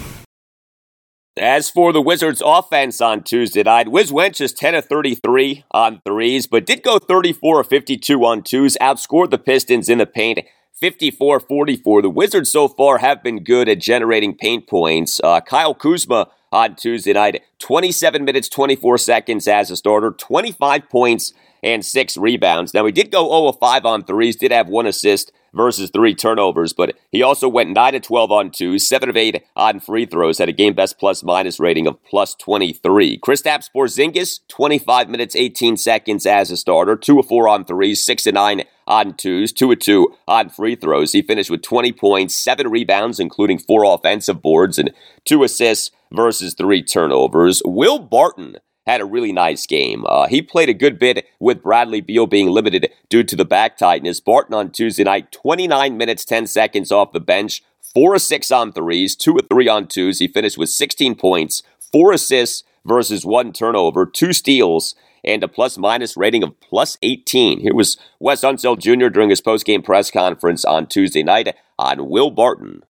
As 1.36 1.68
for 1.68 1.92
the 1.92 2.00
Wizards' 2.00 2.40
offense 2.46 3.00
on 3.00 3.24
Tuesday 3.24 3.64
night, 3.64 3.88
Wiz 3.88 4.12
Wentz 4.12 4.40
is 4.40 4.52
10 4.52 4.76
of 4.76 4.84
33 4.84 5.64
on 5.72 6.00
threes, 6.06 6.46
but 6.46 6.64
did 6.64 6.84
go 6.84 7.00
34 7.00 7.62
of 7.62 7.66
52 7.66 8.24
on 8.24 8.44
twos, 8.44 8.76
outscored 8.80 9.30
the 9.30 9.38
Pistons 9.38 9.88
in 9.88 9.98
the 9.98 10.06
paint 10.06 10.38
54 10.74 11.40
44. 11.40 12.02
The 12.02 12.10
Wizards 12.10 12.52
so 12.52 12.68
far 12.68 12.98
have 12.98 13.20
been 13.24 13.42
good 13.42 13.68
at 13.68 13.80
generating 13.80 14.36
paint 14.36 14.68
points. 14.68 15.20
Uh, 15.24 15.40
Kyle 15.40 15.74
Kuzma 15.74 16.28
on 16.54 16.76
Tuesday 16.76 17.12
night. 17.12 17.42
27 17.58 18.24
minutes, 18.24 18.48
24 18.48 18.96
seconds 18.98 19.48
as 19.48 19.70
a 19.70 19.76
starter, 19.76 20.12
25 20.12 20.88
points 20.88 21.34
and 21.62 21.84
six 21.84 22.16
rebounds. 22.16 22.72
Now, 22.72 22.86
he 22.86 22.92
did 22.92 23.10
go 23.10 23.28
0 23.28 23.52
5 23.52 23.84
on 23.84 24.04
threes, 24.04 24.36
did 24.36 24.52
have 24.52 24.68
one 24.68 24.86
assist 24.86 25.32
versus 25.52 25.90
three 25.90 26.14
turnovers, 26.14 26.72
but 26.72 26.96
he 27.10 27.22
also 27.22 27.48
went 27.48 27.70
9 27.70 27.94
of 27.94 28.02
12 28.02 28.30
on 28.30 28.50
twos, 28.50 28.86
7 28.86 29.08
of 29.08 29.16
8 29.16 29.42
on 29.56 29.80
free 29.80 30.04
throws, 30.04 30.38
had 30.38 30.48
a 30.48 30.52
game 30.52 30.74
best 30.74 30.98
plus 30.98 31.22
minus 31.22 31.58
rating 31.58 31.86
of 31.86 32.02
plus 32.04 32.34
23. 32.34 33.18
Kristaps 33.18 33.70
Porzingis, 33.74 34.40
25 34.48 35.08
minutes, 35.08 35.34
18 35.34 35.76
seconds 35.76 36.26
as 36.26 36.50
a 36.50 36.56
starter, 36.56 36.96
2 36.96 37.18
of 37.18 37.26
4 37.26 37.48
on 37.48 37.64
threes, 37.64 38.04
6 38.04 38.26
of 38.26 38.34
9 38.34 38.64
on 38.86 39.14
twos, 39.14 39.52
2 39.52 39.72
of 39.72 39.78
2 39.78 40.14
on 40.28 40.50
free 40.50 40.76
throws. 40.76 41.12
He 41.12 41.22
finished 41.22 41.50
with 41.50 41.62
20 41.62 41.92
points, 41.92 42.36
7 42.36 42.68
rebounds, 42.68 43.18
including 43.18 43.58
4 43.58 43.84
offensive 43.84 44.42
boards, 44.42 44.78
and 44.78 44.92
2 45.24 45.42
assists 45.44 45.90
versus 46.14 46.54
3 46.54 46.82
turnovers. 46.82 47.62
Will 47.64 47.98
Barton 47.98 48.56
had 48.86 49.00
a 49.00 49.04
really 49.06 49.32
nice 49.32 49.66
game. 49.66 50.04
Uh, 50.06 50.26
he 50.26 50.42
played 50.42 50.68
a 50.68 50.74
good 50.74 50.98
bit 50.98 51.26
with 51.40 51.62
Bradley 51.62 52.00
Beal 52.00 52.26
being 52.26 52.48
limited 52.48 52.90
due 53.08 53.24
to 53.24 53.36
the 53.36 53.44
back 53.44 53.76
tightness. 53.76 54.20
Barton 54.20 54.54
on 54.54 54.70
Tuesday 54.70 55.04
night, 55.04 55.32
29 55.32 55.96
minutes, 55.96 56.24
10 56.24 56.46
seconds 56.46 56.92
off 56.92 57.12
the 57.12 57.20
bench, 57.20 57.62
4 57.94 58.16
of 58.16 58.22
6 58.22 58.50
on 58.50 58.72
threes, 58.72 59.16
2 59.16 59.36
of 59.36 59.48
3 59.48 59.68
on 59.68 59.86
twos. 59.86 60.18
He 60.18 60.28
finished 60.28 60.58
with 60.58 60.68
16 60.68 61.14
points, 61.14 61.62
4 61.92 62.12
assists 62.12 62.62
versus 62.84 63.24
1 63.24 63.52
turnover, 63.52 64.04
2 64.04 64.32
steals, 64.32 64.94
and 65.24 65.42
a 65.42 65.48
plus 65.48 65.78
minus 65.78 66.16
rating 66.16 66.42
of 66.42 66.58
plus 66.60 66.98
18. 67.00 67.60
Here 67.60 67.74
was 67.74 67.96
Wes 68.20 68.42
Unseld 68.42 68.80
Jr. 68.80 69.08
during 69.08 69.30
his 69.30 69.40
post 69.40 69.64
game 69.64 69.82
press 69.82 70.10
conference 70.10 70.64
on 70.64 70.86
Tuesday 70.86 71.22
night 71.22 71.54
on 71.78 72.10
Will 72.10 72.30
Barton 72.30 72.82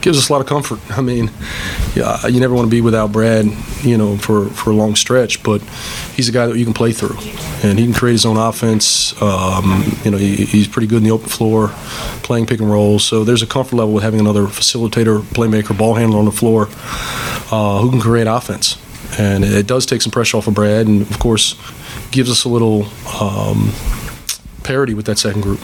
gives 0.00 0.18
us 0.18 0.28
a 0.28 0.32
lot 0.32 0.40
of 0.40 0.46
comfort. 0.46 0.78
I 0.96 1.00
mean, 1.00 1.30
yeah, 1.94 2.26
you 2.26 2.40
never 2.40 2.54
want 2.54 2.66
to 2.66 2.70
be 2.70 2.80
without 2.80 3.12
Brad, 3.12 3.46
you 3.82 3.96
know, 3.96 4.16
for, 4.16 4.46
for 4.50 4.70
a 4.70 4.74
long 4.74 4.94
stretch, 4.96 5.42
but 5.42 5.62
he's 6.14 6.28
a 6.28 6.32
guy 6.32 6.46
that 6.46 6.56
you 6.56 6.64
can 6.64 6.74
play 6.74 6.92
through, 6.92 7.16
and 7.62 7.78
he 7.78 7.84
can 7.84 7.94
create 7.94 8.12
his 8.12 8.26
own 8.26 8.36
offense. 8.36 9.20
Um, 9.20 9.84
you 10.04 10.10
know, 10.10 10.18
he, 10.18 10.36
he's 10.36 10.68
pretty 10.68 10.86
good 10.86 10.98
in 10.98 11.04
the 11.04 11.10
open 11.10 11.28
floor, 11.28 11.68
playing 12.22 12.46
pick 12.46 12.60
and 12.60 12.70
rolls. 12.70 13.04
So 13.04 13.24
there's 13.24 13.42
a 13.42 13.46
comfort 13.46 13.76
level 13.76 13.94
with 13.94 14.04
having 14.04 14.20
another 14.20 14.44
facilitator, 14.44 15.20
playmaker, 15.20 15.76
ball 15.76 15.94
handler 15.94 16.18
on 16.18 16.24
the 16.24 16.32
floor 16.32 16.68
uh, 17.50 17.80
who 17.80 17.90
can 17.90 18.00
create 18.00 18.26
offense. 18.26 18.78
And 19.18 19.44
it 19.44 19.66
does 19.66 19.86
take 19.86 20.02
some 20.02 20.10
pressure 20.10 20.36
off 20.36 20.46
of 20.46 20.54
Brad, 20.54 20.86
and 20.86 21.02
of 21.02 21.18
course, 21.18 21.54
gives 22.10 22.30
us 22.30 22.44
a 22.44 22.48
little 22.48 22.86
um, 23.20 23.72
parity 24.62 24.94
with 24.94 25.06
that 25.06 25.18
second 25.18 25.42
group. 25.42 25.60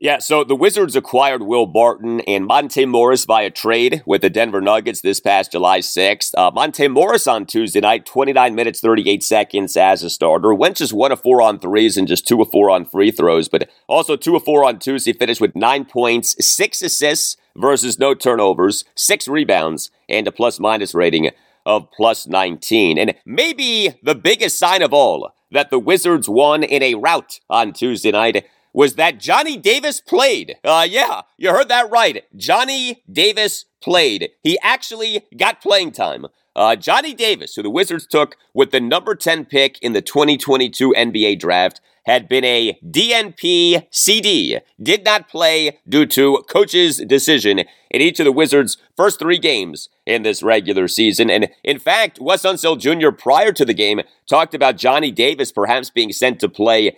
Yeah, 0.00 0.18
so 0.18 0.44
the 0.44 0.54
Wizards 0.54 0.94
acquired 0.94 1.42
Will 1.42 1.66
Barton 1.66 2.20
and 2.20 2.46
Monte 2.46 2.86
Morris 2.86 3.24
via 3.24 3.50
trade 3.50 4.04
with 4.06 4.22
the 4.22 4.30
Denver 4.30 4.60
Nuggets 4.60 5.00
this 5.00 5.18
past 5.18 5.50
July 5.50 5.80
6th. 5.80 6.30
Uh, 6.38 6.52
Monte 6.54 6.86
Morris 6.86 7.26
on 7.26 7.44
Tuesday 7.44 7.80
night, 7.80 8.06
29 8.06 8.54
minutes, 8.54 8.78
38 8.78 9.24
seconds 9.24 9.76
as 9.76 10.04
a 10.04 10.08
starter. 10.08 10.54
Went 10.54 10.76
just 10.76 10.92
1 10.92 11.10
of 11.10 11.20
4 11.20 11.42
on 11.42 11.58
threes 11.58 11.96
and 11.96 12.06
just 12.06 12.28
2 12.28 12.40
of 12.40 12.48
4 12.52 12.70
on 12.70 12.84
free 12.84 13.10
throws, 13.10 13.48
but 13.48 13.68
also 13.88 14.14
2 14.14 14.36
of 14.36 14.44
4 14.44 14.64
on 14.66 14.78
twos. 14.78 15.04
He 15.04 15.12
finished 15.12 15.40
with 15.40 15.56
9 15.56 15.84
points, 15.86 16.36
6 16.46 16.80
assists 16.80 17.36
versus 17.56 17.98
no 17.98 18.14
turnovers, 18.14 18.84
6 18.94 19.26
rebounds, 19.26 19.90
and 20.08 20.28
a 20.28 20.32
plus 20.32 20.60
minus 20.60 20.94
rating 20.94 21.32
of 21.66 21.90
plus 21.90 22.28
19. 22.28 22.98
And 22.98 23.16
maybe 23.26 23.98
the 24.04 24.14
biggest 24.14 24.60
sign 24.60 24.80
of 24.80 24.94
all 24.94 25.32
that 25.50 25.70
the 25.70 25.78
Wizards 25.80 26.28
won 26.28 26.62
in 26.62 26.84
a 26.84 26.94
rout 26.94 27.40
on 27.50 27.72
Tuesday 27.72 28.12
night 28.12 28.46
was 28.78 28.94
that 28.94 29.18
Johnny 29.18 29.56
Davis 29.56 30.00
played. 30.00 30.54
Uh, 30.62 30.86
yeah, 30.88 31.22
you 31.36 31.50
heard 31.50 31.68
that 31.68 31.90
right. 31.90 32.22
Johnny 32.36 33.02
Davis 33.10 33.64
played. 33.82 34.30
He 34.40 34.56
actually 34.62 35.26
got 35.36 35.60
playing 35.60 35.90
time. 35.90 36.26
Uh, 36.54 36.76
Johnny 36.76 37.12
Davis, 37.12 37.56
who 37.56 37.64
the 37.64 37.70
Wizards 37.70 38.06
took 38.06 38.36
with 38.54 38.70
the 38.70 38.78
number 38.78 39.16
10 39.16 39.46
pick 39.46 39.82
in 39.82 39.94
the 39.94 40.00
2022 40.00 40.94
NBA 40.96 41.40
draft, 41.40 41.80
had 42.06 42.28
been 42.28 42.44
a 42.44 42.78
DNP 42.88 43.84
CD, 43.90 44.60
did 44.80 45.04
not 45.04 45.28
play 45.28 45.80
due 45.88 46.06
to 46.06 46.44
coach's 46.48 46.98
decision 46.98 47.64
in 47.90 48.00
each 48.00 48.20
of 48.20 48.26
the 48.26 48.32
Wizards' 48.32 48.78
first 48.96 49.18
three 49.18 49.38
games 49.38 49.88
in 50.06 50.22
this 50.22 50.40
regular 50.40 50.86
season. 50.86 51.30
And 51.30 51.48
in 51.64 51.80
fact, 51.80 52.20
Wes 52.20 52.44
Unseld 52.44 52.78
Jr., 52.78 53.10
prior 53.10 53.52
to 53.52 53.64
the 53.64 53.74
game, 53.74 54.02
talked 54.28 54.54
about 54.54 54.76
Johnny 54.76 55.10
Davis 55.10 55.50
perhaps 55.50 55.90
being 55.90 56.12
sent 56.12 56.38
to 56.40 56.48
play 56.48 56.96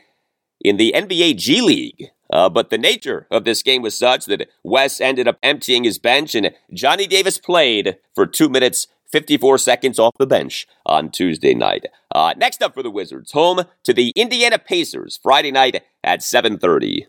in 0.60 0.76
the 0.76 0.92
NBA 0.94 1.36
G 1.36 1.60
League. 1.60 2.10
Uh, 2.32 2.48
but 2.48 2.70
the 2.70 2.78
nature 2.78 3.26
of 3.30 3.44
this 3.44 3.62
game 3.62 3.82
was 3.82 3.98
such 3.98 4.26
that 4.26 4.48
Wes 4.62 5.00
ended 5.00 5.26
up 5.26 5.38
emptying 5.42 5.82
his 5.82 5.98
bench, 5.98 6.34
and 6.34 6.52
Johnny 6.72 7.06
Davis 7.06 7.38
played 7.38 7.96
for 8.14 8.24
two 8.24 8.48
minutes 8.48 8.86
54 9.10 9.58
seconds 9.58 9.98
off 9.98 10.14
the 10.18 10.26
bench 10.26 10.68
on 10.86 11.10
Tuesday 11.10 11.54
night. 11.54 11.86
Uh, 12.14 12.34
next 12.36 12.62
up 12.62 12.74
for 12.74 12.82
the 12.82 12.90
Wizards, 12.90 13.32
home 13.32 13.64
to 13.82 13.92
the 13.92 14.12
Indiana 14.14 14.58
Pacers 14.58 15.18
Friday 15.22 15.50
night 15.50 15.82
at 16.04 16.20
7:30. 16.20 17.06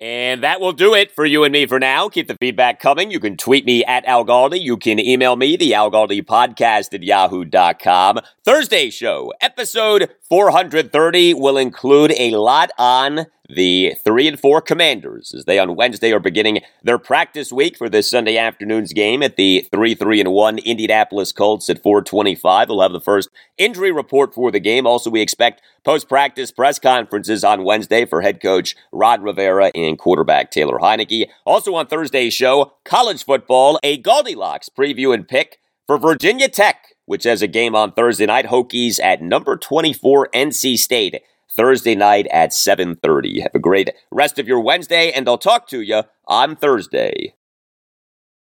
And 0.00 0.44
that 0.44 0.60
will 0.60 0.72
do 0.72 0.94
it 0.94 1.10
for 1.10 1.26
you 1.26 1.42
and 1.42 1.52
me 1.52 1.66
for 1.66 1.80
now. 1.80 2.08
Keep 2.08 2.28
the 2.28 2.36
feedback 2.36 2.78
coming. 2.78 3.10
You 3.10 3.18
can 3.18 3.36
tweet 3.36 3.64
me 3.64 3.84
at 3.84 4.04
Al 4.04 4.24
Galdi. 4.24 4.60
You 4.60 4.76
can 4.76 5.00
email 5.00 5.34
me, 5.34 5.56
the 5.56 5.74
Al 5.74 5.90
Galdi 5.90 6.22
podcast 6.22 6.94
at 6.94 7.02
yahoo.com. 7.02 8.20
Thursday 8.44 8.90
show, 8.90 9.32
episode 9.40 10.10
430, 10.28 11.34
will 11.34 11.56
include 11.56 12.12
a 12.16 12.30
lot 12.30 12.70
on 12.78 13.26
the 13.48 13.94
three 14.04 14.28
and 14.28 14.38
four 14.38 14.60
commanders 14.60 15.32
as 15.34 15.46
they 15.46 15.58
on 15.58 15.74
Wednesday 15.74 16.12
are 16.12 16.20
beginning 16.20 16.60
their 16.82 16.98
practice 16.98 17.52
week 17.52 17.78
for 17.78 17.88
this 17.88 18.10
Sunday 18.10 18.36
afternoon's 18.36 18.92
game 18.92 19.22
at 19.22 19.36
the 19.36 19.66
three, 19.72 19.94
three 19.94 20.20
and 20.20 20.30
one 20.32 20.58
Indianapolis 20.58 21.32
Colts 21.32 21.70
at 21.70 21.82
425. 21.82 22.68
We'll 22.68 22.82
have 22.82 22.92
the 22.92 23.00
first 23.00 23.30
injury 23.56 23.90
report 23.90 24.34
for 24.34 24.50
the 24.50 24.60
game. 24.60 24.86
Also, 24.86 25.08
we 25.08 25.22
expect 25.22 25.62
post 25.82 26.08
practice 26.08 26.50
press 26.50 26.78
conferences 26.78 27.42
on 27.42 27.64
Wednesday 27.64 28.04
for 28.04 28.20
head 28.20 28.42
coach 28.42 28.76
Ron 28.92 29.22
Rivera 29.22 29.70
and 29.74 29.98
quarterback 29.98 30.50
Taylor 30.50 30.78
Heinicke. 30.78 31.28
Also 31.46 31.74
on 31.74 31.86
Thursday's 31.86 32.34
show, 32.34 32.74
college 32.84 33.24
football, 33.24 33.78
a 33.82 33.96
Goldilocks 33.96 34.68
preview 34.68 35.14
and 35.14 35.26
pick 35.26 35.58
for 35.86 35.96
Virginia 35.96 36.48
Tech, 36.48 36.94
which 37.06 37.24
has 37.24 37.40
a 37.40 37.46
game 37.46 37.74
on 37.74 37.92
Thursday 37.92 38.26
night. 38.26 38.46
Hokies 38.46 39.00
at 39.02 39.22
number 39.22 39.56
24 39.56 40.28
NC 40.34 40.78
State 40.78 41.22
Thursday 41.58 41.96
night 41.96 42.28
at 42.30 42.52
7:30. 42.52 43.40
Have 43.40 43.54
a 43.54 43.58
great 43.58 43.90
rest 44.12 44.38
of 44.38 44.46
your 44.46 44.60
Wednesday 44.60 45.10
and 45.10 45.28
I'll 45.28 45.36
talk 45.38 45.66
to 45.68 45.80
you 45.80 46.04
on 46.28 46.54
Thursday. 46.54 47.34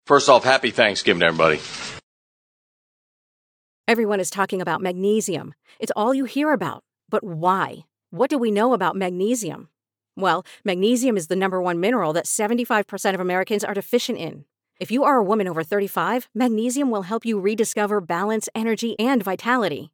First 0.05 0.29
off, 0.29 0.43
happy 0.43 0.73
Thanksgiving 0.73 1.23
everybody. 1.23 1.61
Everyone 3.87 4.19
is 4.19 4.31
talking 4.31 4.61
about 4.61 4.83
magnesium. 4.83 5.55
It's 5.79 5.93
all 5.95 6.13
you 6.13 6.25
hear 6.25 6.53
about. 6.53 6.83
But 7.09 7.23
why? 7.23 7.85
What 8.11 8.31
do 8.31 8.37
we 8.37 8.51
know 8.51 8.73
about 8.73 8.97
magnesium? 8.97 9.69
Well, 10.17 10.45
magnesium 10.65 11.17
is 11.17 11.29
the 11.29 11.37
number 11.37 11.63
one 11.63 11.79
mineral 11.79 12.13
that 12.15 12.27
75% 12.27 13.15
of 13.15 13.21
Americans 13.21 13.63
are 13.63 13.75
deficient 13.75 14.19
in. 14.19 14.45
If 14.81 14.91
you 14.91 15.05
are 15.05 15.17
a 15.17 15.23
woman 15.23 15.47
over 15.47 15.63
35, 15.63 16.29
magnesium 16.35 16.91
will 16.91 17.03
help 17.03 17.25
you 17.25 17.39
rediscover 17.39 18.01
balance, 18.01 18.49
energy, 18.57 18.99
and 18.99 19.23
vitality. 19.23 19.94